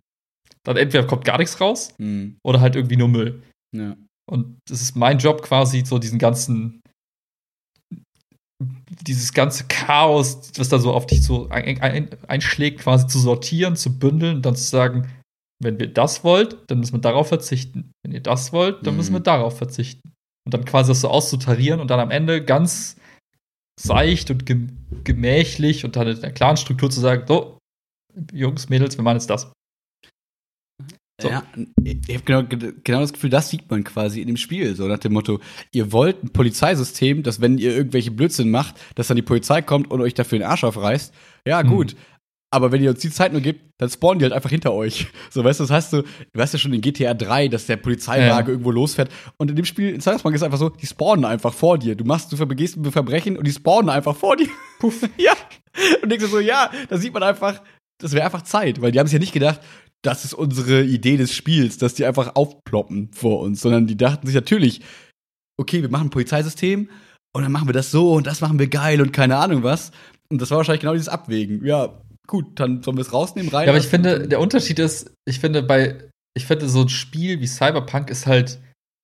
[0.63, 2.37] Dann entweder kommt gar nichts raus mhm.
[2.45, 3.41] oder halt irgendwie nur Müll.
[3.75, 3.95] Ja.
[4.29, 6.81] Und das ist mein Job quasi, so diesen ganzen,
[9.07, 13.75] dieses ganze Chaos, was da so auf dich so ein, ein, einschlägt, quasi zu sortieren,
[13.75, 15.09] zu bündeln und dann zu sagen,
[15.61, 17.91] wenn ihr das wollt, dann müssen wir darauf verzichten.
[18.03, 20.09] Wenn ihr das wollt, dann müssen wir darauf verzichten
[20.49, 22.95] und dann quasi das so auszutarieren und dann am Ende ganz
[23.79, 24.47] seicht und
[25.03, 27.59] gemächlich und dann in einer klaren Struktur zu sagen, so,
[28.33, 29.51] Jungs, Mädels, wir machen jetzt das.
[31.21, 31.29] So.
[31.29, 31.43] Ja,
[31.83, 34.97] ich habe genau, genau das Gefühl, das sieht man quasi in dem Spiel, so nach
[34.97, 35.39] dem Motto,
[35.71, 39.91] ihr wollt ein Polizeisystem, dass wenn ihr irgendwelche Blödsinn macht, dass dann die Polizei kommt
[39.91, 41.13] und euch dafür den Arsch aufreißt.
[41.45, 41.91] Ja, gut.
[41.91, 41.97] Hm.
[42.51, 45.07] Aber wenn ihr uns die Zeit nur gibt, dann spawnen die halt einfach hinter euch.
[45.31, 47.77] So, weißt du, das heißt du, du weißt ja schon in GTA 3, dass der
[47.77, 48.51] Polizeiwagen ja.
[48.51, 49.11] irgendwo losfährt.
[49.37, 51.95] Und in dem Spiel in Cyberpunk ist es einfach so, die spawnen einfach vor dir.
[51.95, 54.47] Du machst, du begehst ein Verbrechen und die spawnen einfach vor dir.
[54.79, 55.07] Puff.
[55.17, 55.33] ja.
[56.01, 57.61] Und denkst du so, ja, da sieht man einfach,
[57.99, 59.61] das wäre einfach Zeit, weil die haben sich ja nicht gedacht,
[60.01, 64.25] das ist unsere Idee des Spiels, dass die einfach aufploppen vor uns, sondern die dachten
[64.25, 64.81] sich natürlich,
[65.59, 66.89] okay, wir machen ein Polizeisystem
[67.33, 69.91] und dann machen wir das so und das machen wir geil und keine Ahnung was.
[70.29, 71.65] Und das war wahrscheinlich genau dieses Abwägen.
[71.65, 73.65] Ja, gut, dann sollen wir es rausnehmen, rein.
[73.65, 77.41] Ja, aber ich finde, der Unterschied ist, ich finde bei, ich finde so ein Spiel
[77.41, 78.61] wie Cyberpunk ist halt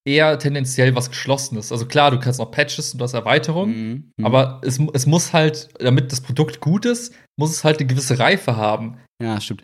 [0.08, 1.72] eher tendenziell was Geschlossenes.
[1.72, 4.26] Also klar, du kannst noch Patches und das Erweiterungen, mhm, mhm.
[4.26, 8.20] aber es, es muss halt, damit das Produkt gut ist, muss es halt eine gewisse
[8.20, 9.00] Reife haben.
[9.22, 9.64] Ja, stimmt.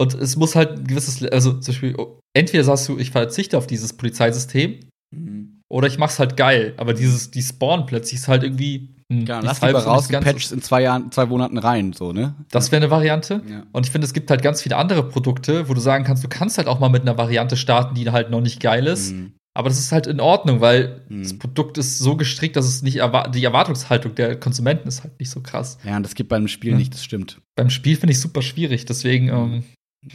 [0.00, 1.96] Und es muss halt ein gewisses, also zum Beispiel,
[2.36, 4.80] entweder sagst du, ich verzichte auf dieses Polizeisystem,
[5.14, 5.57] mhm.
[5.70, 6.74] Oder ich mach's halt geil.
[6.76, 9.24] Aber dieses, die Spawn plötzlich ist halt irgendwie hm.
[9.24, 12.34] Ja, lass lieber raus, die Patches in zwei Jahren, zwei Monaten rein, so, ne?
[12.50, 13.42] Das wäre eine Variante.
[13.48, 13.62] Ja.
[13.72, 16.28] Und ich finde, es gibt halt ganz viele andere Produkte, wo du sagen kannst, du
[16.28, 19.12] kannst halt auch mal mit einer Variante starten, die halt noch nicht geil ist.
[19.12, 19.32] Mhm.
[19.54, 21.22] Aber das ist halt in Ordnung, weil mhm.
[21.22, 25.18] das Produkt ist so gestrickt, dass es nicht erwa die Erwartungshaltung der Konsumenten ist halt
[25.18, 25.78] nicht so krass.
[25.84, 26.76] Ja, und das gibt beim Spiel ja.
[26.76, 27.40] nicht, das stimmt.
[27.56, 29.64] Beim Spiel finde ich super schwierig, deswegen, ähm,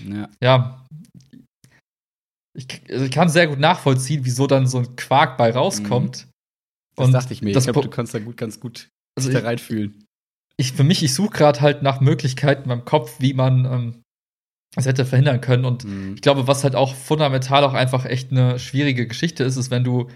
[0.08, 0.30] ja.
[0.42, 0.83] ja.
[2.56, 6.28] Ich, also ich, kann sehr gut nachvollziehen, wieso dann so ein Quark bei rauskommt.
[6.28, 6.32] Mhm.
[6.96, 7.56] Das und dachte ich mir.
[7.56, 10.06] Ich glaube, du kannst da gut, ganz gut also da reinfühlen.
[10.58, 14.04] Ich, für mich, ich suche gerade halt nach Möglichkeiten beim Kopf, wie man ähm,
[14.76, 15.66] das hätte verhindern können.
[15.66, 16.14] Und mhm.
[16.16, 19.84] ich glaube, was halt auch fundamental auch einfach echt eine schwierige Geschichte ist, ist, wenn
[19.84, 20.10] du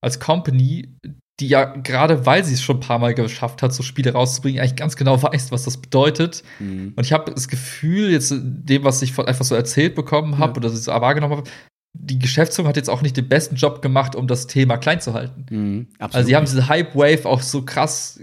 [0.00, 0.96] als Company,
[1.40, 4.60] die ja gerade weil sie es schon ein paar Mal geschafft hat, so Spiele rauszubringen,
[4.60, 6.42] eigentlich ganz genau weißt, was das bedeutet.
[6.58, 6.94] Mhm.
[6.96, 10.56] Und ich habe das Gefühl, jetzt dem, was ich einfach so erzählt bekommen habe ja.
[10.56, 11.50] oder so wahrgenommen habe,
[11.98, 15.14] die Geschäftsführung hat jetzt auch nicht den besten Job gemacht, um das Thema klein zu
[15.14, 15.46] halten.
[15.50, 18.20] Mhm, also sie haben diese Hype-Wave auch so krass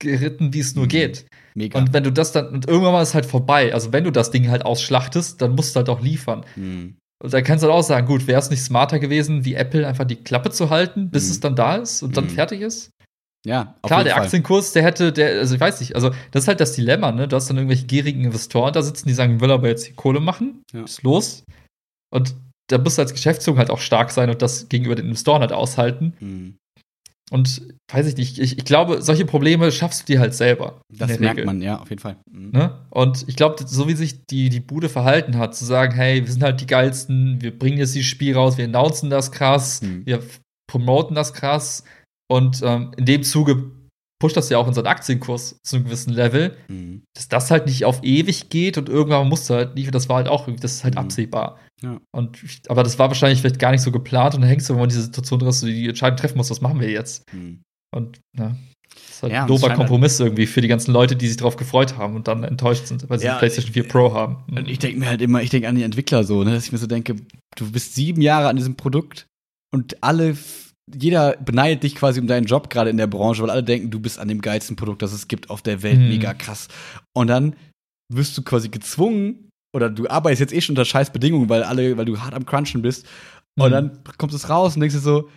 [0.00, 0.88] geritten, wie es nur Mhm.
[0.88, 1.26] geht.
[1.54, 1.78] Mega.
[1.78, 3.74] Und wenn du das dann, und irgendwann mal ist halt vorbei.
[3.74, 6.44] Also wenn du das Ding halt ausschlachtest, dann musst du halt auch liefern.
[6.56, 6.96] Mhm.
[7.22, 9.86] Und da kannst du halt auch sagen, gut, wäre es nicht smarter gewesen, wie Apple
[9.86, 11.30] einfach die Klappe zu halten, bis Mhm.
[11.32, 12.30] es dann da ist und dann Mhm.
[12.30, 12.90] fertig ist?
[13.46, 14.24] Ja, Klar, der Fall.
[14.24, 17.26] Aktienkurs, der hätte, der, also ich weiß nicht, also das ist halt das Dilemma, ne?
[17.26, 20.20] Du hast dann irgendwelche gierigen Investoren da sitzen, die sagen, will aber jetzt die Kohle
[20.20, 20.84] machen, Ja.
[20.84, 21.44] ist los.
[22.12, 22.34] Und
[22.70, 25.52] da musst du als Geschäftsführung halt auch stark sein und das gegenüber den Investoren halt
[25.52, 26.14] aushalten.
[26.20, 26.54] Mhm.
[27.32, 27.62] Und
[27.92, 30.80] weiß ich nicht, ich, ich glaube, solche Probleme schaffst du dir halt selber.
[30.92, 31.44] Das merkt Regel.
[31.46, 32.16] man, ja, auf jeden Fall.
[32.28, 32.50] Mhm.
[32.50, 32.76] Ne?
[32.90, 36.32] Und ich glaube, so wie sich die, die Bude verhalten hat, zu sagen, hey, wir
[36.32, 40.06] sind halt die geilsten, wir bringen jetzt dieses Spiel raus, wir announcen das krass, Mhm.
[40.06, 40.22] wir
[40.68, 41.84] promoten das krass
[42.28, 43.70] und ähm, in dem Zuge
[44.20, 47.02] pusht das ja auch unseren Aktienkurs zu einem gewissen Level, Mhm.
[47.14, 50.16] dass das halt nicht auf ewig geht und irgendwann musst du halt nicht, das war
[50.16, 51.00] halt auch, irgendwie- das ist halt Mhm.
[51.00, 51.58] absehbar.
[51.82, 51.98] Ja.
[52.14, 54.82] Und aber das war wahrscheinlich vielleicht gar nicht so geplant und dann hängst du immer
[54.84, 57.24] in dieser Situation drin, dass du die Entscheidung treffen musst, was machen wir jetzt?
[57.32, 57.62] Mhm.
[57.94, 58.54] Und ja,
[58.94, 61.36] das ist halt Ja, ein dober halt- Kompromiss irgendwie für die ganzen Leute, die sich
[61.38, 64.44] darauf gefreut haben und dann enttäuscht sind, weil sie Ja, die PlayStation 4 Pro haben.
[64.50, 66.72] Und ich denke mir halt immer, ich denke an die Entwickler so, ne, dass ich
[66.72, 67.16] mir so denke,
[67.56, 69.26] du bist sieben Jahre an diesem Produkt
[69.72, 70.36] und alle,
[70.94, 74.00] jeder beneidet dich quasi um deinen Job gerade in der Branche, weil alle denken, du
[74.00, 76.08] bist an dem geilsten Produkt, das es gibt auf der Welt, Mhm.
[76.08, 76.68] mega krass.
[77.16, 77.54] Und dann
[78.12, 81.96] wirst du quasi gezwungen, oder du arbeitest jetzt eh schon unter scheiß Bedingungen, weil alle,
[81.96, 83.06] weil du hart am Crunchen bist.
[83.58, 83.72] Und Mhm.
[83.72, 85.28] dann kommt es raus und denkst dir so,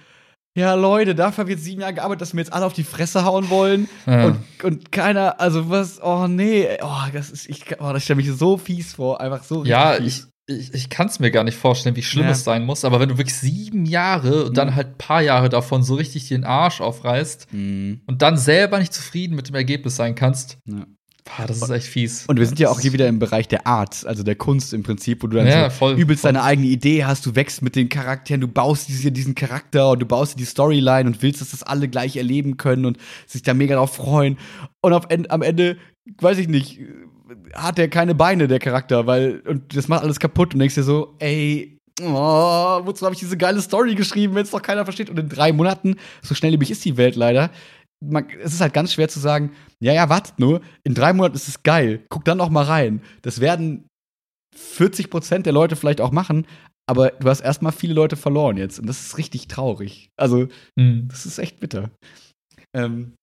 [0.55, 2.83] ja, Leute, dafür habe ich jetzt sieben Jahre gearbeitet, dass wir jetzt alle auf die
[2.83, 3.89] Fresse hauen wollen.
[4.05, 4.25] Ja.
[4.27, 8.31] Und, und keiner, also was, oh nee, oh, das ist, ich, oh, das stelle mich
[8.31, 11.95] so fies vor, einfach so ja, ich, ich, ich kann es mir gar nicht vorstellen,
[11.95, 12.31] wie schlimm Ja.
[12.31, 14.75] es sein muss, aber wenn du wirklich sieben Jahre und dann Mhm.
[14.75, 18.01] halt ein paar Jahre davon so richtig den Arsch aufreißt Mhm.
[18.05, 20.85] und dann selber nicht zufrieden mit dem Ergebnis sein kannst, Ja.
[21.25, 22.25] Boah, das ist echt fies.
[22.27, 24.83] Und wir sind ja auch hier wieder im Bereich der Art, also der Kunst im
[24.83, 26.33] Prinzip, wo du dann Ja, so voll, übelst voll.
[26.33, 29.99] deine eigene Idee hast, du wächst mit den Charakteren, du baust diese, diesen Charakter und
[29.99, 32.97] du baust dir die Storyline und willst, dass das alle gleich erleben können und
[33.27, 34.37] sich da mega drauf freuen.
[34.81, 35.77] Und auf, am Ende,
[36.19, 36.79] weiß ich nicht,
[37.53, 40.83] hat der keine Beine, der Charakter, weil, und das macht alles kaputt und denkst dir
[40.83, 41.69] so, ey,
[42.01, 45.11] Oh, wozu habe ich diese geile Story geschrieben, wenn es doch keiner versteht?
[45.11, 47.51] Und in drei Monaten, so schnelllebig ist die Welt leider,
[48.03, 51.35] man, es ist halt ganz schwer zu sagen, ja, ja, wartet nur, in drei Monaten
[51.35, 53.01] ist es geil, guck dann noch mal rein.
[53.21, 53.87] Das werden
[54.55, 56.45] 40 Prozent der Leute vielleicht auch machen,
[56.89, 60.09] aber du hast erstmal viele Leute verloren jetzt und das ist richtig traurig.
[60.17, 60.47] Also,
[60.77, 61.07] Mhm.
[61.07, 61.89] das ist echt bitter.
[62.75, 63.13] Ähm,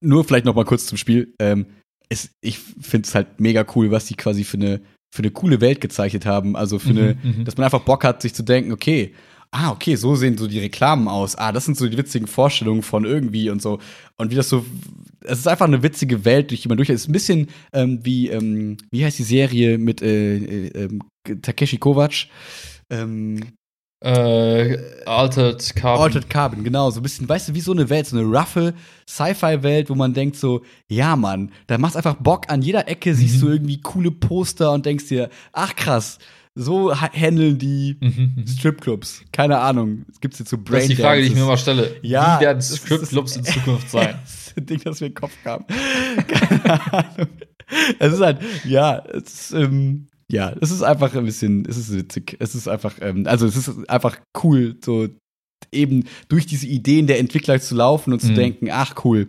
[0.00, 1.34] nur vielleicht noch mal kurz zum Spiel.
[1.40, 1.66] Ähm,
[2.08, 4.80] es, ich finde es halt mega cool, was die quasi für eine,
[5.14, 6.56] für eine coole Welt gezeichnet haben.
[6.56, 7.44] Also für eine, Mhm, mhm.
[7.44, 9.14] dass man einfach Bock hat, sich zu denken, okay,
[9.50, 11.36] ah, okay, so sehen so die Reklamen aus.
[11.36, 13.78] Ah, das sind so die witzigen Vorstellungen von irgendwie und so.
[14.16, 14.64] Und wie das so,
[15.24, 16.90] es ist einfach eine witzige Welt, durch die man durch.
[16.90, 21.02] Es ist ein bisschen ähm, wie, ähm, wie heißt die Serie mit äh, äh, ähm,
[21.42, 22.26] Takeshi Kovacs?
[22.90, 23.40] Ähm,
[24.00, 26.04] Äh, Altered Carbon.
[26.04, 28.72] Altered Carbon, genau, so ein bisschen, weißt du, wie so eine Welt, so eine roughe
[29.08, 33.36] Sci-Fi-Welt, wo man denkt so, ja, Mann, da macht's einfach Bock, an jeder Ecke siehst
[33.36, 33.40] Mhm.
[33.40, 36.18] du irgendwie coole Poster und denkst dir, ach krass,
[36.60, 38.44] so ha- handeln die Mhm.
[38.46, 39.22] Stripclubs.
[39.32, 41.56] Keine Ahnung, es gibt's jetzt so Brain Das ist die Frage, die ich mir immer
[41.56, 41.96] stelle.
[42.02, 44.18] Ja, Wie werden Stripclubs in Zukunft sein?
[44.24, 45.64] Das ist ein Ding, das mir in den Kopf kam.
[46.26, 47.28] Keine Ahnung.
[47.98, 51.94] Es ist halt, ja, es ist, ähm, ja, es ist einfach ein bisschen, es ist
[51.94, 52.36] witzig.
[52.40, 55.08] Es ist einfach, ähm, also es ist einfach cool, so
[55.72, 58.34] eben durch diese Ideen der Entwickler zu laufen und zu Mhm.
[58.36, 59.28] denken, ach cool.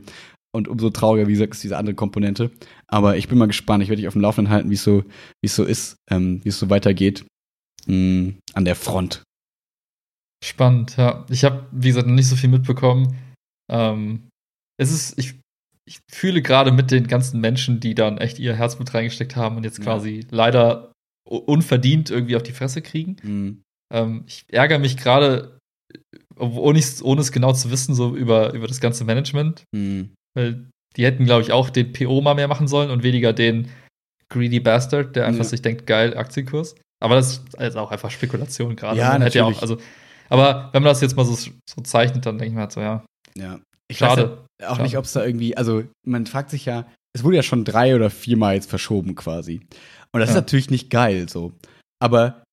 [0.52, 2.50] Und umso trauriger, wie gesagt, ist diese andere Komponente.
[2.92, 3.84] Aber ich bin mal gespannt.
[3.84, 5.04] Ich werde dich auf dem Laufenden halten, wie es so,
[5.42, 7.26] wie es so ist, ähm, wie es so weitergeht
[7.86, 9.24] mh, an der Front.
[10.44, 11.26] Spannend, ja.
[11.30, 13.16] Ich habe, wie gesagt, noch nicht so viel mitbekommen.
[13.72, 14.30] Ähm,
[14.80, 15.36] es ist, ich,
[15.86, 19.64] ich fühle gerade mit den ganzen Menschen, die dann echt ihr Herzblut reingesteckt haben und
[19.66, 19.84] jetzt Ja.
[19.84, 20.92] quasi leider
[21.28, 23.18] unverdient irgendwie auf die Fresse kriegen.
[23.22, 23.62] Mhm.
[23.94, 25.60] Ähm, ich ärgere mich gerade,
[26.38, 29.64] ohne, ich's- ohne es genau zu wissen, so über, über das ganze Management.
[29.76, 30.14] Mhm.
[30.36, 33.70] Weil die hätten, glaube ich, auch den PO mal mehr machen sollen und weniger den
[34.30, 35.50] Greedy Bastard, der einfach Ja.
[35.50, 36.76] sich denkt, geil, Aktienkurs.
[37.02, 38.98] Aber das ist also auch einfach Spekulation gerade.
[39.00, 39.58] Ja, Man natürlich.
[39.58, 39.78] auch, also,
[40.30, 42.82] aber wenn man das jetzt mal so, so zeichnet, dann denke ich mir halt so,
[42.82, 43.04] ja,
[43.36, 43.60] Ja.
[43.92, 44.44] Ich schade.
[44.62, 44.84] ja auch Schade.
[44.84, 46.86] nicht, ob es da irgendwie, also man fragt sich ja,
[47.16, 49.62] es wurde ja schon drei oder viermal jetzt verschoben quasi.
[50.12, 50.42] Und das ist Ja.
[50.42, 51.54] natürlich nicht geil so.
[52.00, 52.44] Aber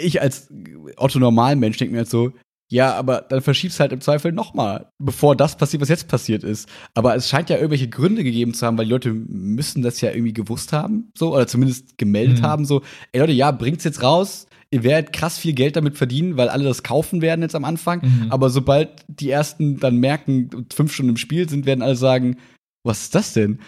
[0.00, 0.48] ich als
[0.96, 2.32] Otto Normalmensch denke mir halt so,
[2.70, 6.68] ja, aber dann verschiebst halt im Zweifel nochmal, bevor das passiert, was jetzt passiert ist.
[6.94, 10.10] Aber es scheint ja irgendwelche Gründe gegeben zu haben, weil die Leute müssen das ja
[10.10, 12.42] irgendwie gewusst haben, so, oder zumindest gemeldet Mhm.
[12.42, 16.36] haben, so, ey Leute, ja, bringt's jetzt raus, ihr werdet krass viel Geld damit verdienen,
[16.36, 18.02] weil alle das kaufen werden jetzt am Anfang.
[18.02, 18.30] Mhm.
[18.30, 22.36] Aber sobald die ersten dann merken, fünf Stunden im Spiel sind, werden alle sagen,
[22.84, 23.58] was ist das denn?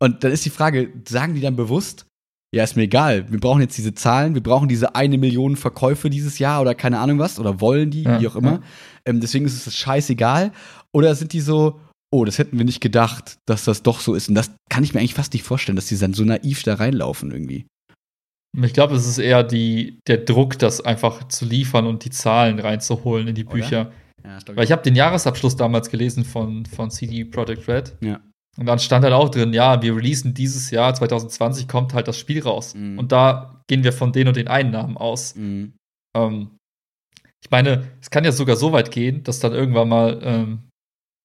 [0.00, 2.06] Und dann ist die Frage, sagen die dann bewusst,
[2.54, 6.08] ja, ist mir egal, wir brauchen jetzt diese Zahlen, wir brauchen diese eine Million Verkäufe
[6.08, 8.52] dieses Jahr oder keine Ahnung was, oder wollen die, Ja, wie auch immer.
[8.52, 8.62] ja.
[9.04, 10.52] Ähm, deswegen ist es scheißegal.
[10.94, 11.80] Oder sind die so,
[12.10, 14.28] oh, das hätten wir nicht gedacht, dass das doch so ist.
[14.28, 16.74] Und das kann ich mir eigentlich fast nicht vorstellen, dass die dann so naiv da
[16.74, 17.66] reinlaufen irgendwie.
[18.62, 22.58] Ich glaube, es ist eher die, der Druck, das einfach zu liefern und die Zahlen
[22.58, 23.44] reinzuholen in die?
[23.44, 23.92] Bücher.
[24.24, 27.96] Ja, Weil ich habe den Jahresabschluss damals gelesen von, von CD Projekt Red.
[28.00, 28.20] Ja.
[28.58, 32.18] Und dann stand halt auch drin, ja, wir releasen dieses Jahr, 2020, kommt halt das
[32.18, 32.74] Spiel raus.
[32.74, 32.98] Mhm.
[32.98, 35.36] Und da gehen wir von den und den Einnahmen aus.
[35.36, 35.74] Mhm.
[36.16, 36.50] Ähm,
[37.42, 40.68] ich meine, es kann ja sogar so weit gehen, dass dann irgendwann mal, ähm,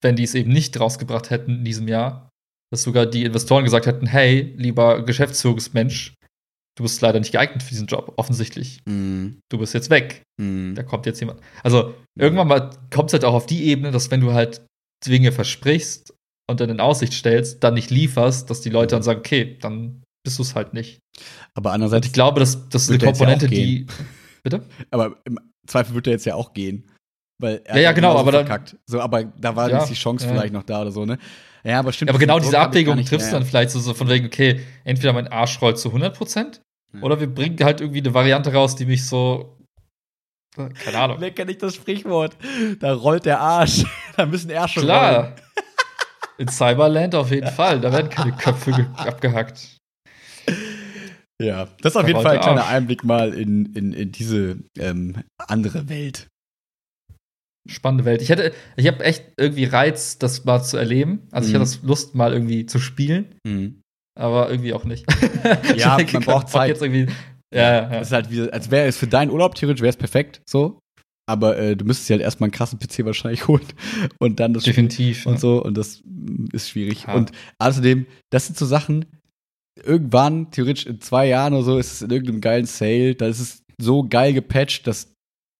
[0.04, 2.30] wenn die es eben nicht rausgebracht hätten in diesem Jahr,
[2.72, 6.14] dass sogar die Investoren gesagt hätten, hey, lieber Geschäftsführungsmensch,
[6.78, 8.80] du bist leider nicht geeignet für diesen Job, offensichtlich.
[8.86, 9.40] Mhm.
[9.50, 10.22] Du bist jetzt weg.
[10.40, 10.76] Mhm.
[10.76, 11.40] Da kommt jetzt jemand.
[11.64, 14.64] Also irgendwann mal kommt es halt auch auf die Ebene, dass wenn du halt
[15.06, 16.12] Dinge versprichst
[16.50, 20.04] und dann in Aussicht stellst, dann nicht lieferst, dass die Leute dann sagen, okay, dann
[20.26, 21.00] bist du es halt nicht.
[21.54, 23.88] Aber Und andererseits, ich glaube, das, das ist eine ja Komponente, auch die.
[24.44, 24.64] Bitte?
[24.91, 26.89] aber im Zweifel wird er jetzt ja auch gehen.
[27.41, 28.78] Weil er Ja, ja, genau, aber dann- verkackt.
[28.86, 30.32] So, aber da war Ja, jetzt die Chance ja.
[30.32, 31.18] vielleicht noch da oder so, ne?
[31.64, 32.10] Ja, aber stimmt.
[32.10, 34.60] Ja, aber genau diese Abwägung triffst du Ja, dann vielleicht so, so von wegen, okay,
[34.84, 36.60] entweder mein Arsch rollt zu 100%
[36.94, 37.02] Ja.
[37.02, 39.58] oder wir bringen halt irgendwie eine Variante raus, die mich so.
[40.58, 41.20] äh, Keine Ahnung.
[41.20, 42.36] Lecker nicht das Sprichwort.
[42.80, 43.86] Da rollt der Arsch.
[44.18, 44.88] da müssen Ärsche rollen.
[44.89, 45.36] Klar.
[46.38, 47.80] In Cyberland auf jeden Fall.
[47.80, 49.78] Da werden keine Köpfe ge- abgehackt.
[51.42, 52.68] Ja, das ist auf jeden Fall ein kleiner.
[52.68, 56.28] Einblick mal in, in, in diese ähm, andere Welt.
[57.70, 58.22] Spannende Welt.
[58.22, 61.28] Ich hätte, ich habe echt irgendwie Reiz, das mal zu erleben.
[61.32, 61.60] Also ich Mhm.
[61.62, 63.82] hatte das Lust, mal irgendwie zu spielen, Mhm.
[64.20, 65.06] aber irgendwie auch nicht.
[65.76, 66.70] Ja, Ich man braucht Zeit.
[66.70, 67.08] Jetzt irgendwie,
[67.54, 67.90] ja, ja, ja.
[68.00, 70.80] Das ist halt wie, als wäre es für deinen Urlaub theoretisch wäre es perfekt, so.
[71.26, 73.64] Aber äh, du müsstest dir halt erstmal einen krassen PC wahrscheinlich holen
[74.20, 75.26] und dann das Spiel definitiv.
[75.26, 75.40] und ja.
[75.40, 77.06] so und das mm, ist schwierig.
[77.08, 77.14] Ja.
[77.14, 79.06] Und außerdem, das sind so Sachen,
[79.84, 83.40] irgendwann, theoretisch in zwei Jahren oder so, ist es in irgendeinem geilen Sale, da ist
[83.40, 85.10] es so geil gepatcht, dass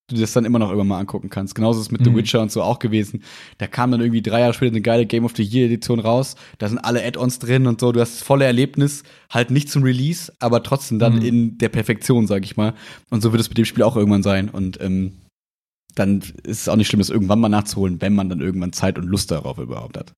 [0.10, 1.56] du das dann immer noch irgendwann mal angucken kannst.
[1.56, 2.18] Genauso ist es mit The Mhm.
[2.18, 3.24] Witcher und so auch gewesen.
[3.58, 6.36] Da kam dann irgendwie drei Jahre später eine geile Game of the Year Edition raus.
[6.58, 7.92] Da sind alle Add-ons drin und so.
[7.94, 11.22] Du hast das volle Erlebnis, halt nicht zum Release, aber trotzdem dann Mhm.
[11.26, 12.74] in der Perfektion, sag ich mal.
[13.10, 14.50] Und so wird es mit dem Spiel auch irgendwann sein.
[14.50, 15.14] Und ähm,
[15.96, 18.98] dann ist es auch nicht schlimm, das irgendwann mal nachzuholen, wenn man dann irgendwann Zeit
[18.98, 20.14] und Lust darauf überhaupt hat.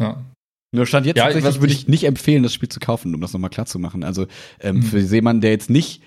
[0.00, 0.24] ja.
[0.72, 3.12] Nur stand jetzt Ja, tatsächlich was würde ich- ich nicht empfehlen, das Spiel zu kaufen,
[3.12, 4.04] um das nochmal klar zu machen.
[4.04, 4.28] Also
[4.60, 4.82] ähm, Mhm.
[4.84, 6.00] für jemanden, der jetzt nicht,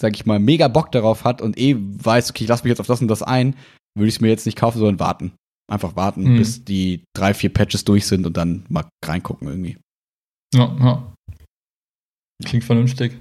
[0.00, 2.78] sag ich mal, mega Bock darauf hat und eh weiß, okay, ich lass mich jetzt
[2.78, 3.56] auf das und das ein,
[3.96, 5.32] würde ich es mir jetzt nicht kaufen, sondern warten.
[5.68, 6.36] Einfach warten, Mhm.
[6.38, 9.76] bis die drei, vier Patches durch sind und dann mal reingucken irgendwie.
[10.54, 11.14] Ja, ja.
[12.44, 13.18] Klingt vernünftig.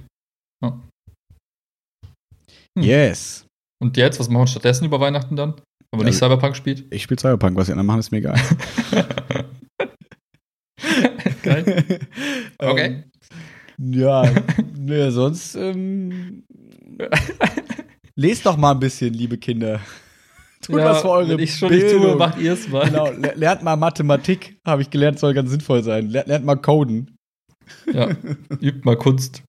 [0.63, 0.79] Ja.
[2.77, 2.83] Hm.
[2.83, 3.44] Yes.
[3.81, 5.55] Und jetzt, was machen wir stattdessen über Weihnachten dann?
[5.91, 6.85] Wenn man nicht Also- Cyberpunk spielt?
[6.93, 8.39] Ich spiele Cyberpunk, was die anderen machen, ist mir egal.
[11.43, 11.99] Geil.
[12.57, 13.03] Okay.
[13.77, 14.23] Ähm, ja,
[14.77, 16.43] ne, sonst ähm,
[18.15, 19.81] lest doch mal ein bisschen, liebe Kinder.
[20.61, 22.17] Tut was für eure wenn ich schon nicht tue, Bildung.
[22.17, 22.85] macht ihr es mal.
[22.85, 26.07] Genau, le- lernt mal Mathematik, habe ich gelernt, soll ganz sinnvoll sein.
[26.09, 27.17] Lernt, lernt mal Coden.
[27.91, 28.09] Ja,
[28.61, 29.43] übt mal Kunst.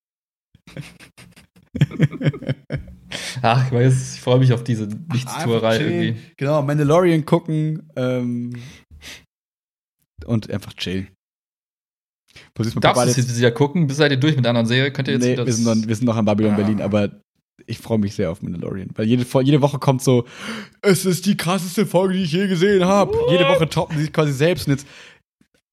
[3.46, 6.20] Ach, ich weiß, ich freue mich auf diese Nichtstuerei irgendwie.
[6.36, 8.56] Genau, Mandalorian gucken ähm,
[10.24, 11.08] und einfach chillen.
[12.54, 13.86] Darfst du es jetzt- wieder gucken?
[13.86, 14.90] Bist du halt durch mit der anderen Serie?
[14.90, 16.56] Könnt ihr jetzt nee, wir, sind noch, wir sind noch in Babylon Ah.
[16.56, 17.20] Berlin, aber
[17.66, 18.90] ich freue mich sehr auf Mandalorian.
[18.94, 20.26] Weil jede, jede Woche kommt so,
[20.82, 23.16] es ist die krasseste Folge, die ich je gesehen habe.
[23.30, 24.66] Jede Woche toppen sie sich quasi selbst.
[24.66, 24.86] Und jetzt,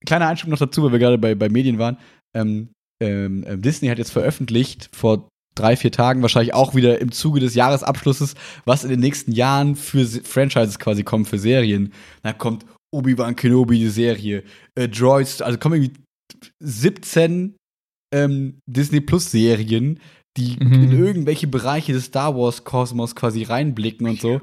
[0.06, 1.98] kleiner Einschub noch dazu, weil wir gerade bei, bei Medien waren.
[2.36, 2.68] Ähm,
[3.02, 7.40] ähm, ähm, Disney hat jetzt veröffentlicht, vor drei, vier Tagen, wahrscheinlich auch wieder im Zuge
[7.40, 8.34] des Jahresabschlusses,
[8.64, 11.92] was in den nächsten Jahren für Se- Franchises quasi kommen, für Serien.
[12.22, 14.44] Da kommt Obi-Wan Kenobi, die Serie,
[14.76, 16.00] äh, Droids, also kommen irgendwie
[16.62, 17.56] 17
[18.14, 20.00] ähm, Disney Plus Serien,
[20.36, 20.72] die Mhm.
[20.84, 24.40] in irgendwelche Bereiche des Star Wars Kosmos quasi reinblicken und so.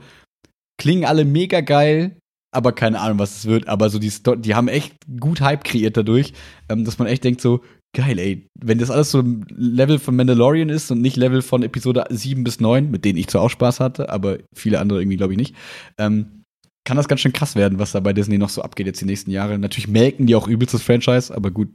[0.80, 2.18] Klingen alle mega geil,
[2.54, 3.68] aber keine Ahnung, was es wird.
[3.68, 6.34] Aber so die, Sto die haben echt gut Hype kreiert dadurch,
[6.70, 7.64] ähm, dass man echt denkt so,
[7.96, 11.62] geil, ey, wenn das alles so im Level von Mandalorian ist und nicht Level von
[11.64, 15.18] Episode 7 bis 9, mit denen ich zwar auch Spaß hatte, aber viele andere irgendwie
[15.18, 15.56] glaube ich nicht,
[15.98, 16.44] ähm,
[16.88, 19.06] kann das ganz schön krass werden, was da bei Disney noch so abgeht jetzt die
[19.06, 19.60] nächsten Jahre.
[19.60, 21.70] Natürlich melken die auch übelst das Franchise, aber gut,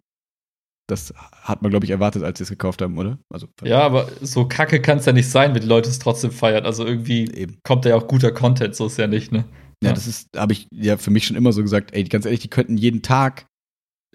[0.88, 1.12] das
[1.42, 3.18] hat man, glaube ich, erwartet, als sie es gekauft haben, oder?
[3.32, 6.30] Also, Ja, aber so kacke kann es ja nicht sein, wenn die Leute es trotzdem
[6.30, 6.64] feiern.
[6.64, 7.58] Also irgendwie eben.
[7.64, 9.44] kommt da ja auch guter Content, so ist ja nicht, ne?
[9.82, 9.92] Ja, Ja.
[9.94, 12.50] das ist, habe ich ja für mich schon immer so gesagt, ey, ganz ehrlich, die
[12.50, 13.46] könnten jeden Tag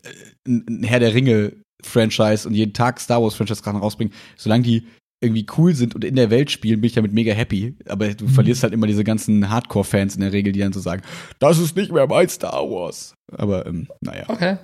[0.04, 0.10] äh,
[0.48, 1.14] ein ein Herr der
[1.96, 4.14] Ringe-Franchise und jeden Tag Star Wars-Franchise gerade rausbringen.
[4.38, 4.88] Solange die
[5.24, 7.76] irgendwie cool sind und in der Welt spielen, bin ich damit mega happy.
[7.88, 8.30] Aber du Mhm.
[8.30, 11.04] verlierst halt immer diese ganzen Hardcore-Fans in der Regel, die dann so sagen,
[11.40, 13.14] das ist nicht mehr mein Star Wars.
[13.32, 14.26] Aber, ähm, naja.
[14.28, 14.58] Okay.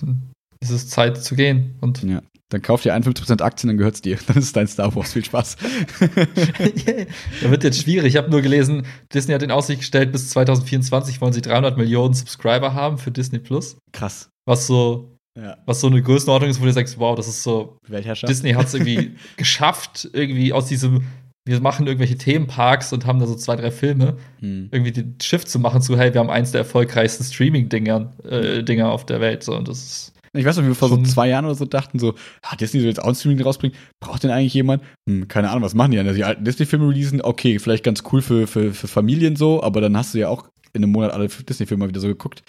[0.00, 1.76] Dann ist es Zeit zu gehen.
[1.80, 2.22] Und Ja.
[2.50, 4.16] Dann kauf dir 51% Aktien, dann gehört's dir.
[4.26, 5.12] Dann ist es dein Star Wars.
[5.12, 5.56] Viel Spaß.
[7.42, 8.06] da wird jetzt schwierig.
[8.08, 12.14] Ich habe nur gelesen, Disney hat in Aussicht gestellt, bis 2024 wollen sie 300 Millionen
[12.14, 13.76] Subscriber haben für Disney Plus.
[13.92, 14.30] Krass.
[14.46, 15.56] Was so, Ja.
[15.66, 17.76] was so eine Größenordnung ist, wo du sagst, wow, das ist so.
[18.28, 21.04] Disney hat es irgendwie geschafft, irgendwie aus diesem,
[21.46, 24.68] wir machen irgendwelche Themenparks und haben da so zwei, drei Filme, Hm.
[24.72, 28.90] irgendwie den Shift zu machen zu, hey, wir haben eins der erfolgreichsten Streaming-Dinger äh, Dinger
[28.90, 29.44] auf der Welt.
[29.44, 31.64] So, und das ist, Ich weiß noch, wie wir vor so zwei Jahren oder so
[31.64, 33.76] dachten, so, ah, Disney soll jetzt auch ein Streaming rausbringen.
[34.00, 34.82] Braucht denn eigentlich jemand?
[35.08, 36.14] Hm, keine Ahnung, was machen die denn?
[36.14, 39.96] Die alten Disney-Filme releasen, okay, vielleicht ganz cool für, für, für Familien so, aber dann
[39.96, 42.42] hast du ja auch in einem Monat alle Disney-Filme mal wieder so geguckt.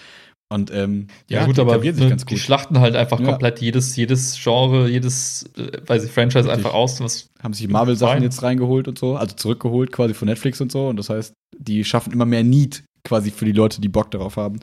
[0.51, 2.39] Und ähm, ja, gut, die aber sich ne, ganz die gut.
[2.43, 3.27] schlachten halt einfach Ja.
[3.27, 6.57] komplett jedes, jedes Genre, jedes, äh, weiß ich, Franchise Richtig.
[6.65, 6.99] einfach aus.
[7.01, 10.87] Was, Haben sich Marvel-Sachen jetzt reingeholt und so, also zurückgeholt quasi von Netflix und so.
[10.87, 14.37] Und das heißt, die schaffen immer mehr Need quasi für die Leute, die Bock darauf
[14.37, 14.59] haben.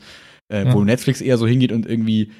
[0.52, 0.74] Äh, Ja.
[0.74, 2.32] Wo Netflix eher so hingeht und irgendwie,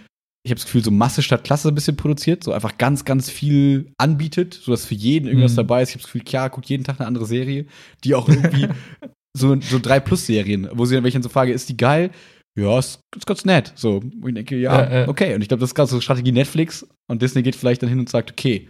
[0.44, 3.30] ich habe das Gefühl, so Masse statt Klasse ein bisschen produziert, so einfach ganz, ganz
[3.30, 5.56] viel anbietet, sodass für jeden irgendwas Mhm.
[5.56, 5.90] dabei ist.
[5.90, 7.66] Ich habe das Gefühl, klar, guckt jeden Tag eine andere Serie,
[8.02, 8.66] die auch irgendwie
[9.36, 12.10] so, so drei Plus-Serien, wo sie dann welche so frage, ist die geil?
[12.56, 13.72] Ja, ist, ist ganz nett.
[13.76, 15.08] So, ich denke, ja, Ja, ja.
[15.08, 15.34] okay.
[15.34, 17.98] Und ich glaube, das ist gerade so Strategie Netflix und Disney geht vielleicht dann hin
[17.98, 18.68] und sagt, okay,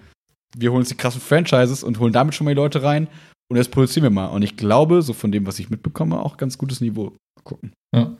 [0.57, 3.09] wir holen uns die krassen Franchises und holen damit schon mal die Leute rein
[3.51, 4.26] und jetzt produzieren wir mal.
[4.26, 7.14] Und ich glaube, so von dem, was ich mitbekomme, auch ganz gutes Niveau.
[7.45, 7.72] Gucken.
[7.95, 8.16] Ja.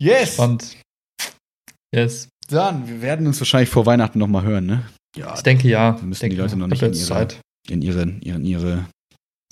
[0.00, 0.34] Yes!
[0.34, 0.76] spannend.
[1.94, 2.28] Yes.
[2.48, 4.88] Dann, wir werden uns wahrscheinlich vor Weihnachten noch mal hören, ne?
[5.16, 5.92] Ja, Ich denke ja.
[5.92, 7.40] Dann müssen denke, die Leute noch ich nicht in ihre- Zeit.
[7.68, 8.86] in ihre, ihren, ihre,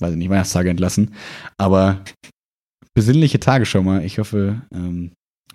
[0.00, 1.14] weiß ich nicht, Weihnachtstage entlassen.
[1.58, 2.02] Aber
[2.98, 4.04] besinnliche Tage schon mal.
[4.04, 5.12] Ich hoffe, ähm,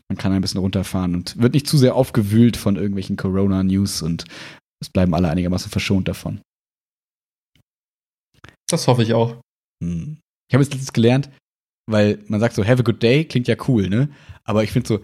[0.09, 4.23] man kann ein bisschen runterfahren und wird nicht zu sehr aufgewühlt von irgendwelchen Corona-News und
[4.81, 6.39] es bleiben alle einigermaßen verschont davon.
[8.69, 9.41] Das hoffe ich auch.
[9.83, 10.17] Hm.
[10.49, 11.29] Ich habe jetzt letztens gelernt,
[11.89, 14.09] weil man sagt so, have a good day, klingt ja cool, ne?
[14.45, 14.99] Aber ich finde so,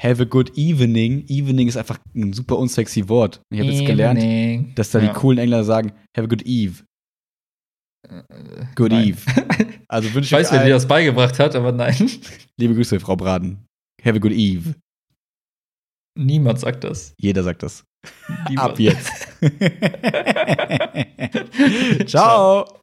[0.00, 3.40] have a good evening, evening ist einfach ein super unsexy Wort.
[3.50, 5.08] Ich habe jetzt gelernt, dass da Ja.
[5.08, 6.84] die coolen Engländer sagen, have a good eve.
[8.74, 9.08] Good Nein.
[9.08, 9.20] eve.
[9.90, 12.10] Also wünsche Ich weiß, wer dir das beigebracht hat, aber nein.
[12.58, 13.64] Liebe Grüße, Frau Braden.
[14.04, 14.74] Have a good eve.
[16.14, 17.14] Niemand sagt das.
[17.16, 17.84] Jeder sagt das.
[18.50, 18.72] Niemand.
[18.72, 19.10] Ab jetzt.
[22.06, 22.80] Ciao.